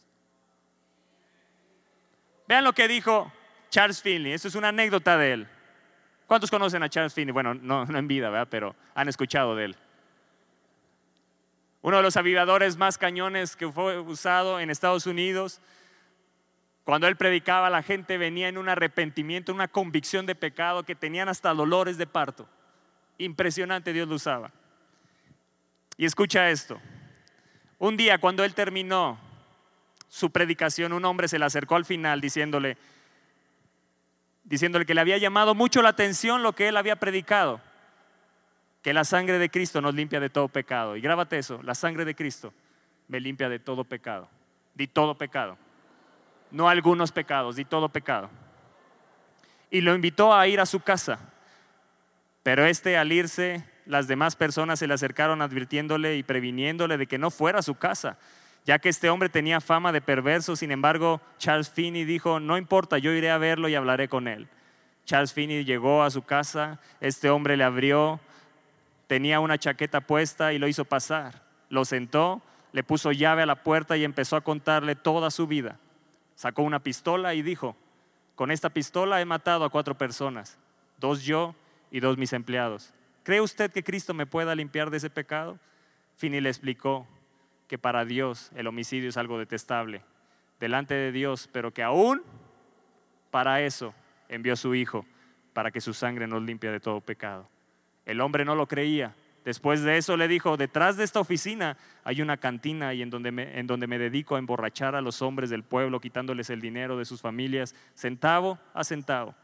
Vean 2.48 2.64
lo 2.64 2.72
que 2.72 2.88
dijo 2.88 3.32
Charles 3.70 4.02
Finney. 4.02 4.32
Esto 4.32 4.48
es 4.48 4.56
una 4.56 4.68
anécdota 4.68 5.16
de 5.16 5.32
él. 5.32 5.48
¿Cuántos 6.26 6.50
conocen 6.50 6.82
a 6.82 6.88
Charles 6.88 7.14
Finney? 7.14 7.32
Bueno, 7.32 7.54
no, 7.54 7.84
no 7.84 7.98
en 7.98 8.08
vida, 8.08 8.30
¿verdad? 8.30 8.48
pero 8.50 8.74
han 8.94 9.08
escuchado 9.08 9.54
de 9.54 9.66
él. 9.66 9.76
Uno 11.84 11.98
de 11.98 12.02
los 12.02 12.16
avivadores 12.16 12.78
más 12.78 12.96
cañones 12.96 13.56
que 13.56 13.70
fue 13.70 14.00
usado 14.00 14.58
en 14.58 14.70
Estados 14.70 15.06
Unidos. 15.06 15.60
Cuando 16.82 17.06
él 17.06 17.16
predicaba, 17.16 17.68
la 17.68 17.82
gente 17.82 18.16
venía 18.16 18.48
en 18.48 18.56
un 18.56 18.70
arrepentimiento, 18.70 19.52
una 19.52 19.68
convicción 19.68 20.24
de 20.24 20.34
pecado 20.34 20.84
que 20.84 20.94
tenían 20.94 21.28
hasta 21.28 21.52
dolores 21.52 21.98
de 21.98 22.06
parto. 22.06 22.48
Impresionante 23.18 23.92
Dios 23.92 24.08
lo 24.08 24.14
usaba. 24.14 24.50
Y 25.98 26.06
escucha 26.06 26.48
esto. 26.48 26.80
Un 27.78 27.98
día 27.98 28.16
cuando 28.16 28.44
él 28.44 28.54
terminó 28.54 29.18
su 30.08 30.30
predicación, 30.30 30.94
un 30.94 31.04
hombre 31.04 31.28
se 31.28 31.38
le 31.38 31.44
acercó 31.44 31.76
al 31.76 31.84
final 31.84 32.22
diciéndole, 32.22 32.78
diciéndole 34.42 34.86
que 34.86 34.94
le 34.94 35.02
había 35.02 35.18
llamado 35.18 35.54
mucho 35.54 35.82
la 35.82 35.90
atención 35.90 36.42
lo 36.42 36.54
que 36.54 36.68
él 36.68 36.78
había 36.78 36.96
predicado, 36.96 37.60
que 38.84 38.92
la 38.92 39.04
sangre 39.04 39.38
de 39.38 39.48
Cristo 39.48 39.80
nos 39.80 39.94
limpia 39.94 40.20
de 40.20 40.28
todo 40.28 40.46
pecado. 40.46 40.94
Y 40.94 41.00
grábate 41.00 41.38
eso, 41.38 41.58
la 41.62 41.74
sangre 41.74 42.04
de 42.04 42.14
Cristo 42.14 42.52
me 43.08 43.18
limpia 43.18 43.48
de 43.48 43.58
todo 43.58 43.82
pecado, 43.82 44.28
de 44.74 44.86
todo 44.86 45.16
pecado. 45.16 45.56
No 46.50 46.68
algunos 46.68 47.10
pecados, 47.10 47.56
de 47.56 47.64
todo 47.64 47.88
pecado. 47.88 48.28
Y 49.70 49.80
lo 49.80 49.94
invitó 49.94 50.34
a 50.34 50.46
ir 50.48 50.60
a 50.60 50.66
su 50.66 50.80
casa. 50.80 51.18
Pero 52.42 52.66
este 52.66 52.98
al 52.98 53.10
irse, 53.10 53.64
las 53.86 54.06
demás 54.06 54.36
personas 54.36 54.80
se 54.80 54.86
le 54.86 54.92
acercaron 54.92 55.40
advirtiéndole 55.40 56.16
y 56.16 56.22
previniéndole 56.22 56.98
de 56.98 57.06
que 57.06 57.16
no 57.16 57.30
fuera 57.30 57.60
a 57.60 57.62
su 57.62 57.76
casa, 57.76 58.18
ya 58.66 58.78
que 58.78 58.90
este 58.90 59.08
hombre 59.08 59.30
tenía 59.30 59.62
fama 59.62 59.92
de 59.92 60.02
perverso. 60.02 60.56
Sin 60.56 60.70
embargo, 60.70 61.22
Charles 61.38 61.70
Finney 61.70 62.04
dijo, 62.04 62.38
no 62.38 62.58
importa, 62.58 62.98
yo 62.98 63.12
iré 63.12 63.30
a 63.30 63.38
verlo 63.38 63.70
y 63.70 63.76
hablaré 63.76 64.08
con 64.08 64.28
él. 64.28 64.46
Charles 65.06 65.32
Finney 65.32 65.64
llegó 65.64 66.02
a 66.02 66.10
su 66.10 66.20
casa, 66.20 66.80
este 67.00 67.30
hombre 67.30 67.56
le 67.56 67.64
abrió, 67.64 68.20
tenía 69.06 69.40
una 69.40 69.58
chaqueta 69.58 70.00
puesta 70.00 70.52
y 70.52 70.58
lo 70.58 70.68
hizo 70.68 70.84
pasar. 70.84 71.42
Lo 71.68 71.84
sentó, 71.84 72.42
le 72.72 72.82
puso 72.82 73.12
llave 73.12 73.42
a 73.42 73.46
la 73.46 73.62
puerta 73.62 73.96
y 73.96 74.04
empezó 74.04 74.36
a 74.36 74.42
contarle 74.42 74.94
toda 74.94 75.30
su 75.30 75.46
vida. 75.46 75.78
Sacó 76.34 76.62
una 76.62 76.80
pistola 76.80 77.34
y 77.34 77.42
dijo, 77.42 77.76
con 78.34 78.50
esta 78.50 78.70
pistola 78.70 79.20
he 79.20 79.24
matado 79.24 79.64
a 79.64 79.70
cuatro 79.70 79.96
personas, 79.96 80.58
dos 80.98 81.22
yo 81.22 81.54
y 81.90 82.00
dos 82.00 82.18
mis 82.18 82.32
empleados. 82.32 82.92
¿Cree 83.22 83.40
usted 83.40 83.70
que 83.70 83.84
Cristo 83.84 84.12
me 84.12 84.26
pueda 84.26 84.54
limpiar 84.54 84.90
de 84.90 84.96
ese 84.96 85.10
pecado? 85.10 85.58
Finney 86.16 86.40
le 86.40 86.50
explicó 86.50 87.06
que 87.68 87.78
para 87.78 88.04
Dios 88.04 88.50
el 88.54 88.66
homicidio 88.66 89.08
es 89.08 89.16
algo 89.16 89.38
detestable 89.38 90.02
delante 90.60 90.94
de 90.94 91.12
Dios, 91.12 91.48
pero 91.52 91.72
que 91.72 91.82
aún 91.82 92.22
para 93.30 93.60
eso 93.60 93.94
envió 94.28 94.54
a 94.54 94.56
su 94.56 94.74
Hijo, 94.74 95.04
para 95.52 95.70
que 95.70 95.80
su 95.80 95.94
sangre 95.94 96.26
nos 96.26 96.42
limpie 96.42 96.70
de 96.70 96.80
todo 96.80 97.00
pecado. 97.00 97.48
El 98.06 98.20
hombre 98.20 98.44
no 98.44 98.54
lo 98.54 98.66
creía. 98.66 99.14
Después 99.44 99.82
de 99.82 99.98
eso 99.98 100.16
le 100.16 100.26
dijo, 100.26 100.56
detrás 100.56 100.96
de 100.96 101.04
esta 101.04 101.20
oficina 101.20 101.76
hay 102.02 102.22
una 102.22 102.38
cantina 102.38 102.94
y 102.94 103.02
en 103.02 103.10
donde, 103.10 103.30
me, 103.30 103.58
en 103.58 103.66
donde 103.66 103.86
me 103.86 103.98
dedico 103.98 104.36
a 104.36 104.38
emborrachar 104.38 104.94
a 104.94 105.02
los 105.02 105.20
hombres 105.20 105.50
del 105.50 105.62
pueblo, 105.62 106.00
quitándoles 106.00 106.48
el 106.48 106.62
dinero 106.62 106.96
de 106.96 107.04
sus 107.04 107.20
familias, 107.20 107.74
centavo 107.94 108.58
a 108.72 108.84
centavo. 108.84 109.34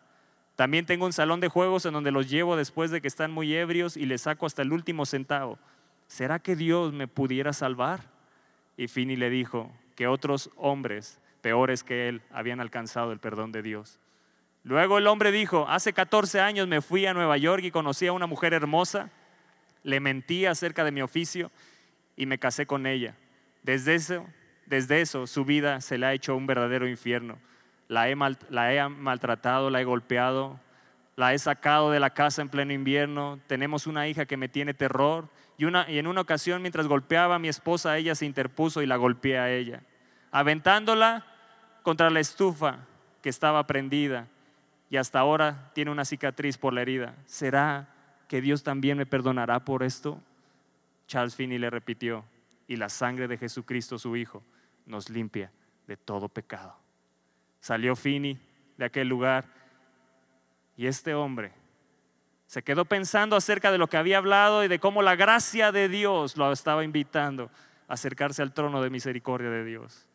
También 0.57 0.87
tengo 0.87 1.05
un 1.05 1.13
salón 1.13 1.41
de 1.41 1.49
juegos 1.49 1.85
en 1.85 1.93
donde 1.93 2.13
los 2.13 2.31
llevo 2.31 2.57
después 2.57 2.91
de 2.91 3.01
que 3.01 3.09
están 3.09 3.31
muy 3.31 3.55
ebrios 3.55 3.97
y 3.97 4.07
les 4.07 4.23
saco 4.23 4.47
hasta 4.47 4.63
el 4.63 4.73
último 4.73 5.05
centavo. 5.05 5.59
¿Será 6.07 6.39
que 6.39 6.57
Dios 6.57 6.93
me 6.93 7.07
pudiera 7.07 7.53
salvar? 7.53 8.01
Y 8.77 8.89
Fini 8.89 9.17
le 9.17 9.31
dijo 9.31 9.71
que 9.97 10.07
otros 10.07 10.51
hombres 10.57 11.21
peores 11.41 11.85
que 11.85 12.09
él 12.09 12.23
habían 12.31 12.61
alcanzado 12.61 13.13
el 13.13 13.19
perdón 13.19 13.53
de 13.53 13.63
Dios. 13.63 13.99
Luego 14.63 14.99
el 14.99 15.07
hombre 15.07 15.33
dijo, 15.33 15.67
hace 15.69 15.93
14 15.93 16.41
años 16.41 16.69
me 16.69 16.83
fui 16.83 17.07
a 17.07 17.15
Nueva 17.15 17.39
York 17.39 17.65
y 17.65 17.71
conocí 17.71 18.07
a 18.07 18.13
una 18.13 18.27
mujer 18.27 18.53
hermosa, 18.53 19.11
le 19.83 20.01
mentí 20.01 20.45
acerca 20.45 20.85
de 20.85 20.93
mi 20.93 21.01
oficio 21.01 21.51
y 22.17 22.27
me 22.27 22.39
casé 22.39 22.67
con 22.67 22.87
ella. 22.87 23.15
Desde 23.63 23.95
eso, 23.95 24.27
desde 24.67 25.01
eso 25.01 25.27
su 25.27 25.45
vida 25.45 25.81
se 25.81 25.97
le 25.97 26.07
ha 26.07 26.13
hecho 26.13 26.37
un 26.37 26.47
verdadero 26.47 26.87
infierno. 26.87 27.39
La 27.89 28.09
he, 28.09 28.15
maltratado, 28.15 29.71
la 29.71 29.81
he 29.81 29.85
golpeado, 29.85 30.61
la 31.17 31.35
he 31.35 31.39
sacado 31.39 31.91
de 31.91 31.99
la 31.99 32.11
casa 32.11 32.43
en 32.43 32.49
pleno 32.49 32.73
invierno. 32.73 33.41
Tenemos 33.47 33.87
una 33.87 34.07
hija 34.07 34.27
que 34.27 34.37
me 34.37 34.49
tiene 34.49 34.75
terror. 34.75 35.29
Y 35.59 35.67
en 35.67 36.07
una 36.07 36.21
ocasión, 36.21 36.63
mientras 36.63 36.87
golpeaba 36.87 37.35
a 37.35 37.39
mi 37.39 37.49
esposa, 37.49 37.99
ella 37.99 38.15
se 38.15 38.27
interpuso 38.27 38.81
y 38.81 38.87
la 38.87 38.97
golpeé 38.97 39.39
a 39.39 39.51
ella, 39.51 39.83
aventándola 40.31 41.27
contra 41.83 42.11
la 42.11 42.21
estufa 42.21 42.79
que 43.23 43.29
estaba 43.29 43.67
prendida. 43.67 44.29
Y 44.91 44.97
hasta 44.97 45.21
ahora 45.21 45.71
tiene 45.73 45.91
una 45.91 46.05
cicatriz 46.05 46.59
por 46.59 46.75
la 46.75 46.83
herida. 46.83 47.15
¿Será 47.25 47.89
que 48.29 48.41
Dios 48.43 48.63
también 48.63 48.99
me 48.99 49.07
perdonará 49.07 49.65
por 49.65 49.83
esto? 49.83 50.21
Charles 51.07 51.35
Finney 51.35 51.59
le 51.59 51.71
repitió, 51.71 52.25
y 52.67 52.77
la 52.77 52.89
sangre 52.89 53.27
de 53.27 53.39
Jesucristo, 53.39 53.99
su 53.99 54.17
Hijo, 54.17 54.43
nos 54.87 55.09
limpia 55.09 55.51
de 55.87 55.97
todo 55.97 56.29
pecado. 56.29 56.77
Salió 57.61 57.97
Finney 57.97 58.39
de 58.77 58.85
aquel 58.85 59.09
lugar 59.09 59.45
y 60.77 60.87
este 60.87 61.15
hombre 61.15 61.53
se 62.47 62.63
quedó 62.63 62.85
pensando 62.85 63.37
acerca 63.37 63.71
de 63.71 63.79
lo 63.79 63.89
que 63.89 63.97
había 63.97 64.19
hablado 64.19 64.65
y 64.65 64.69
de 64.69 64.81
cómo 64.81 65.03
la 65.03 65.15
gracia 65.15 65.71
de 65.73 65.89
Dios 65.89 66.37
lo 66.37 66.51
estaba 66.51 66.83
invitando 66.83 67.51
a 67.87 67.95
acercarse 67.95 68.43
al 68.43 68.53
trono 68.53 68.83
de 68.83 68.91
misericordia 68.91 69.51
de 69.51 69.65
Dios. 69.65 70.07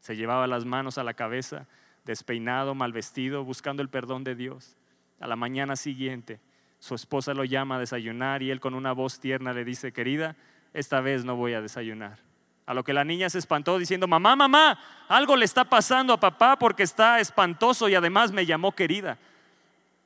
Se 0.00 0.16
llevaba 0.16 0.46
las 0.46 0.64
manos 0.64 0.98
a 0.98 1.04
la 1.04 1.14
cabeza, 1.14 1.66
despeinado, 2.08 2.74
mal 2.74 2.90
vestido, 2.90 3.44
buscando 3.44 3.82
el 3.82 3.90
perdón 3.90 4.24
de 4.24 4.34
Dios. 4.34 4.76
A 5.20 5.26
la 5.26 5.36
mañana 5.36 5.76
siguiente, 5.76 6.40
su 6.78 6.94
esposa 6.94 7.34
lo 7.34 7.44
llama 7.44 7.76
a 7.76 7.80
desayunar 7.80 8.42
y 8.42 8.50
él 8.50 8.60
con 8.60 8.74
una 8.74 8.92
voz 8.92 9.20
tierna 9.20 9.52
le 9.52 9.62
dice, 9.62 9.92
querida, 9.92 10.34
esta 10.72 11.02
vez 11.02 11.26
no 11.26 11.36
voy 11.36 11.52
a 11.52 11.60
desayunar. 11.60 12.18
A 12.64 12.72
lo 12.72 12.82
que 12.82 12.94
la 12.94 13.04
niña 13.04 13.28
se 13.28 13.38
espantó 13.38 13.78
diciendo, 13.78 14.08
mamá, 14.08 14.36
mamá, 14.36 14.80
algo 15.06 15.36
le 15.36 15.44
está 15.44 15.64
pasando 15.64 16.14
a 16.14 16.20
papá 16.20 16.58
porque 16.58 16.82
está 16.82 17.20
espantoso 17.20 17.90
y 17.90 17.94
además 17.94 18.32
me 18.32 18.46
llamó 18.46 18.72
querida. 18.72 19.18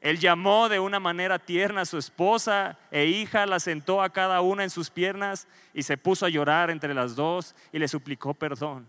Él 0.00 0.18
llamó 0.18 0.68
de 0.68 0.80
una 0.80 0.98
manera 0.98 1.38
tierna 1.38 1.82
a 1.82 1.86
su 1.86 1.98
esposa 1.98 2.76
e 2.90 3.06
hija, 3.06 3.46
la 3.46 3.60
sentó 3.60 4.02
a 4.02 4.10
cada 4.10 4.40
una 4.40 4.64
en 4.64 4.70
sus 4.70 4.90
piernas 4.90 5.46
y 5.72 5.84
se 5.84 5.96
puso 5.96 6.26
a 6.26 6.30
llorar 6.30 6.68
entre 6.68 6.94
las 6.94 7.14
dos 7.14 7.54
y 7.72 7.78
le 7.78 7.86
suplicó 7.86 8.34
perdón. 8.34 8.88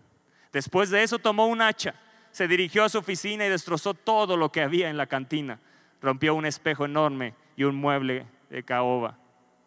Después 0.51 0.89
de 0.89 1.03
eso 1.03 1.19
tomó 1.19 1.45
un 1.45 1.61
hacha, 1.61 1.93
se 2.33 2.49
dirigió 2.49 2.83
a 2.83 2.89
su 2.89 2.97
oficina 2.97 3.45
y 3.45 3.49
destrozó 3.49 3.93
todo 3.93 4.35
lo 4.35 4.51
que 4.51 4.61
había 4.61 4.89
en 4.89 4.97
la 4.97 5.07
cantina. 5.07 5.61
Rompió 6.01 6.35
un 6.35 6.45
espejo 6.45 6.83
enorme 6.83 7.33
y 7.55 7.63
un 7.63 7.75
mueble 7.75 8.25
de 8.49 8.63
caoba. 8.63 9.17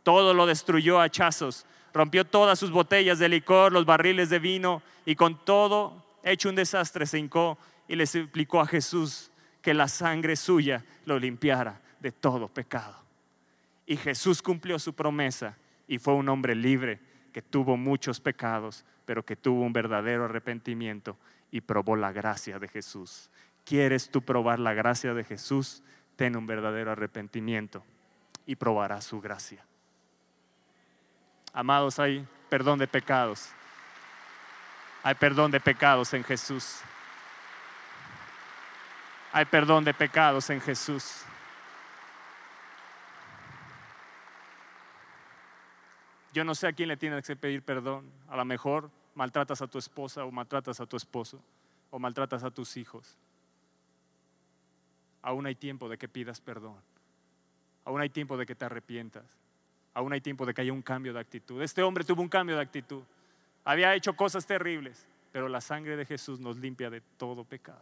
Todo 0.03 0.35
lo 0.35 0.45
destruyó 0.45 1.01
a 1.01 1.05
hachazos 1.05 1.65
rompió 1.97 2.27
todas 2.27 2.59
sus 2.59 2.71
botellas 2.71 3.19
de 3.19 3.29
licor, 3.29 3.73
los 3.73 3.87
barriles 3.87 4.29
de 4.29 4.39
vino 4.39 4.83
y 5.07 5.17
con 5.17 5.45
todo 5.45 6.05
hecho 6.23 6.51
un 6.51 6.55
desastre 6.55 7.07
se 7.07 7.19
hincó 7.19 7.59
y 7.89 7.97
le 7.97 8.07
suplicó 8.07 8.61
a 8.61 8.67
Jesús 8.67 9.31
que 9.63 9.73
la 9.73 9.89
sangre 9.89 10.37
suya 10.37 10.85
lo 11.07 11.19
limpiara 11.19 11.81
de 12.01 12.13
todo 12.13 12.49
pecado. 12.49 12.95
Y 13.87 13.97
Jesús 13.97 14.43
cumplió 14.43 14.79
su 14.79 14.93
promesa 14.93 15.57
y 15.89 15.99
fue 15.99 16.15
un 16.15 16.29
hombre 16.29 16.55
libre 16.55 17.01
que 17.33 17.41
tuvo 17.41 17.77
muchos 17.77 18.21
pecados, 18.21 18.85
pero 19.07 19.25
que 19.25 19.37
tuvo 19.37 19.63
un 19.63 19.73
verdadero 19.73 20.27
arrepentimiento 20.27 21.17
y 21.57 21.63
probó 21.63 21.97
la 21.97 22.13
gracia 22.13 22.59
de 22.59 22.69
Jesús. 22.69 23.31
¿Quieres 23.65 24.11
tú 24.11 24.21
probar 24.21 24.59
la 24.59 24.75
gracia 24.75 25.15
de 25.15 25.25
Jesús? 25.25 25.83
Ten 26.15 26.37
un 26.37 26.47
verdadero 26.47 26.91
arrepentimiento 26.91 27.83
y 28.45 28.57
probarás 28.57 29.07
su 29.07 29.23
gracia. 29.23 29.65
Amados, 31.55 31.99
hay 31.99 32.29
perdón 32.51 32.79
de 32.79 32.87
pecados. 32.87 33.49
Hay 35.03 35.15
perdón 35.15 35.51
de 35.51 35.59
pecados 35.59 36.13
en 36.13 36.25
Jesús. 36.25 36.81
Hay 39.33 39.47
perdón 39.47 39.83
de 39.83 39.95
pecados 39.95 40.51
en 40.51 40.61
Jesús. 40.61 41.25
Yo 46.35 46.45
no 46.45 46.55
sé 46.55 46.67
a 46.67 46.75
quién 46.75 46.91
le 46.91 46.99
tienes 46.99 47.27
que 47.27 47.35
pedir 47.35 47.63
perdón. 47.63 48.13
A 48.29 48.37
lo 48.37 48.45
mejor 48.45 48.91
maltratas 49.17 49.61
a 49.61 49.67
tu 49.67 49.79
esposa 49.79 50.25
o 50.25 50.31
maltratas 50.31 50.81
a 50.81 50.87
tu 50.87 50.97
esposo 50.97 51.43
o 51.91 51.99
maltratas 51.99 52.45
a 52.45 52.51
tus 52.53 52.77
hijos. 52.77 53.17
Aún 55.23 55.47
hay 55.47 55.57
tiempo 55.57 55.89
de 55.89 55.99
que 55.99 56.09
pidas 56.09 56.41
perdón. 56.41 56.77
Aún 57.85 58.01
hay 58.01 58.11
tiempo 58.11 58.37
de 58.37 58.47
que 58.47 58.55
te 58.55 58.65
arrepientas 58.65 59.25
aún 59.97 60.13
hay 60.13 60.21
tiempo 60.21 60.45
de 60.45 60.53
que 60.53 60.61
haya 60.61 60.75
un 60.75 60.83
cambio 60.83 61.15
de 61.15 61.21
actitud. 61.21 61.63
Este 61.63 61.83
hombre 61.83 62.05
tuvo 62.05 62.21
un 62.21 62.29
cambio 62.29 62.55
de 62.55 62.61
actitud. 62.61 63.03
Había 63.65 63.95
hecho 63.95 64.15
cosas 64.15 64.45
terribles, 64.45 65.07
pero 65.33 65.49
la 65.49 65.63
sangre 65.63 65.97
de 65.97 66.05
Jesús 66.05 66.39
nos 66.39 66.59
limpia 66.59 66.91
de 66.91 67.01
todo 67.01 67.45
pecado. 67.45 67.81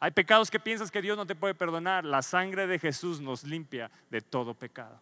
Hay 0.00 0.12
pecados 0.12 0.50
que 0.50 0.58
piensas 0.58 0.90
que 0.90 1.02
Dios 1.02 1.18
no 1.18 1.26
te 1.26 1.34
puede 1.34 1.54
perdonar. 1.54 2.06
La 2.06 2.22
sangre 2.22 2.66
de 2.66 2.78
Jesús 2.78 3.20
nos 3.20 3.44
limpia 3.44 3.90
de 4.08 4.22
todo 4.22 4.54
pecado. 4.54 4.98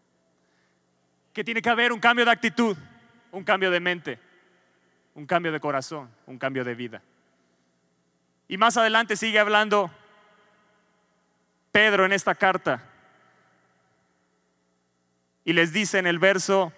Que 1.32 1.44
tiene 1.44 1.62
que 1.62 1.70
haber 1.70 1.92
un 1.92 2.00
cambio 2.00 2.24
de 2.24 2.32
actitud, 2.32 2.76
un 3.30 3.44
cambio 3.44 3.70
de 3.70 3.78
mente, 3.78 4.18
un 5.14 5.26
cambio 5.26 5.52
de 5.52 5.60
corazón, 5.60 6.10
un 6.26 6.38
cambio 6.38 6.64
de 6.64 6.74
vida. 6.74 7.02
Y 8.48 8.56
más 8.58 8.76
adelante 8.76 9.16
sigue 9.16 9.38
hablando 9.38 9.90
Pedro 11.72 12.04
en 12.04 12.12
esta 12.12 12.34
carta 12.34 12.82
y 15.44 15.52
les 15.52 15.72
dice 15.72 15.98
en 15.98 16.06
el 16.06 16.18
verso 16.18 16.72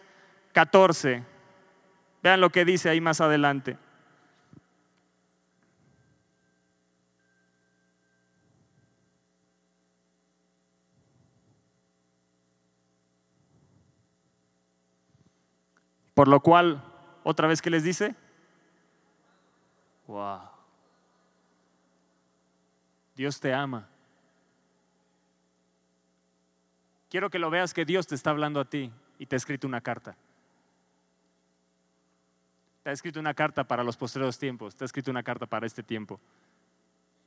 14, 0.52 1.24
vean 2.22 2.40
lo 2.40 2.50
que 2.50 2.64
dice 2.64 2.88
ahí 2.88 3.00
más 3.00 3.20
adelante. 3.20 3.76
Por 16.14 16.28
lo 16.28 16.40
cual, 16.40 16.91
otra 17.24 17.48
vez 17.48 17.62
que 17.62 17.70
les 17.70 17.84
dice, 17.84 18.14
wow, 20.06 20.40
Dios 23.14 23.38
te 23.40 23.52
ama. 23.52 23.88
quiero 27.12 27.28
que 27.28 27.38
lo 27.38 27.50
veas 27.50 27.74
que 27.74 27.84
Dios 27.84 28.06
te 28.06 28.14
está 28.14 28.30
hablando 28.30 28.58
a 28.58 28.64
ti 28.64 28.90
y 29.18 29.26
te 29.26 29.36
ha 29.36 29.38
escrito 29.38 29.66
una 29.66 29.82
carta. 29.82 30.16
Te 32.82 32.88
ha 32.88 32.92
escrito 32.94 33.20
una 33.20 33.34
carta 33.34 33.64
para 33.64 33.84
los 33.84 33.98
posteriores 33.98 34.38
tiempos, 34.38 34.74
te 34.74 34.84
ha 34.84 34.86
escrito 34.86 35.10
una 35.10 35.22
carta 35.22 35.44
para 35.44 35.66
este 35.66 35.82
tiempo. 35.82 36.18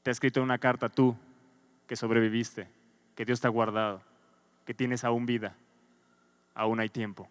Te 0.01 0.09
ha 0.09 0.11
escrito 0.11 0.41
una 0.41 0.57
carta 0.57 0.89
tú 0.89 1.15
que 1.85 1.95
sobreviviste, 1.95 2.67
que 3.13 3.25
Dios 3.25 3.39
te 3.39 3.45
ha 3.45 3.51
guardado, 3.51 4.01
que 4.65 4.73
tienes 4.73 5.03
aún 5.03 5.27
vida, 5.27 5.55
aún 6.55 6.79
hay 6.79 6.89
tiempo. 6.89 7.29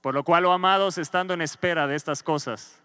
Por 0.00 0.14
lo 0.14 0.24
cual, 0.24 0.46
oh 0.46 0.52
amados, 0.52 0.98
estando 0.98 1.34
en 1.34 1.42
espera 1.42 1.86
de 1.86 1.96
estas 1.96 2.22
cosas, 2.22 2.80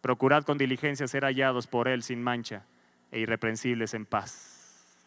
procurad 0.00 0.44
con 0.44 0.58
diligencia 0.58 1.08
ser 1.08 1.24
hallados 1.24 1.66
por 1.66 1.88
Él 1.88 2.02
sin 2.02 2.22
mancha 2.22 2.64
e 3.10 3.18
irreprensibles 3.18 3.94
en 3.94 4.06
paz. 4.06 4.98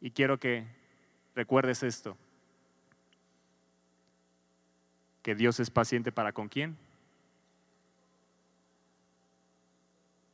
Y 0.00 0.10
quiero 0.10 0.38
que 0.38 0.64
recuerdes 1.34 1.82
esto, 1.82 2.16
que 5.22 5.34
Dios 5.34 5.60
es 5.60 5.70
paciente 5.70 6.12
para 6.12 6.32
con 6.32 6.48
quién. 6.48 6.76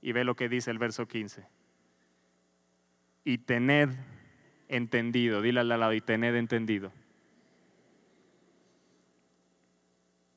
Y 0.02 0.12
ve 0.12 0.24
lo 0.24 0.36
que 0.36 0.48
dice 0.48 0.70
el 0.70 0.78
verso 0.78 1.06
15. 1.06 1.46
Y 3.24 3.38
tened 3.38 3.90
entendido, 4.68 5.42
dile 5.42 5.60
al 5.60 5.68
lado, 5.68 5.92
y 5.92 6.00
tened 6.00 6.34
entendido, 6.34 6.92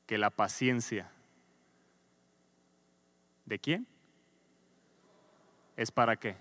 que 0.06 0.18
la 0.18 0.30
paciencia 0.30 1.10
de 3.44 3.58
quién 3.58 3.86
es 5.76 5.90
para 5.90 6.16
qué? 6.16 6.36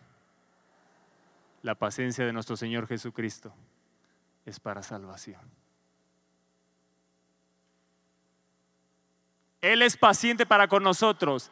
La 1.61 1.75
paciencia 1.75 2.25
de 2.25 2.33
nuestro 2.33 2.55
Señor 2.55 2.87
Jesucristo 2.87 3.53
es 4.45 4.59
para 4.59 4.83
salvación. 4.83 5.41
Él 9.61 9.81
es 9.81 9.97
paciente 9.97 10.45
para 10.45 10.67
con 10.67 10.83
nosotros. 10.83 11.49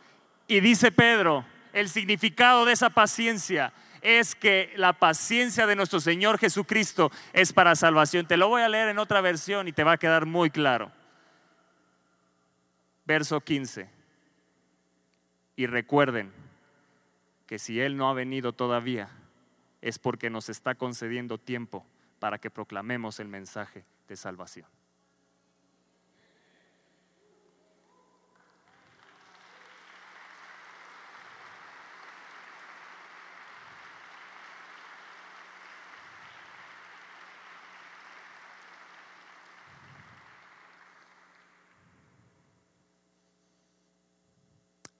Y 0.47 0.59
dice 0.59 0.91
Pedro, 0.91 1.45
el 1.73 1.89
significado 1.89 2.63
de 2.65 2.73
esa 2.73 2.91
paciencia 2.91 3.73
es 4.01 4.35
que 4.35 4.71
la 4.75 4.93
paciencia 4.93 5.65
de 5.65 5.75
nuestro 5.75 5.99
Señor 5.99 6.37
Jesucristo 6.37 7.09
es 7.31 7.53
para 7.53 7.75
salvación. 7.75 8.27
Te 8.27 8.37
lo 8.37 8.49
voy 8.49 8.61
a 8.61 8.69
leer 8.69 8.89
en 8.89 8.99
otra 8.99 9.21
versión 9.21 9.67
y 9.67 9.73
te 9.73 9.83
va 9.83 9.93
a 9.93 9.97
quedar 9.97 10.27
muy 10.27 10.51
claro. 10.51 10.91
Verso 13.05 13.41
15. 13.41 13.89
Y 15.55 15.65
recuerden 15.67 16.31
que 17.45 17.59
si 17.59 17.79
Él 17.79 17.97
no 17.97 18.09
ha 18.09 18.13
venido 18.13 18.53
todavía, 18.53 19.09
es 19.81 19.99
porque 19.99 20.29
nos 20.29 20.49
está 20.49 20.75
concediendo 20.75 21.37
tiempo 21.37 21.85
para 22.19 22.37
que 22.39 22.49
proclamemos 22.49 23.19
el 23.19 23.27
mensaje 23.27 23.83
de 24.07 24.15
salvación. 24.15 24.67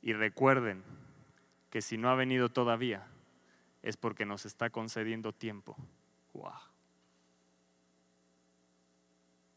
Y 0.04 0.12
recuerden 0.14 0.84
que 1.72 1.82
si 1.82 1.98
no 1.98 2.10
ha 2.10 2.16
venido 2.16 2.50
todavía, 2.50 3.08
es 3.82 3.98
porque 3.98 4.26
nos 4.26 4.46
está 4.46 4.70
concediendo 4.70 5.32
tiempo. 5.32 5.76
Wow. 6.34 6.52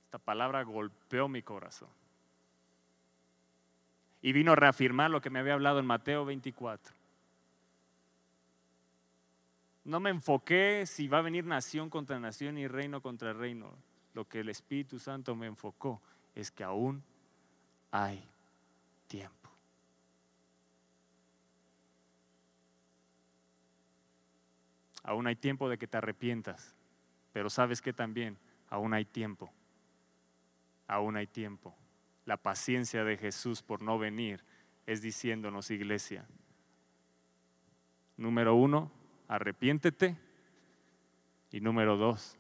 Esta 0.04 0.18
palabra 0.18 0.62
golpeó 0.62 1.28
mi 1.28 1.42
corazón. 1.42 1.88
Y 4.22 4.32
vino 4.32 4.52
a 4.52 4.56
reafirmar 4.56 5.10
lo 5.10 5.20
que 5.20 5.30
me 5.30 5.40
había 5.40 5.54
hablado 5.54 5.80
en 5.80 5.86
Mateo 5.86 6.24
24. 6.24 6.94
No 9.84 10.00
me 10.00 10.10
enfoqué 10.10 10.84
si 10.86 11.06
va 11.08 11.18
a 11.18 11.22
venir 11.22 11.44
nación 11.44 11.90
contra 11.90 12.18
nación 12.18 12.56
y 12.56 12.66
reino 12.68 13.00
contra 13.00 13.32
reino. 13.32 13.72
Lo 14.14 14.28
que 14.28 14.40
el 14.40 14.48
Espíritu 14.48 14.98
Santo 14.98 15.34
me 15.34 15.46
enfocó 15.46 16.00
es 16.34 16.50
que 16.50 16.64
aún 16.64 17.02
hay 17.90 18.24
tiempo. 19.06 19.45
Aún 25.06 25.26
hay 25.26 25.36
tiempo 25.36 25.70
de 25.70 25.78
que 25.78 25.86
te 25.86 25.96
arrepientas, 25.96 26.76
pero 27.32 27.48
sabes 27.48 27.80
que 27.80 27.94
también 27.94 28.36
aún 28.68 28.92
hay 28.92 29.06
tiempo 29.06 29.50
aún 30.88 31.16
hay 31.16 31.26
tiempo 31.26 31.74
la 32.26 32.36
paciencia 32.36 33.04
de 33.04 33.16
Jesús 33.16 33.62
por 33.62 33.82
no 33.82 33.98
venir 33.98 34.44
es 34.84 35.00
diciéndonos, 35.00 35.70
iglesia, 35.70 36.26
número 38.16 38.54
uno, 38.54 38.90
arrepiéntete. 39.28 40.16
Y 41.52 41.60
número 41.60 41.96
dos, 41.96 42.36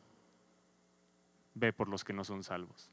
ve 1.54 1.72
por 1.72 1.88
los 1.88 2.04
que 2.04 2.12
no 2.12 2.24
son 2.24 2.42
salvos. 2.42 2.90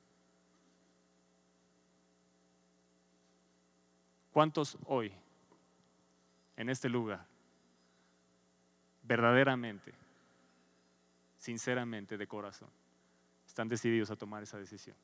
¿Cuántos 4.31 4.77
hoy, 4.85 5.11
en 6.55 6.69
este 6.69 6.87
lugar, 6.87 7.25
verdaderamente, 9.03 9.93
sinceramente, 11.37 12.17
de 12.17 12.27
corazón, 12.27 12.69
están 13.45 13.67
decididos 13.67 14.09
a 14.11 14.15
tomar 14.15 14.43
esa 14.43 14.57
decisión? 14.57 14.95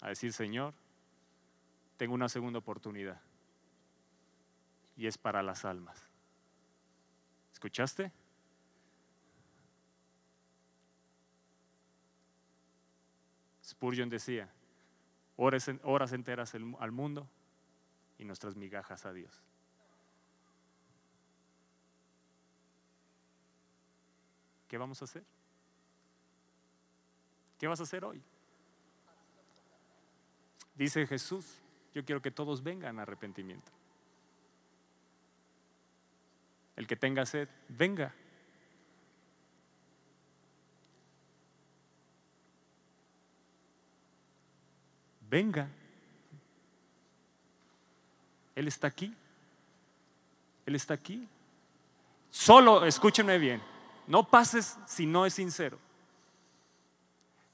A 0.00 0.08
decir, 0.08 0.32
Señor, 0.32 0.74
tengo 1.96 2.14
una 2.14 2.28
segunda 2.28 2.58
oportunidad 2.58 3.20
y 4.96 5.06
es 5.06 5.18
para 5.18 5.42
las 5.42 5.64
almas. 5.64 6.08
¿Escuchaste? 7.52 8.12
Spurgeon 13.64 14.08
decía, 14.08 14.48
horas, 15.36 16.12
enteras 16.12 16.54
al 16.54 16.92
mundo 16.92 17.28
y 18.16 18.24
nuestras 18.24 18.56
migajas 18.56 19.04
a 19.04 19.12
Dios. 19.12 19.42
¿Qué 24.68 24.78
vamos 24.78 25.00
a 25.02 25.06
hacer? 25.06 25.24
¿Qué 27.58 27.66
vas 27.66 27.80
a 27.80 27.82
hacer 27.82 28.04
hoy? 28.04 28.22
Dice 30.74 31.06
Jesús, 31.06 31.44
yo 31.94 32.04
quiero 32.04 32.22
que 32.22 32.30
todos 32.30 32.62
vengan 32.62 32.98
a 32.98 33.02
arrepentimiento. 33.02 33.72
El 36.76 36.86
que 36.86 36.94
tenga 36.94 37.26
sed, 37.26 37.48
venga. 37.68 38.14
venga. 45.28 45.68
Él 48.54 48.68
está 48.68 48.86
aquí. 48.88 49.14
Él 50.66 50.74
está 50.74 50.94
aquí. 50.94 51.26
Solo, 52.30 52.84
escúchenme 52.84 53.38
bien, 53.38 53.62
no 54.08 54.28
pases 54.28 54.76
si 54.86 55.06
no 55.06 55.24
es 55.26 55.34
sincero. 55.34 55.78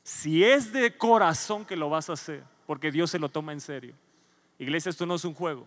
Si 0.03 0.45
es 0.45 0.73
de 0.73 0.97
corazón 0.97 1.65
que 1.65 1.77
lo 1.77 1.91
vas 1.91 2.09
a 2.09 2.15
hacer, 2.15 2.45
porque 2.67 2.91
Dios 2.91 3.11
se 3.11 3.19
lo 3.19 3.29
toma 3.29 3.53
en 3.53 3.61
serio. 3.61 3.95
Iglesia, 4.59 4.91
esto 4.91 5.05
no 5.05 5.17
es 5.17 5.25
un 5.25 5.35
juego. 5.35 5.67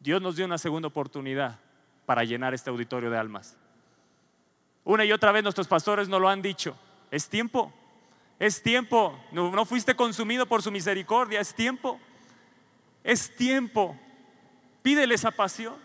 Dios 0.00 0.22
nos 0.22 0.36
dio 0.36 0.44
una 0.44 0.58
segunda 0.58 0.88
oportunidad 0.88 1.58
para 2.06 2.24
llenar 2.24 2.54
este 2.54 2.70
auditorio 2.70 3.10
de 3.10 3.18
almas. 3.18 3.56
Una 4.84 5.04
y 5.04 5.12
otra 5.12 5.32
vez 5.32 5.42
nuestros 5.42 5.66
pastores 5.66 6.08
nos 6.08 6.20
lo 6.20 6.28
han 6.28 6.42
dicho. 6.42 6.76
Es 7.10 7.28
tiempo. 7.28 7.72
Es 8.38 8.62
tiempo. 8.62 9.18
No, 9.32 9.64
fuiste 9.64 9.94
consumido 9.94 10.46
por 10.46 10.62
su 10.62 10.70
misericordia. 10.70 11.40
Es 11.40 11.54
tiempo. 11.54 11.98
Es 13.02 13.34
tiempo. 13.34 13.98
Pídele 14.82 15.14
esa 15.14 15.30
pasión. 15.30 15.76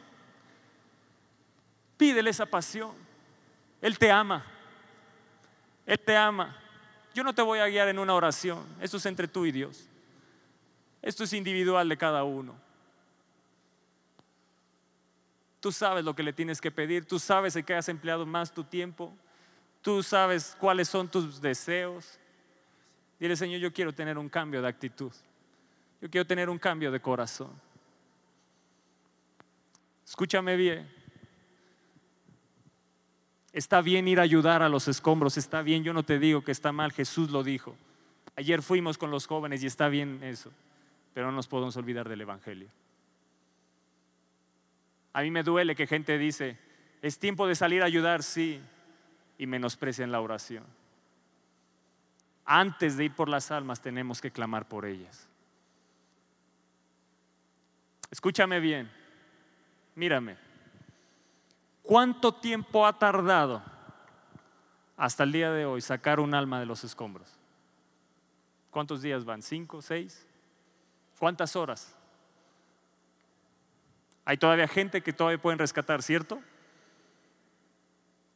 Pídele 1.98 2.30
esa 2.30 2.46
pasión. 2.46 3.03
Él 3.84 4.00
te 4.00 4.10
ama. 4.10 4.46
Él 5.86 6.00
te 6.00 6.16
ama. 6.16 6.58
Yo 7.14 7.22
no 7.22 7.36
te 7.36 7.42
voy 7.42 7.60
a 7.60 7.68
guiar 7.68 7.90
en 7.90 8.00
una 8.00 8.16
oración. 8.16 8.66
Esto 8.80 8.96
es 8.96 9.06
entre 9.06 9.28
tú 9.28 9.46
y 9.46 9.52
Dios. 9.52 9.90
Esto 11.02 11.26
es 11.26 11.34
individual 11.34 11.90
de 11.90 11.98
cada 11.98 12.24
uno. 12.24 12.56
Tú 15.60 15.74
sabes 15.74 16.06
lo 16.06 16.16
que 16.16 16.24
le 16.24 16.32
tienes 16.32 16.62
que 16.62 16.72
pedir. 16.72 17.06
Tú 17.06 17.20
sabes 17.20 17.58
en 17.58 17.66
qué 17.66 17.76
has 17.76 17.90
empleado 17.90 18.26
más 18.26 18.54
tu 18.54 18.64
tiempo. 18.64 19.14
Tú 19.82 20.02
sabes 20.02 20.56
cuáles 20.58 20.88
son 20.88 21.10
tus 21.10 21.42
deseos. 21.42 22.18
Dile, 23.20 23.36
Señor, 23.36 23.60
yo 23.60 23.74
quiero 23.74 23.92
tener 23.92 24.18
un 24.18 24.30
cambio 24.30 24.62
de 24.62 24.70
actitud. 24.70 25.12
Yo 26.00 26.10
quiero 26.10 26.26
tener 26.26 26.50
un 26.50 26.58
cambio 26.58 26.90
de 26.90 27.02
corazón. 27.02 27.52
Escúchame 30.06 30.56
bien. 30.56 31.03
Está 33.54 33.82
bien 33.82 34.08
ir 34.08 34.20
a 34.20 34.24
ayudar 34.24 34.64
a 34.64 34.70
los 34.70 34.88
escombros, 34.88 35.38
está 35.38 35.62
bien, 35.62 35.84
yo 35.84 35.94
no 35.94 36.04
te 36.04 36.20
digo 36.20 36.44
que 36.44 36.52
está 36.52 36.72
mal, 36.72 36.92
Jesús 36.92 37.30
lo 37.30 37.44
dijo. 37.44 37.76
Ayer 38.36 38.62
fuimos 38.62 38.98
con 38.98 39.12
los 39.12 39.28
jóvenes 39.28 39.64
y 39.64 39.68
está 39.68 39.90
bien 39.90 40.22
eso, 40.24 40.52
pero 41.14 41.28
no 41.28 41.34
nos 41.34 41.48
podemos 41.48 41.78
olvidar 41.78 42.10
del 42.10 42.22
Evangelio. 42.22 42.68
A 45.14 45.22
mí 45.22 45.30
me 45.30 45.44
duele 45.44 45.76
que 45.76 45.86
gente 45.86 46.18
dice, 46.18 46.58
es 47.04 47.20
tiempo 47.20 47.48
de 47.48 47.54
salir 47.54 47.84
a 47.84 47.86
ayudar, 47.86 48.24
sí, 48.24 48.60
y 49.38 49.46
menosprecian 49.46 50.12
la 50.12 50.20
oración 50.20 50.64
antes 52.46 52.98
de 52.98 53.06
ir 53.06 53.14
por 53.14 53.30
las 53.30 53.52
almas 53.52 53.82
tenemos 53.82 54.22
que 54.22 54.32
clamar 54.32 54.68
por 54.68 54.86
ellas. 54.86 55.28
Escúchame 58.12 58.60
bien, 58.60 58.92
mírame. 59.96 60.43
¿Cuánto 61.84 62.34
tiempo 62.34 62.88
ha 62.88 62.98
tardado 62.98 63.62
hasta 64.96 65.24
el 65.24 65.34
día 65.34 65.52
de 65.52 65.66
hoy 65.66 65.82
sacar 65.82 66.20
un 66.20 66.34
alma 66.34 66.60
de 66.60 66.66
los 66.66 66.84
escombros? 66.84 67.38
¿Cuántos 68.72 69.02
días 69.02 69.26
van? 69.26 69.42
¿Cinco? 69.42 69.82
¿Seis? 69.82 70.26
¿Cuántas 71.20 71.56
horas? 71.56 71.94
Hay 74.26 74.38
todavía 74.38 74.68
gente 74.68 75.02
que 75.02 75.12
todavía 75.12 75.42
pueden 75.42 75.60
rescatar, 75.60 76.02
¿cierto? 76.02 76.42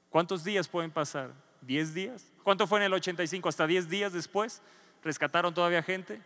¿Cuántos 0.09 0.43
días 0.43 0.67
pueden 0.67 0.91
pasar? 0.91 1.31
¿10 1.65 1.93
días? 1.93 2.25
¿Cuánto 2.43 2.67
fue 2.67 2.79
en 2.79 2.85
el 2.85 2.93
85? 2.93 3.49
¿Hasta 3.49 3.65
10 3.65 3.89
días 3.89 4.13
después? 4.13 4.61
¿Rescataron 5.03 5.53
todavía 5.53 5.81
gente? 5.81 6.21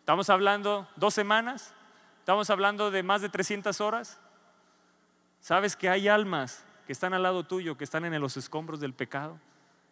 ¿Estamos 0.00 0.30
hablando 0.30 0.88
dos 0.96 1.14
semanas? 1.14 1.74
¿Estamos 2.20 2.50
hablando 2.50 2.90
de 2.90 3.02
más 3.02 3.22
de 3.22 3.28
300 3.28 3.80
horas? 3.80 4.18
¿Sabes 5.40 5.74
que 5.74 5.88
hay 5.88 6.06
almas 6.08 6.64
que 6.86 6.92
están 6.92 7.14
al 7.14 7.22
lado 7.22 7.44
tuyo, 7.44 7.76
que 7.76 7.84
están 7.84 8.04
en 8.04 8.20
los 8.20 8.36
escombros 8.36 8.78
del 8.78 8.92
pecado, 8.92 9.38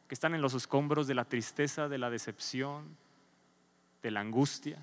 que 0.07 0.14
están 0.14 0.34
en 0.34 0.42
los 0.42 0.55
escombros 0.55 1.07
de 1.07 1.14
la 1.14 1.24
tristeza, 1.24 1.88
de 1.88 1.99
la 1.99 2.11
decepción, 2.11 2.96
de 4.03 4.11
la 4.11 4.20
angustia? 4.20 4.78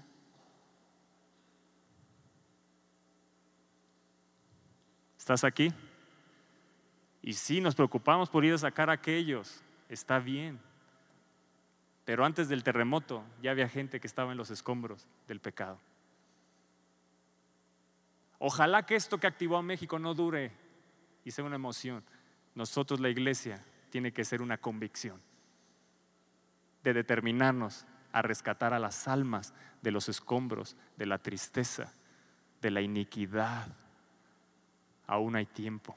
¿Estás 5.17 5.43
aquí? 5.43 5.71
Y 7.21 7.33
sí, 7.33 7.59
nos 7.59 7.73
preocupamos 7.73 8.29
por 8.29 8.45
ir 8.45 8.53
a 8.53 8.57
sacar 8.59 8.89
a 8.89 8.93
aquellos, 8.93 9.63
está 9.89 10.19
bien. 10.19 10.59
Pero 12.05 12.23
antes 12.23 12.47
del 12.49 12.63
terremoto 12.63 13.23
ya 13.41 13.51
había 13.51 13.67
gente 13.67 13.99
que 13.99 14.05
estaba 14.05 14.31
en 14.31 14.37
los 14.37 14.51
escombros 14.51 15.07
del 15.27 15.39
pecado. 15.39 15.79
Ojalá 18.47 18.85
que 18.85 18.93
esto 18.93 19.17
que 19.17 19.25
activó 19.25 19.57
a 19.57 19.63
México 19.63 19.97
no 19.97 20.13
dure 20.13 20.51
y 21.23 21.31
sea 21.31 21.43
una 21.43 21.55
emoción. 21.55 22.03
Nosotros, 22.53 22.99
la 22.99 23.09
iglesia, 23.09 23.65
tiene 23.89 24.11
que 24.13 24.23
ser 24.23 24.39
una 24.39 24.59
convicción 24.59 25.19
de 26.83 26.93
determinarnos 26.93 27.87
a 28.11 28.21
rescatar 28.21 28.71
a 28.75 28.77
las 28.77 29.07
almas 29.07 29.55
de 29.81 29.89
los 29.89 30.09
escombros, 30.09 30.77
de 30.95 31.07
la 31.07 31.17
tristeza, 31.17 31.91
de 32.61 32.69
la 32.69 32.81
iniquidad. 32.81 33.67
Aún 35.07 35.35
hay 35.35 35.47
tiempo. 35.47 35.95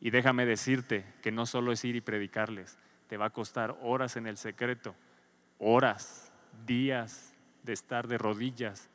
Y 0.00 0.10
déjame 0.10 0.44
decirte 0.44 1.06
que 1.22 1.30
no 1.30 1.46
solo 1.46 1.70
es 1.70 1.84
ir 1.84 1.94
y 1.94 2.00
predicarles, 2.00 2.78
te 3.06 3.16
va 3.16 3.26
a 3.26 3.32
costar 3.32 3.78
horas 3.80 4.16
en 4.16 4.26
el 4.26 4.36
secreto, 4.36 4.96
horas, 5.60 6.32
días 6.66 7.32
de 7.62 7.74
estar 7.74 8.08
de 8.08 8.18
rodillas 8.18 8.89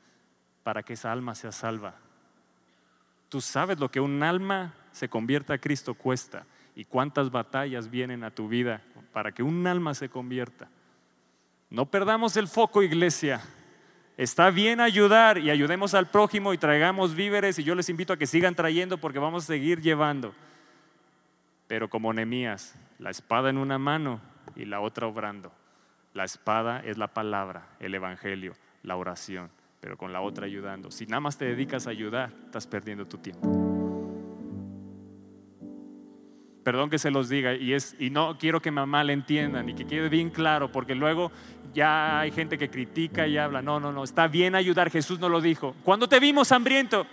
para 0.66 0.82
que 0.82 0.94
esa 0.94 1.12
alma 1.12 1.36
sea 1.36 1.52
salva. 1.52 1.94
Tú 3.30 3.40
sabes 3.40 3.78
lo 3.78 3.92
que 3.92 4.00
un 4.00 4.24
alma 4.24 4.74
se 4.92 5.08
convierta 5.08 5.54
a 5.54 5.58
Cristo 5.60 5.94
cuesta 5.94 6.48
y 6.76 6.86
cuántas 6.86 7.30
batallas 7.30 7.92
vienen 7.92 8.24
a 8.24 8.32
tu 8.32 8.48
vida 8.48 8.82
para 9.14 9.32
que 9.32 9.44
un 9.44 9.68
alma 9.68 9.94
se 9.94 10.10
convierta. 10.10 10.68
No 11.70 11.86
perdamos 11.86 12.36
el 12.36 12.48
foco, 12.48 12.82
iglesia. 12.82 13.42
Está 14.18 14.50
bien 14.50 14.80
ayudar 14.82 15.38
y 15.38 15.52
ayudemos 15.52 15.94
al 15.94 16.10
prójimo 16.10 16.52
y 16.52 16.58
traigamos 16.58 17.14
víveres 17.14 17.60
y 17.60 17.64
yo 17.64 17.76
les 17.76 17.90
invito 17.90 18.14
a 18.14 18.18
que 18.18 18.26
sigan 18.26 18.56
trayendo 18.56 18.98
porque 18.98 19.20
vamos 19.20 19.44
a 19.44 19.48
seguir 19.48 19.82
llevando. 19.82 20.34
Pero 21.68 21.92
como 21.92 22.12
Nemías, 22.12 22.74
la 22.98 23.12
espada 23.12 23.52
en 23.52 23.60
una 23.60 23.78
mano 23.78 24.20
y 24.56 24.66
la 24.66 24.80
otra 24.80 25.06
obrando. 25.06 25.52
La 26.16 26.24
espada 26.24 26.80
es 26.80 26.98
la 26.98 27.10
palabra, 27.14 27.68
el 27.80 27.94
evangelio, 27.94 28.56
la 28.82 28.96
oración, 28.96 29.52
pero 29.86 29.98
con 29.98 30.12
la 30.12 30.20
otra 30.20 30.48
ayudando. 30.48 30.90
Si 30.90 31.06
nada 31.06 31.20
más 31.20 31.38
te 31.38 31.46
dedicas 31.46 31.86
a 31.86 31.92
ayudar, 31.92 32.32
estás 32.46 32.66
perdiendo 32.66 33.06
tu 33.06 33.20
tiempo. 33.20 33.48
Perdón 36.64 36.90
que 36.90 36.98
se 36.98 37.12
los 37.12 37.30
diga 37.30 37.54
y, 37.54 37.72
es, 37.72 37.96
y 38.00 38.10
no 38.10 38.36
quiero 38.40 38.60
que 38.64 38.72
mamá 38.72 39.04
le 39.04 39.14
entiendan 39.14 39.70
y 39.70 39.76
que 39.76 39.86
quede 39.86 40.10
bien 40.10 40.32
claro, 40.32 40.72
porque 40.72 40.96
luego 40.96 41.32
ya 41.72 42.20
hay 42.20 42.32
gente 42.32 42.58
que 42.58 42.72
critica 42.72 43.28
y 43.28 43.38
habla. 43.38 43.62
No, 43.62 43.80
no, 43.80 43.92
no, 43.92 44.04
está 44.04 44.28
bien 44.28 44.56
ayudar, 44.56 44.90
Jesús 44.90 45.20
no 45.20 45.30
lo 45.30 45.40
dijo. 45.40 45.76
¿Cuándo 45.84 46.10
te 46.10 46.20
vimos 46.20 46.52
hambriento? 46.52 47.06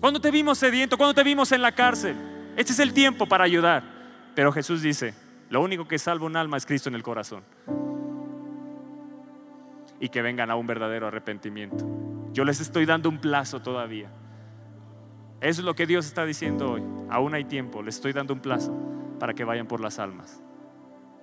¿Cuándo 0.00 0.20
te 0.20 0.32
vimos 0.32 0.58
sediento? 0.58 0.96
¿Cuándo 0.96 1.14
te 1.14 1.22
vimos 1.22 1.52
en 1.52 1.62
la 1.62 1.70
cárcel? 1.70 2.16
Este 2.56 2.72
es 2.72 2.80
el 2.80 2.92
tiempo 2.92 3.24
para 3.26 3.44
ayudar. 3.44 3.84
Pero 4.34 4.50
Jesús 4.50 4.82
dice, 4.82 5.14
lo 5.48 5.62
único 5.62 5.86
que 5.86 5.96
salva 5.96 6.26
un 6.26 6.34
alma 6.34 6.56
es 6.56 6.66
Cristo 6.66 6.88
en 6.88 6.96
el 6.96 7.04
corazón. 7.04 7.44
Y 10.00 10.08
que 10.08 10.22
vengan 10.22 10.50
a 10.50 10.56
un 10.56 10.66
verdadero 10.66 11.06
arrepentimiento. 11.06 11.86
Yo 12.32 12.44
les 12.44 12.60
estoy 12.60 12.84
dando 12.84 13.08
un 13.08 13.18
plazo 13.18 13.60
todavía. 13.60 14.08
Eso 15.40 15.60
es 15.60 15.64
lo 15.64 15.74
que 15.74 15.86
Dios 15.86 16.06
está 16.06 16.24
diciendo 16.24 16.72
hoy. 16.72 16.82
Aún 17.10 17.34
hay 17.34 17.44
tiempo, 17.44 17.82
les 17.82 17.96
estoy 17.96 18.12
dando 18.12 18.34
un 18.34 18.40
plazo 18.40 18.74
para 19.20 19.34
que 19.34 19.44
vayan 19.44 19.66
por 19.66 19.80
las 19.80 19.98
almas. 19.98 20.42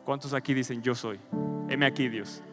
¿Cuántos 0.05 0.33
aquí 0.33 0.53
dicen, 0.53 0.81
yo 0.81 0.95
soy? 0.95 1.19
Heme 1.69 1.85
aquí, 1.85 2.07
Dios. 2.07 2.43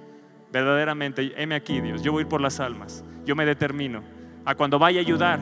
Verdaderamente, 0.52 1.32
heme 1.36 1.54
aquí, 1.54 1.80
Dios. 1.80 2.02
Yo 2.02 2.12
voy 2.12 2.20
a 2.20 2.22
ir 2.22 2.28
por 2.28 2.40
las 2.40 2.58
almas. 2.60 3.04
Yo 3.24 3.36
me 3.36 3.44
determino. 3.44 4.02
A 4.44 4.54
cuando 4.54 4.78
vaya 4.78 4.98
a 5.00 5.02
ayudar, 5.02 5.40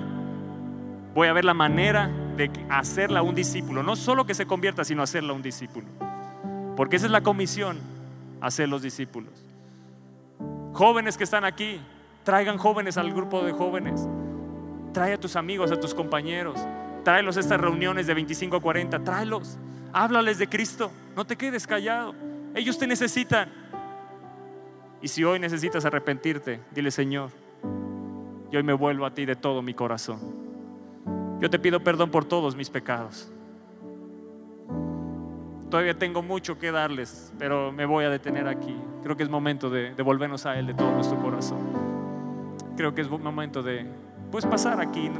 voy 1.15 1.29
a 1.29 1.33
ver 1.33 1.45
la 1.45 1.55
manera 1.55 2.11
de 2.37 2.51
hacerla 2.69 3.23
un 3.23 3.35
discípulo. 3.35 3.83
No 3.83 3.97
solo 3.97 4.27
que 4.27 4.35
se 4.35 4.47
convierta, 4.47 4.85
sino 4.85 5.03
hacerla 5.03 5.33
un 5.33 5.43
discípulo. 5.43 5.87
Porque 6.77 6.97
esa 6.97 7.07
es 7.07 7.13
la 7.13 7.23
comisión, 7.23 7.79
hacer 8.41 8.69
los 8.69 8.83
discípulos. 8.83 9.46
Jóvenes 10.77 11.17
que 11.17 11.25
están 11.25 11.47
aquí, 11.47 11.81
traigan 12.23 12.59
jóvenes 12.59 12.99
al 12.99 13.11
grupo 13.11 13.43
de 13.43 13.53
jóvenes. 13.53 14.07
Trae 14.93 15.15
a 15.15 15.19
tus 15.19 15.35
amigos, 15.35 15.73
a 15.73 15.81
tus 15.81 15.95
compañeros. 15.95 16.61
Tráelos 17.03 17.39
a 17.39 17.41
estas 17.41 17.59
reuniones 17.59 18.07
de 18.07 18.13
25 18.13 18.57
a 18.57 18.61
40. 18.61 19.03
Tráelos. 19.03 19.57
Háblales 19.91 20.37
de 20.37 20.47
Cristo. 20.47 20.91
No 21.17 21.25
te 21.25 21.35
quedes 21.35 21.67
callado. 21.67 22.15
Ellos 22.55 22.79
te 22.79 22.87
necesitan. 22.87 23.51
Y 25.01 25.09
si 25.09 25.25
hoy 25.25 25.39
necesitas 25.39 25.83
arrepentirte, 25.87 26.61
dile 26.73 26.91
Señor, 26.91 27.31
yo 28.51 28.59
hoy 28.59 28.63
me 28.63 28.75
vuelvo 28.75 29.07
a 29.07 29.15
ti 29.15 29.25
de 29.25 29.35
todo 29.35 29.63
mi 29.63 29.73
corazón. 29.73 30.21
Yo 31.41 31.49
te 31.49 31.59
pido 31.59 31.81
perdón 31.81 32.11
por 32.11 32.27
todos 32.27 32.55
mis 32.55 32.69
pecados. 32.69 33.33
Todavía 35.77 35.99
tengo 35.99 36.23
mucho 36.23 36.59
que 36.59 36.73
darles, 36.73 37.35
pero 37.39 37.71
me 37.71 37.85
voy 37.85 38.07
a 38.07 38.09
detener 38.09 38.49
aquí. 38.49 38.75
Creo 39.03 39.15
que 39.15 39.23
es 39.25 39.29
momento 39.29 39.69
de, 39.69 39.95
de 39.95 40.03
volvernos 40.03 40.47
a 40.47 40.59
Él 40.59 40.69
de 40.69 40.73
todo 40.73 40.91
nuestro 40.91 41.19
corazón. 41.19 41.59
Creo 42.79 42.95
que 42.95 43.03
es 43.03 43.11
momento 43.11 43.63
de, 43.63 43.85
pues 44.31 44.47
pasar 44.47 44.81
aquí. 44.81 45.11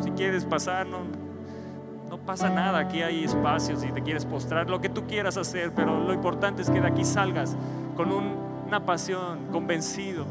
Si 0.00 0.10
quieres 0.12 0.46
pasar, 0.46 0.86
no, 0.86 1.00
no 2.08 2.16
pasa 2.16 2.48
nada. 2.48 2.78
Aquí 2.78 3.02
hay 3.02 3.24
espacios 3.24 3.82
si 3.82 3.92
te 3.92 4.02
quieres 4.02 4.24
postrar, 4.24 4.70
lo 4.70 4.80
que 4.80 4.88
tú 4.88 5.06
quieras 5.06 5.36
hacer, 5.36 5.74
pero 5.74 6.02
lo 6.02 6.14
importante 6.14 6.62
es 6.62 6.70
que 6.70 6.80
de 6.80 6.86
aquí 6.86 7.04
salgas 7.04 7.54
con 7.94 8.10
un, 8.10 8.34
una 8.66 8.86
pasión, 8.86 9.48
convencido 9.52 10.24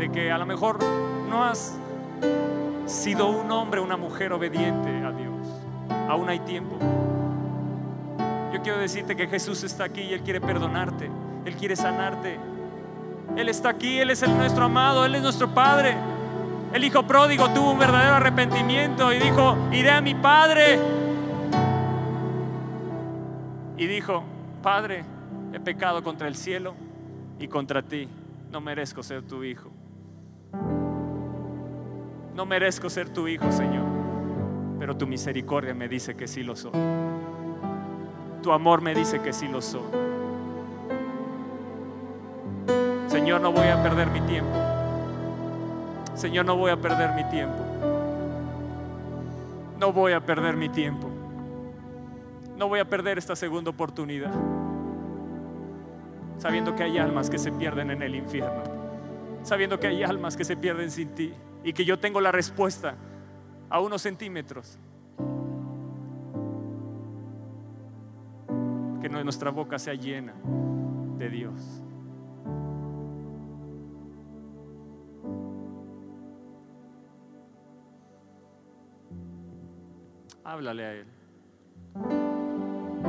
de 0.00 0.10
que 0.10 0.32
a 0.32 0.38
lo 0.38 0.46
mejor 0.46 0.80
no 1.30 1.44
has 1.44 1.78
sido 2.86 3.28
un 3.28 3.52
hombre 3.52 3.80
una 3.80 3.96
mujer 3.96 4.32
obediente 4.32 4.90
a 5.04 5.12
Dios. 5.12 5.46
Aún 6.08 6.28
hay 6.28 6.40
tiempo. 6.40 6.76
Quiero 8.66 8.80
decirte 8.80 9.14
que 9.14 9.28
Jesús 9.28 9.62
está 9.62 9.84
aquí 9.84 10.00
y 10.00 10.12
Él 10.12 10.22
quiere 10.22 10.40
perdonarte, 10.40 11.08
Él 11.44 11.54
quiere 11.54 11.76
sanarte. 11.76 12.36
Él 13.36 13.48
está 13.48 13.68
aquí, 13.68 14.00
Él 14.00 14.10
es 14.10 14.24
el 14.24 14.36
nuestro 14.36 14.64
amado, 14.64 15.04
Él 15.04 15.14
es 15.14 15.22
nuestro 15.22 15.54
Padre. 15.54 15.94
El 16.72 16.82
hijo 16.82 17.06
pródigo 17.06 17.48
tuvo 17.50 17.70
un 17.70 17.78
verdadero 17.78 18.16
arrepentimiento 18.16 19.12
y 19.12 19.20
dijo, 19.20 19.56
iré 19.70 19.92
a 19.92 20.00
mi 20.00 20.16
Padre. 20.16 20.80
Y 23.76 23.86
dijo, 23.86 24.24
Padre, 24.64 25.04
he 25.52 25.60
pecado 25.60 26.02
contra 26.02 26.26
el 26.26 26.34
cielo 26.34 26.74
y 27.38 27.46
contra 27.46 27.82
ti. 27.82 28.08
No 28.50 28.60
merezco 28.60 29.00
ser 29.04 29.22
tu 29.22 29.44
hijo. 29.44 29.70
No 32.34 32.44
merezco 32.44 32.90
ser 32.90 33.10
tu 33.10 33.28
hijo, 33.28 33.52
Señor. 33.52 33.86
Pero 34.80 34.96
tu 34.96 35.06
misericordia 35.06 35.72
me 35.72 35.86
dice 35.86 36.16
que 36.16 36.26
sí 36.26 36.42
lo 36.42 36.56
soy. 36.56 36.72
Tu 38.46 38.52
amor 38.52 38.80
me 38.80 38.94
dice 38.94 39.18
que 39.18 39.32
sí 39.32 39.48
lo 39.48 39.60
soy. 39.60 39.82
Señor, 43.08 43.40
no 43.40 43.50
voy 43.50 43.66
a 43.66 43.82
perder 43.82 44.08
mi 44.10 44.20
tiempo. 44.20 44.52
Señor, 46.14 46.46
no 46.46 46.56
voy 46.56 46.70
a 46.70 46.76
perder 46.76 47.12
mi 47.16 47.24
tiempo. 47.28 47.58
No 49.80 49.92
voy 49.92 50.12
a 50.12 50.24
perder 50.24 50.56
mi 50.56 50.68
tiempo. 50.68 51.08
No 52.56 52.68
voy 52.68 52.78
a 52.78 52.84
perder 52.84 53.18
esta 53.18 53.34
segunda 53.34 53.70
oportunidad. 53.72 54.32
Sabiendo 56.38 56.76
que 56.76 56.84
hay 56.84 56.98
almas 56.98 57.28
que 57.28 57.38
se 57.38 57.50
pierden 57.50 57.90
en 57.90 58.00
el 58.00 58.14
infierno. 58.14 58.62
Sabiendo 59.42 59.80
que 59.80 59.88
hay 59.88 60.04
almas 60.04 60.36
que 60.36 60.44
se 60.44 60.56
pierden 60.56 60.92
sin 60.92 61.08
ti. 61.16 61.34
Y 61.64 61.72
que 61.72 61.84
yo 61.84 61.98
tengo 61.98 62.20
la 62.20 62.30
respuesta 62.30 62.94
a 63.68 63.80
unos 63.80 64.02
centímetros. 64.02 64.78
Que 69.06 69.22
nuestra 69.22 69.52
boca 69.52 69.78
sea 69.78 69.94
llena 69.94 70.34
de 71.16 71.30
Dios. 71.30 71.80
Háblale 80.42 80.84
a 80.84 80.92
Él. 80.92 81.06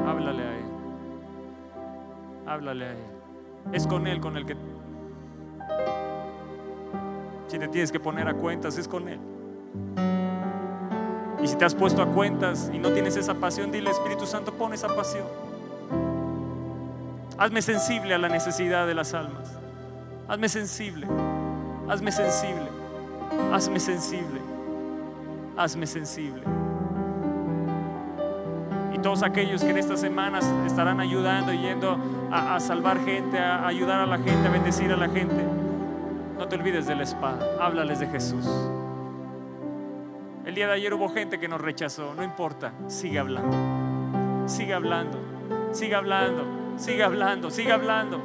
Háblale 0.06 0.44
a 0.44 0.58
Él. 0.58 0.66
Háblale 2.46 2.86
a 2.86 2.92
Él. 2.92 2.98
Es 3.74 3.88
con 3.88 4.06
Él 4.06 4.20
con 4.20 4.38
el 4.38 4.46
que... 4.46 4.56
Si 7.48 7.58
te 7.58 7.68
tienes 7.70 7.92
que 7.92 8.00
poner 8.00 8.28
a 8.28 8.36
cuentas, 8.36 8.78
es 8.78 8.88
con 8.88 9.10
Él. 9.10 9.20
Y 11.42 11.48
si 11.48 11.56
te 11.56 11.66
has 11.66 11.74
puesto 11.74 12.04
a 12.04 12.06
cuentas 12.06 12.70
y 12.72 12.78
no 12.78 12.92
tienes 12.92 13.18
esa 13.18 13.34
pasión, 13.34 13.72
dile 13.72 13.90
Espíritu 13.90 14.28
Santo, 14.28 14.54
pon 14.54 14.74
esa 14.74 14.96
pasión. 14.96 15.47
Hazme 17.38 17.62
sensible 17.62 18.16
a 18.16 18.18
la 18.18 18.30
necesidad 18.30 18.88
de 18.88 18.96
las 18.96 19.14
almas. 19.14 19.58
Hazme 20.28 20.50
sensible. 20.50 21.08
Hazme 21.88 22.12
sensible. 22.12 22.68
Hazme 23.54 23.80
sensible. 23.80 24.42
Hazme 25.56 25.86
sensible. 25.86 26.42
Y 28.92 28.98
todos 29.00 29.22
aquellos 29.22 29.64
que 29.64 29.70
en 29.70 29.78
estas 29.78 30.02
semanas 30.02 30.52
estarán 30.66 31.00
ayudando, 31.00 31.54
yendo 31.54 32.00
a, 32.32 32.56
a 32.56 32.60
salvar 32.60 33.06
gente, 33.06 33.38
a 33.38 33.68
ayudar 33.68 34.02
a 34.02 34.08
la 34.08 34.18
gente, 34.18 34.48
a 34.48 34.52
bendecir 34.52 34.92
a 34.92 34.98
la 34.98 35.08
gente, 35.08 35.46
no 36.38 36.48
te 36.48 36.56
olvides 36.56 36.88
de 36.88 36.96
la 36.96 37.04
espada. 37.04 37.46
Háblales 37.62 38.00
de 38.00 38.08
Jesús. 38.08 38.48
El 40.44 40.56
día 40.56 40.66
de 40.66 40.74
ayer 40.74 40.92
hubo 40.94 41.10
gente 41.10 41.40
que 41.40 41.48
nos 41.48 41.62
rechazó. 41.62 42.16
No 42.16 42.24
importa, 42.24 42.74
sigue 42.88 43.20
hablando. 43.20 44.48
Sigue 44.48 44.74
hablando. 44.74 45.20
Sigue 45.72 45.94
hablando. 45.94 46.57
Sigue 46.78 47.04
hablando. 47.04 47.50
Sigue 47.50 47.72
hablando. 47.72 48.22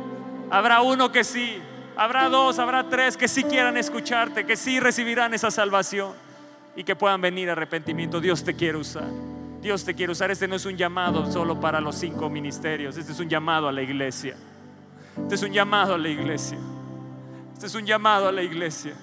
Habrá 0.51 0.83
uno 0.83 1.11
que 1.11 1.25
sí. 1.25 1.61
Habrá 1.97 2.29
dos, 2.29 2.59
habrá 2.59 2.89
tres 2.89 3.17
que 3.17 3.29
sí 3.29 3.45
quieran 3.45 3.77
escucharte, 3.77 4.47
que 4.47 4.57
sí 4.57 4.81
recibirán 4.81 5.35
esa 5.35 5.51
salvación 5.51 6.13
y 6.75 6.85
que 6.85 6.97
puedan 6.97 7.21
venir 7.21 7.51
a 7.51 7.53
arrepentimiento. 7.53 8.21
Dios 8.21 8.45
te 8.45 8.55
quiere 8.55 8.79
usar. 8.79 9.09
Dios 9.61 9.85
te 9.85 9.95
quiere 9.95 10.13
usar. 10.13 10.31
Este 10.31 10.49
no 10.49 10.57
es 10.57 10.65
un 10.65 10.77
llamado 10.77 11.31
solo 11.31 11.61
para 11.61 11.81
los 11.81 11.97
cinco 11.97 12.31
ministerios. 12.31 12.97
Este 12.97 13.13
es 13.13 13.21
un 13.21 13.29
llamado 13.29 13.69
a 13.69 13.73
la 13.73 13.83
iglesia. 13.83 14.37
Este 15.21 15.35
es 15.35 15.43
un 15.43 15.53
llamado 15.53 15.95
a 15.95 15.99
la 15.99 16.09
iglesia. 16.09 16.59
Este 17.53 17.67
es 17.67 17.75
un 17.75 17.85
llamado 17.85 18.29
a 18.29 18.33
la 18.33 18.43
iglesia. 18.43 18.95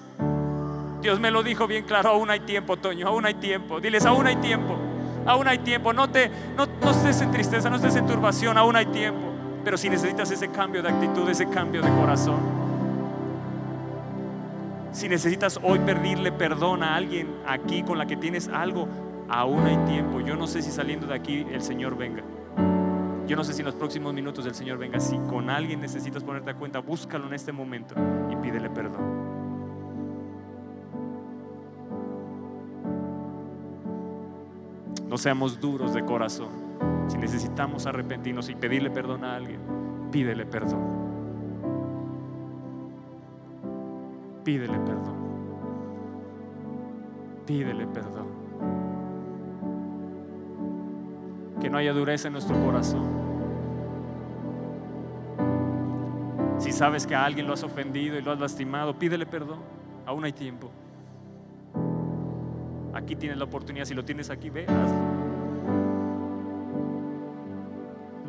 Dios 1.00 1.18
me 1.18 1.30
lo 1.30 1.42
dijo 1.42 1.66
bien 1.66 1.84
claro, 1.84 2.10
aún 2.10 2.28
hay 2.28 2.40
tiempo, 2.40 2.76
Toño, 2.76 3.08
aún 3.08 3.24
hay 3.24 3.34
tiempo. 3.34 3.80
Diles, 3.80 4.04
aún 4.04 4.26
hay 4.26 4.36
tiempo, 4.36 4.76
aún 5.24 5.48
hay 5.48 5.58
tiempo. 5.58 5.92
No, 5.92 6.10
te, 6.10 6.30
no, 6.56 6.66
no 6.66 6.90
estés 6.90 7.22
en 7.22 7.30
tristeza, 7.30 7.70
no 7.70 7.76
estés 7.76 7.96
en 7.96 8.06
turbación, 8.06 8.58
aún 8.58 8.76
hay 8.76 8.86
tiempo. 8.86 9.29
Pero 9.64 9.76
si 9.76 9.90
necesitas 9.90 10.30
ese 10.30 10.48
cambio 10.48 10.82
de 10.82 10.88
actitud, 10.88 11.28
ese 11.28 11.46
cambio 11.48 11.82
de 11.82 11.90
corazón, 11.90 12.38
si 14.92 15.08
necesitas 15.08 15.60
hoy 15.62 15.78
pedirle 15.78 16.32
perdón 16.32 16.82
a 16.82 16.96
alguien 16.96 17.28
aquí 17.46 17.82
con 17.82 17.98
la 17.98 18.06
que 18.06 18.16
tienes 18.16 18.48
algo, 18.48 18.88
aún 19.28 19.64
hay 19.66 19.76
tiempo. 19.86 20.20
Yo 20.20 20.36
no 20.36 20.46
sé 20.46 20.62
si 20.62 20.70
saliendo 20.70 21.06
de 21.06 21.14
aquí 21.14 21.46
el 21.50 21.62
Señor 21.62 21.96
venga. 21.96 22.22
Yo 23.28 23.36
no 23.36 23.44
sé 23.44 23.52
si 23.52 23.60
en 23.60 23.66
los 23.66 23.76
próximos 23.76 24.12
minutos 24.12 24.44
el 24.46 24.54
Señor 24.54 24.78
venga. 24.78 24.98
Si 24.98 25.16
con 25.16 25.50
alguien 25.50 25.80
necesitas 25.80 26.24
ponerte 26.24 26.50
a 26.50 26.54
cuenta, 26.54 26.80
búscalo 26.80 27.28
en 27.28 27.34
este 27.34 27.52
momento 27.52 27.94
y 28.30 28.36
pídele 28.36 28.68
perdón. 28.70 29.30
No 35.08 35.16
seamos 35.16 35.60
duros 35.60 35.94
de 35.94 36.04
corazón. 36.04 36.59
Si 37.10 37.18
necesitamos 37.18 37.86
arrepentirnos 37.86 38.48
y 38.50 38.54
pedirle 38.54 38.88
perdón 38.88 39.24
a 39.24 39.34
alguien, 39.34 39.58
pídele 40.12 40.46
perdón. 40.46 40.78
Pídele 44.44 44.78
perdón. 44.78 45.16
Pídele 47.44 47.86
perdón. 47.88 48.28
Que 51.60 51.68
no 51.68 51.78
haya 51.78 51.92
dureza 51.92 52.28
en 52.28 52.34
nuestro 52.34 52.56
corazón. 52.64 53.08
Si 56.58 56.70
sabes 56.70 57.08
que 57.08 57.16
a 57.16 57.24
alguien 57.24 57.48
lo 57.48 57.54
has 57.54 57.64
ofendido 57.64 58.16
y 58.16 58.22
lo 58.22 58.30
has 58.30 58.38
lastimado, 58.38 58.96
pídele 58.96 59.26
perdón. 59.26 59.58
Aún 60.06 60.24
hay 60.24 60.32
tiempo. 60.32 60.70
Aquí 62.94 63.16
tienes 63.16 63.36
la 63.36 63.46
oportunidad. 63.46 63.84
Si 63.84 63.94
lo 63.94 64.04
tienes 64.04 64.30
aquí, 64.30 64.48
ve, 64.48 64.64
hazlo. 64.68 65.09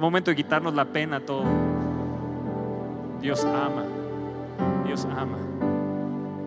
Momento 0.01 0.31
de 0.31 0.35
quitarnos 0.35 0.73
la 0.73 0.85
pena 0.85 1.19
todo. 1.19 1.45
Dios 3.21 3.45
ama. 3.45 3.83
Dios 4.85 5.05
ama. 5.05 5.37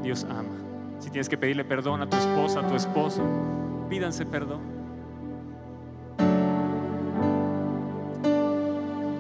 Dios 0.03 0.25
ama. 0.25 0.59
Si 0.99 1.11
tienes 1.11 1.29
que 1.29 1.39
pedirle 1.39 1.65
perdón 1.65 2.03
a 2.03 2.09
tu 2.09 2.17
esposa, 2.17 2.61
a 2.61 2.67
tu 2.67 2.75
esposo, 2.75 3.23
pídanse 3.89 4.27
perdón. 4.27 4.61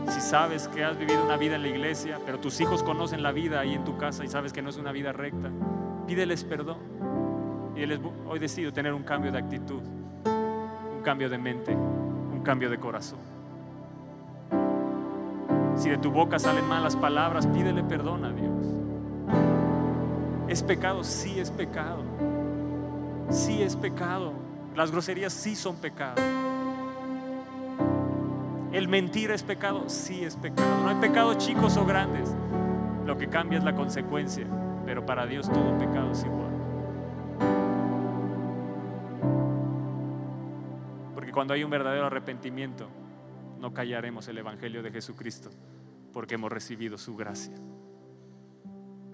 Si 0.08 0.20
sabes 0.20 0.68
que 0.68 0.84
has 0.84 0.98
vivido 0.98 1.24
una 1.24 1.36
vida 1.36 1.54
en 1.56 1.62
la 1.62 1.68
iglesia, 1.68 2.18
pero 2.26 2.38
tus 2.38 2.60
hijos 2.60 2.82
conocen 2.82 3.22
la 3.22 3.32
vida 3.32 3.60
ahí 3.60 3.74
en 3.74 3.84
tu 3.84 3.96
casa 3.96 4.24
y 4.24 4.28
sabes 4.28 4.52
que 4.52 4.62
no 4.62 4.70
es 4.70 4.76
una 4.76 4.92
vida 4.92 5.12
recta, 5.12 5.50
pídeles 6.06 6.44
perdón. 6.44 6.78
Y 7.76 7.80
diles, 7.80 8.00
hoy 8.26 8.38
decido 8.38 8.72
tener 8.72 8.92
un 8.94 9.02
cambio 9.02 9.32
de 9.32 9.38
actitud, 9.38 9.82
un 10.24 11.02
cambio 11.02 11.28
de 11.28 11.38
mente, 11.38 11.74
un 11.74 12.42
cambio 12.44 12.70
de 12.70 12.78
corazón. 12.78 13.33
Si 15.76 15.90
de 15.90 15.98
tu 15.98 16.10
boca 16.10 16.38
salen 16.38 16.66
malas 16.68 16.96
palabras, 16.96 17.46
pídele 17.46 17.82
perdón 17.82 18.24
a 18.24 18.30
Dios. 18.30 18.66
¿Es 20.48 20.62
pecado? 20.62 21.02
Sí 21.02 21.40
es 21.40 21.50
pecado. 21.50 22.02
Sí 23.30 23.62
es 23.62 23.74
pecado. 23.74 24.32
Las 24.76 24.90
groserías 24.90 25.32
sí 25.32 25.56
son 25.56 25.76
pecado. 25.76 26.22
El 28.72 28.88
mentir 28.88 29.30
es 29.30 29.42
pecado, 29.42 29.88
sí 29.88 30.24
es 30.24 30.36
pecado. 30.36 30.82
No 30.82 30.88
hay 30.88 30.96
pecados 30.96 31.38
chicos 31.38 31.76
o 31.76 31.84
grandes. 31.84 32.34
Lo 33.06 33.16
que 33.16 33.28
cambia 33.28 33.58
es 33.58 33.64
la 33.64 33.74
consecuencia. 33.74 34.46
Pero 34.84 35.06
para 35.06 35.26
Dios 35.26 35.48
todo 35.50 35.78
pecado 35.78 36.12
es 36.12 36.24
igual. 36.24 36.50
Porque 41.14 41.32
cuando 41.32 41.54
hay 41.54 41.64
un 41.64 41.70
verdadero 41.70 42.06
arrepentimiento, 42.06 42.88
no 43.64 43.72
callaremos 43.72 44.28
el 44.28 44.36
Evangelio 44.36 44.82
de 44.82 44.90
Jesucristo, 44.90 45.48
porque 46.12 46.34
hemos 46.34 46.52
recibido 46.52 46.98
su 46.98 47.16
gracia. 47.16 47.54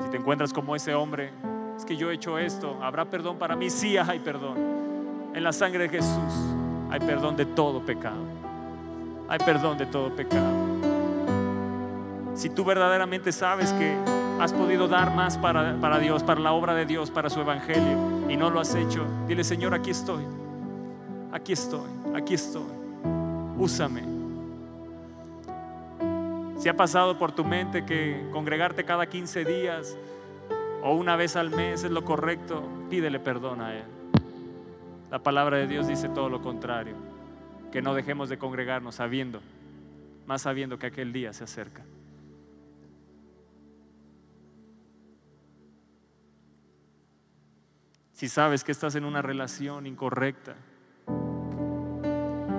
Si 0.03 0.11
te 0.11 0.17
encuentras 0.17 0.53
como 0.53 0.75
ese 0.75 0.93
hombre, 0.93 1.31
es 1.77 1.85
que 1.85 1.97
yo 1.97 2.11
he 2.11 2.15
hecho 2.15 2.37
esto, 2.37 2.77
¿habrá 2.83 3.09
perdón 3.09 3.39
para 3.39 3.55
mí? 3.55 3.71
Sí 3.71 3.97
hay 3.97 4.19
perdón. 4.19 4.57
En 5.37 5.45
la 5.45 5.53
sangre 5.53 5.85
de 5.85 5.91
Jesús 5.91 6.35
hay 6.91 6.99
perdón 6.99 7.37
de 7.37 7.47
todo 7.47 7.87
pecado. 7.87 8.25
Hay 9.29 9.39
perdón 9.39 9.79
de 9.79 9.87
todo 9.87 10.17
pecado. 10.17 10.53
Si 12.35 12.51
tú 12.51 12.65
verdaderamente 12.65 13.31
sabes 13.31 13.73
que 13.75 13.97
has 14.41 14.53
podido 14.53 14.89
dar 14.89 15.15
más 15.15 15.39
para, 15.39 15.81
para 15.81 16.01
Dios, 16.01 16.25
para 16.25 16.41
la 16.41 16.51
obra 16.51 16.75
de 16.75 16.87
Dios, 16.87 17.13
para 17.13 17.31
su 17.31 17.41
evangelio, 17.41 18.29
y 18.29 18.37
no 18.37 18.51
lo 18.51 18.59
has 18.59 18.75
hecho, 18.75 19.07
dile, 19.29 19.45
Señor, 19.45 19.75
aquí 19.75 19.91
estoy. 19.91 20.25
Aquí 21.31 21.53
estoy, 21.53 21.89
aquí 22.17 22.35
estoy. 22.35 22.67
Úsame. 23.57 24.10
Si 26.61 26.69
ha 26.69 26.77
pasado 26.77 27.19
por 27.19 27.33
tu 27.33 27.43
mente 27.43 27.87
que 27.87 28.29
congregarte 28.33 28.85
cada 28.85 29.07
15 29.07 29.47
días 29.47 29.97
o 30.83 30.95
una 30.95 31.17
vez 31.17 31.35
al 31.37 31.49
mes 31.49 31.85
es 31.85 31.91
lo 31.91 32.05
correcto, 32.05 32.69
pídele 32.91 33.19
perdón 33.19 33.63
a 33.63 33.75
Él. 33.75 33.85
La 35.11 35.23
palabra 35.23 35.57
de 35.57 35.67
Dios 35.67 35.89
dice 35.89 36.11
todo 36.11 36.29
lo 36.29 36.43
contrario, 36.43 36.97
que 37.73 37.81
no 37.81 37.95
dejemos 37.95 38.29
de 38.29 38.37
congregarnos 38.37 38.97
sabiendo, 38.97 39.41
más 40.27 40.43
sabiendo 40.43 40.79
que 40.79 40.89
aquel 40.89 41.15
día 41.15 41.33
se 41.33 41.45
acerca. 41.45 41.83
Si 48.13 48.29
sabes 48.29 48.65
que 48.65 48.73
estás 48.73 48.97
en 48.97 49.07
una 49.07 49.23
relación 49.23 49.87
incorrecta, 49.87 50.57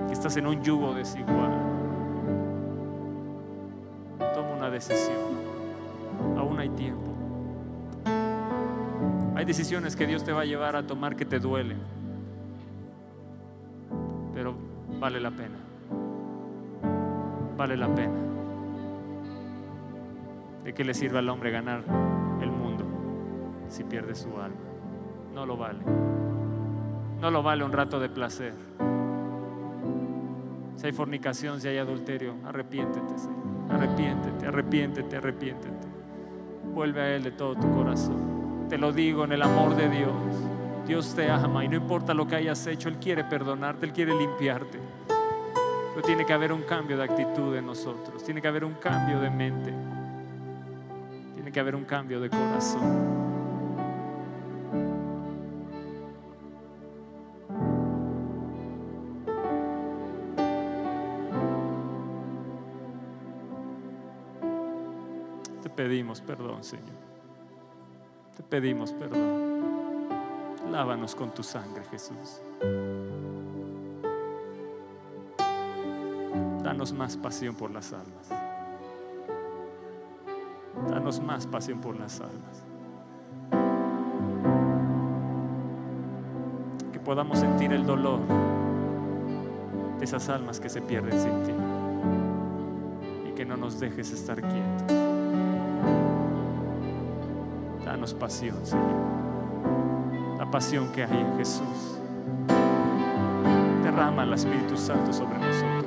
que 0.07 0.13
estás 0.13 0.37
en 0.37 0.47
un 0.47 0.63
yugo 0.63 0.95
desigual, 0.95 1.70
decisión. 4.71 5.51
Aún 6.37 6.59
hay 6.59 6.69
tiempo. 6.69 7.11
Hay 9.35 9.45
decisiones 9.45 9.95
que 9.95 10.07
Dios 10.07 10.23
te 10.23 10.31
va 10.31 10.41
a 10.41 10.45
llevar 10.45 10.75
a 10.75 10.85
tomar 10.85 11.15
que 11.15 11.25
te 11.25 11.39
duelen, 11.39 11.79
pero 14.33 14.53
vale 14.99 15.19
la 15.19 15.31
pena. 15.31 15.57
Vale 17.57 17.77
la 17.77 17.93
pena. 17.93 18.19
¿De 20.63 20.73
qué 20.73 20.83
le 20.83 20.93
sirve 20.93 21.19
al 21.19 21.29
hombre 21.29 21.49
ganar 21.49 21.83
el 22.41 22.51
mundo 22.51 22.85
si 23.67 23.83
pierde 23.83 24.13
su 24.13 24.29
alma? 24.39 24.57
No 25.33 25.45
lo 25.45 25.57
vale. 25.57 25.79
No 27.19 27.31
lo 27.31 27.41
vale 27.41 27.63
un 27.63 27.71
rato 27.71 27.99
de 27.99 28.09
placer. 28.09 28.53
Si 30.75 30.85
hay 30.85 30.93
fornicación, 30.93 31.61
si 31.61 31.67
hay 31.67 31.77
adulterio, 31.77 32.35
arrepiéntete, 32.45 33.17
Señor. 33.17 33.40
Arrepiéntete, 33.73 34.47
arrepiéntete, 34.47 35.17
arrepiéntete. 35.17 35.87
Vuelve 36.73 37.01
a 37.01 37.15
Él 37.15 37.23
de 37.23 37.31
todo 37.31 37.55
tu 37.55 37.73
corazón. 37.73 38.67
Te 38.69 38.77
lo 38.77 38.91
digo 38.91 39.25
en 39.25 39.33
el 39.33 39.41
amor 39.41 39.75
de 39.75 39.89
Dios. 39.89 40.11
Dios 40.87 41.13
te 41.15 41.29
ama 41.29 41.63
y 41.63 41.67
no 41.67 41.75
importa 41.75 42.13
lo 42.13 42.27
que 42.27 42.35
hayas 42.35 42.65
hecho, 42.67 42.89
Él 42.89 42.97
quiere 42.97 43.23
perdonarte, 43.23 43.85
Él 43.85 43.93
quiere 43.93 44.13
limpiarte. 44.13 44.79
Pero 45.07 46.05
tiene 46.05 46.25
que 46.25 46.33
haber 46.33 46.51
un 46.51 46.63
cambio 46.63 46.97
de 46.97 47.03
actitud 47.03 47.55
en 47.55 47.65
nosotros, 47.65 48.23
tiene 48.23 48.41
que 48.41 48.47
haber 48.47 48.63
un 48.63 48.75
cambio 48.75 49.19
de 49.19 49.29
mente, 49.29 49.73
tiene 51.33 51.51
que 51.51 51.59
haber 51.59 51.75
un 51.75 51.85
cambio 51.85 52.19
de 52.19 52.29
corazón. 52.29 53.30
Pedimos 65.81 66.21
perdón, 66.21 66.63
Señor. 66.63 66.93
Te 68.37 68.43
pedimos 68.43 68.91
perdón. 68.91 69.61
Lávanos 70.71 71.15
con 71.15 71.31
tu 71.31 71.41
sangre, 71.41 71.83
Jesús. 71.85 72.39
Danos 76.63 76.93
más 76.93 77.17
pasión 77.17 77.55
por 77.55 77.71
las 77.71 77.93
almas. 77.93 78.29
Danos 80.87 81.19
más 81.19 81.47
pasión 81.47 81.81
por 81.81 81.99
las 81.99 82.21
almas. 82.21 82.63
Que 86.93 86.99
podamos 86.99 87.39
sentir 87.39 87.73
el 87.73 87.87
dolor 87.87 88.19
de 89.97 90.05
esas 90.05 90.29
almas 90.29 90.59
que 90.59 90.69
se 90.69 90.79
pierden 90.79 91.19
sin 91.19 91.43
ti. 91.43 91.53
Y 93.29 93.33
que 93.33 93.45
no 93.45 93.57
nos 93.57 93.79
dejes 93.79 94.11
estar 94.11 94.39
quietos. 94.39 95.10
Pasión, 98.01 98.65
Señor. 98.65 100.37
La 100.39 100.49
pasión 100.49 100.91
que 100.91 101.03
hay 101.03 101.19
en 101.19 101.37
Jesús. 101.37 101.99
Derrama 103.83 104.23
el 104.23 104.33
Espíritu 104.33 104.75
Santo 104.75 105.13
sobre 105.13 105.37
nosotros. 105.37 105.85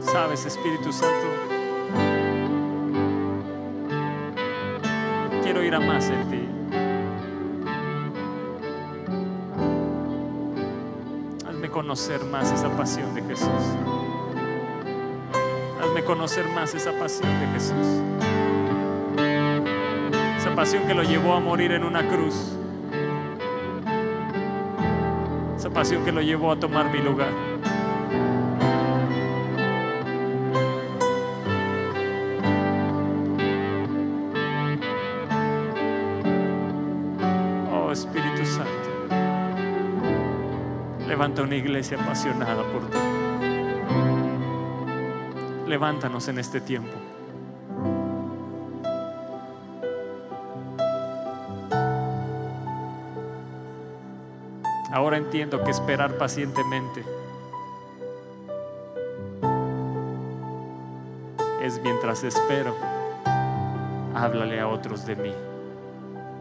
Sabes, 0.00 0.46
Espíritu 0.46 0.92
Santo, 0.92 1.26
quiero 5.42 5.62
ir 5.62 5.74
a 5.74 5.80
más 5.80 6.08
en 6.08 6.30
ti. 6.30 6.45
Conocer 11.76 12.24
más 12.24 12.50
esa 12.52 12.74
pasión 12.74 13.14
de 13.14 13.20
Jesús. 13.20 13.50
Hazme 15.78 16.04
conocer 16.04 16.48
más 16.48 16.74
esa 16.74 16.90
pasión 16.98 17.28
de 17.38 17.46
Jesús. 17.48 17.86
Esa 20.38 20.54
pasión 20.54 20.86
que 20.86 20.94
lo 20.94 21.02
llevó 21.02 21.34
a 21.34 21.40
morir 21.40 21.72
en 21.72 21.84
una 21.84 22.08
cruz. 22.08 22.56
Esa 25.54 25.68
pasión 25.68 26.02
que 26.02 26.12
lo 26.12 26.22
llevó 26.22 26.52
a 26.52 26.56
tomar 26.56 26.90
mi 26.90 27.02
lugar. 27.02 27.28
una 41.42 41.56
iglesia 41.56 42.00
apasionada 42.00 42.62
por 42.72 42.90
ti. 42.90 42.98
Levántanos 45.66 46.28
en 46.28 46.38
este 46.38 46.60
tiempo. 46.60 46.92
Ahora 54.92 55.18
entiendo 55.18 55.62
que 55.62 55.70
esperar 55.70 56.16
pacientemente 56.16 57.04
es 61.62 61.80
mientras 61.82 62.24
espero, 62.24 62.74
háblale 64.14 64.60
a 64.60 64.68
otros 64.68 65.04
de 65.04 65.16
mí. 65.16 65.34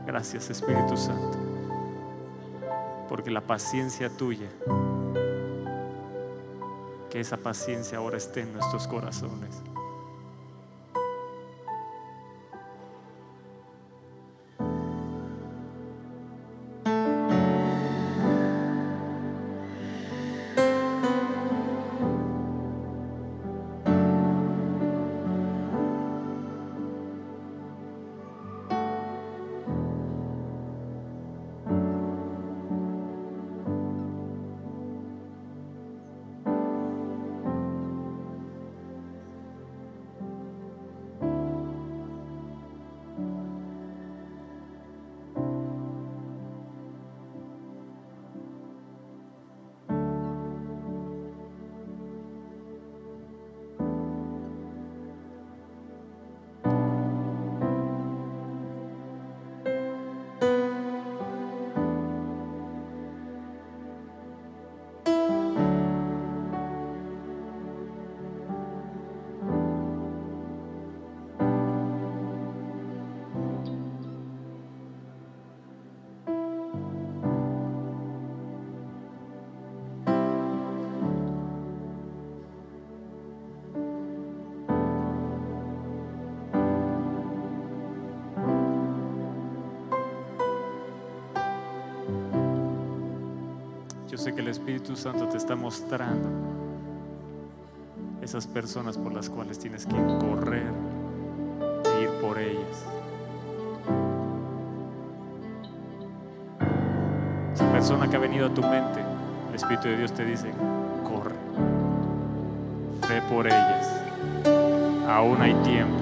Gracias 0.05 0.49
Espíritu 0.49 0.95
Santo 0.95 1.44
porque 3.26 3.34
la 3.34 3.41
paciencia 3.41 4.07
tuya, 4.07 4.47
que 7.10 7.19
esa 7.19 7.38
paciencia 7.38 7.97
ahora 7.97 8.18
esté 8.18 8.41
en 8.41 8.53
nuestros 8.53 8.88
corazones. 8.88 9.64
Sé 94.26 94.34
que 94.34 94.41
el 94.41 94.47
Espíritu 94.47 94.95
Santo 94.95 95.27
te 95.27 95.38
está 95.38 95.56
mostrando 95.56 96.27
esas 98.23 98.47
personas 98.47 98.97
por 98.97 99.14
las 99.14 99.30
cuales 99.30 99.60
tienes 99.60 99.85
que 99.85 99.95
correr 100.19 100.65
e 101.85 102.02
ir 102.02 102.10
por 102.19 102.39
ellas. 102.39 102.85
Esa 107.53 107.72
persona 107.72 108.10
que 108.10 108.15
ha 108.15 108.19
venido 108.19 108.47
a 108.47 108.49
tu 108.52 108.64
mente, 108.64 108.99
el 109.49 109.56
Espíritu 109.56 109.89
de 109.89 109.97
Dios 109.97 110.11
te 110.11 110.26
dice, 110.26 110.52
corre, 111.03 111.35
ve 113.07 113.22
por 113.30 113.45
ellas. 113.45 114.02
Aún 115.07 115.39
hay 115.39 115.53
tiempo, 115.61 115.99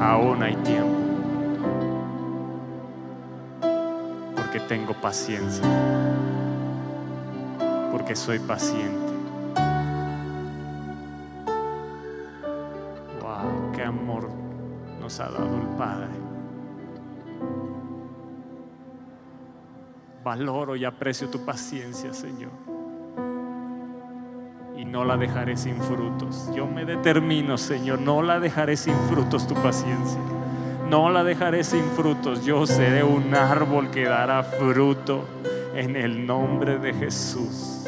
aún 0.00 0.42
hay 0.42 0.56
tiempo, 0.56 0.96
porque 4.34 4.60
tengo 4.60 4.94
paciencia 4.94 6.13
porque 8.04 8.16
soy 8.16 8.38
paciente. 8.38 9.14
Wow, 13.22 13.72
qué 13.74 13.82
amor 13.82 14.28
nos 15.00 15.18
ha 15.20 15.30
dado 15.30 15.56
el 15.56 15.66
Padre. 15.78 16.10
Valoro 20.22 20.76
y 20.76 20.84
aprecio 20.84 21.30
tu 21.30 21.46
paciencia, 21.46 22.12
Señor. 22.12 22.50
Y 24.76 24.84
no 24.84 25.06
la 25.06 25.16
dejaré 25.16 25.56
sin 25.56 25.76
frutos. 25.80 26.50
Yo 26.54 26.66
me 26.66 26.84
determino, 26.84 27.56
Señor, 27.56 28.00
no 28.00 28.20
la 28.20 28.38
dejaré 28.38 28.76
sin 28.76 28.96
frutos 29.08 29.46
tu 29.46 29.54
paciencia. 29.54 30.20
No 30.90 31.08
la 31.08 31.24
dejaré 31.24 31.64
sin 31.64 31.84
frutos. 31.96 32.44
Yo 32.44 32.66
seré 32.66 33.02
un 33.02 33.34
árbol 33.34 33.90
que 33.90 34.04
dará 34.04 34.42
fruto 34.42 35.24
en 35.74 35.96
el 35.96 36.26
nombre 36.26 36.78
de 36.78 36.92
Jesús. 36.92 37.83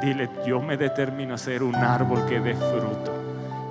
Dile, 0.00 0.30
yo 0.46 0.62
me 0.62 0.78
determino 0.78 1.34
a 1.34 1.38
ser 1.38 1.62
un 1.62 1.74
árbol 1.74 2.24
que 2.26 2.40
dé 2.40 2.54
fruto. 2.54 3.12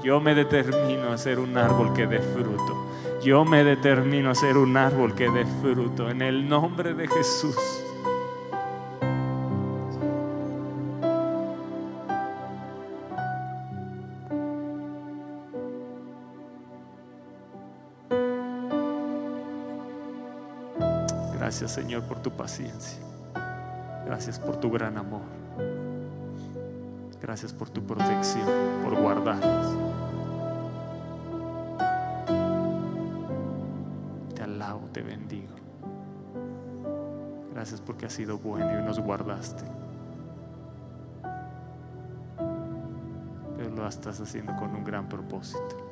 Yo 0.03 0.21
me 0.21 0.35
determino 0.35 1.11
a 1.11 1.17
ser 1.17 1.39
un 1.39 1.57
árbol 1.57 1.91
que 1.93 2.05
dé 2.05 2.19
fruto. 2.19 2.89
Yo 3.23 3.43
me 3.43 3.63
determino 3.63 4.29
a 4.29 4.35
ser 4.35 4.57
un 4.57 4.77
árbol 4.77 5.15
que 5.15 5.29
dé 5.29 5.45
fruto. 5.61 6.09
En 6.09 6.21
el 6.21 6.47
nombre 6.47 6.93
de 6.93 7.07
Jesús. 7.07 7.55
Gracias 21.33 21.71
Señor 21.71 22.03
por 22.03 22.19
tu 22.21 22.29
paciencia. 22.29 22.99
Gracias 24.05 24.39
por 24.39 24.57
tu 24.57 24.69
gran 24.69 24.97
amor. 24.97 25.38
Gracias 27.21 27.53
por 27.53 27.69
tu 27.69 27.83
protección, 27.83 28.47
por 28.83 28.95
guardarnos. 28.99 29.77
Te 34.35 34.43
alabo, 34.43 34.87
te 34.93 35.01
bendigo. 35.01 35.53
Gracias 37.53 37.81
porque 37.81 38.05
has 38.05 38.13
sido 38.13 38.37
bueno 38.37 38.79
y 38.79 38.83
nos 38.83 38.99
guardaste. 38.99 39.65
Pero 43.57 43.69
lo 43.75 43.87
estás 43.87 44.21
haciendo 44.21 44.55
con 44.55 44.73
un 44.73 44.85
gran 44.85 45.09
propósito. 45.09 45.88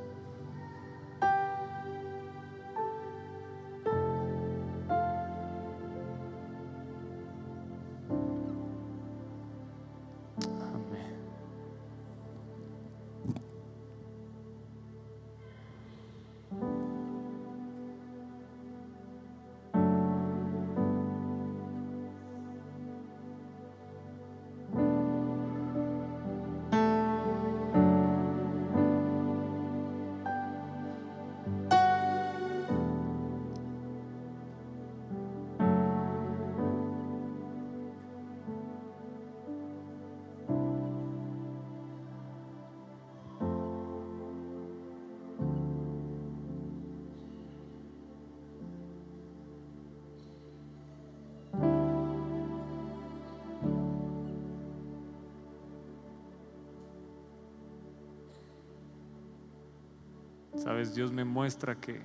Sabes, 60.58 60.94
Dios 60.94 61.12
me 61.12 61.24
muestra 61.24 61.76
que 61.76 62.02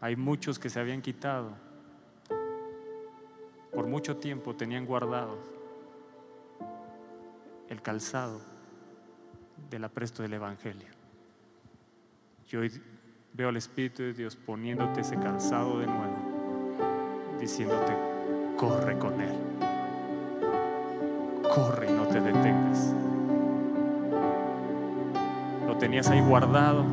hay 0.00 0.16
muchos 0.16 0.58
que 0.58 0.70
se 0.70 0.80
habían 0.80 1.02
quitado. 1.02 1.50
Por 3.72 3.86
mucho 3.86 4.16
tiempo 4.16 4.56
tenían 4.56 4.86
guardado 4.86 5.38
el 7.68 7.82
calzado 7.82 8.40
del 9.70 9.84
apresto 9.84 10.22
del 10.22 10.34
Evangelio. 10.34 10.88
Yo 12.48 12.60
hoy 12.60 12.72
veo 13.32 13.48
al 13.48 13.56
Espíritu 13.56 14.02
de 14.02 14.12
Dios 14.12 14.36
poniéndote 14.36 15.00
ese 15.00 15.16
calzado 15.16 15.78
de 15.78 15.86
nuevo 15.86 16.32
diciéndote, 17.42 17.92
corre 18.56 18.96
con 18.98 19.20
Él. 19.20 19.34
Corre 21.42 21.90
y 21.90 21.92
no 21.92 22.06
te 22.06 22.20
detengas. 22.20 22.94
Tenías 25.82 26.08
ahí 26.10 26.20
guardado. 26.20 26.84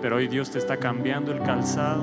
Pero 0.00 0.16
hoy 0.16 0.28
Dios 0.28 0.50
te 0.50 0.58
está 0.58 0.78
cambiando 0.78 1.30
el 1.30 1.42
calzado. 1.42 2.02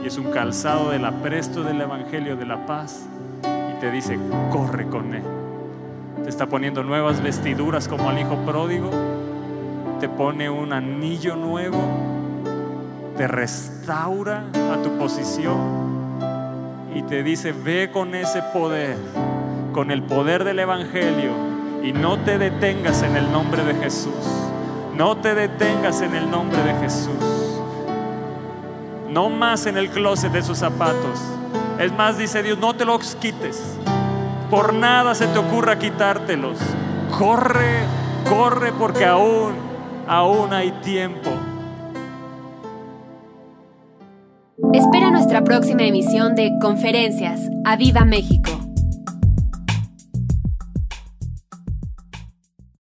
Y 0.00 0.06
es 0.06 0.16
un 0.16 0.30
calzado 0.30 0.90
del 0.90 1.04
apresto 1.04 1.64
del 1.64 1.80
Evangelio 1.80 2.36
de 2.36 2.46
la 2.46 2.66
paz. 2.66 3.04
Y 3.42 3.80
te 3.80 3.90
dice, 3.90 4.16
corre 4.52 4.86
con 4.86 5.12
Él. 5.12 5.24
Te 6.22 6.28
está 6.28 6.46
poniendo 6.46 6.84
nuevas 6.84 7.20
vestiduras 7.20 7.88
como 7.88 8.10
al 8.10 8.20
hijo 8.20 8.36
pródigo. 8.46 8.90
Te 9.98 10.08
pone 10.08 10.50
un 10.50 10.72
anillo 10.72 11.34
nuevo. 11.34 11.82
Te 13.16 13.26
restaura 13.26 14.44
a 14.72 14.80
tu 14.84 14.96
posición. 14.98 15.92
Y 16.94 17.02
te 17.02 17.22
dice, 17.22 17.52
ve 17.52 17.90
con 17.90 18.14
ese 18.14 18.42
poder, 18.52 18.96
con 19.72 19.90
el 19.90 20.02
poder 20.02 20.44
del 20.44 20.58
Evangelio. 20.58 21.32
Y 21.82 21.92
no 21.92 22.18
te 22.18 22.38
detengas 22.38 23.02
en 23.02 23.16
el 23.16 23.32
nombre 23.32 23.64
de 23.64 23.74
Jesús. 23.74 24.14
No 24.96 25.16
te 25.16 25.34
detengas 25.34 26.00
en 26.02 26.14
el 26.14 26.30
nombre 26.30 26.62
de 26.62 26.74
Jesús. 26.74 27.60
No 29.10 29.30
más 29.30 29.66
en 29.66 29.76
el 29.76 29.90
closet 29.90 30.32
de 30.32 30.42
sus 30.42 30.58
zapatos. 30.58 31.20
Es 31.78 31.92
más, 31.92 32.18
dice 32.18 32.42
Dios, 32.42 32.58
no 32.58 32.74
te 32.74 32.84
los 32.84 33.16
quites. 33.16 33.78
Por 34.50 34.74
nada 34.74 35.14
se 35.14 35.26
te 35.26 35.38
ocurra 35.38 35.78
quitártelos. 35.78 36.58
Corre, 37.18 37.84
corre 38.28 38.72
porque 38.78 39.04
aún, 39.04 39.54
aún 40.06 40.52
hay 40.52 40.70
tiempo. 40.82 41.30
Espera 44.72 45.10
nuestra 45.10 45.42
próxima 45.42 45.82
emisión 45.82 46.34
de 46.34 46.52
Conferencias. 46.60 47.40
¡A 47.64 47.76
Viva 47.76 48.04
México! 48.04 48.61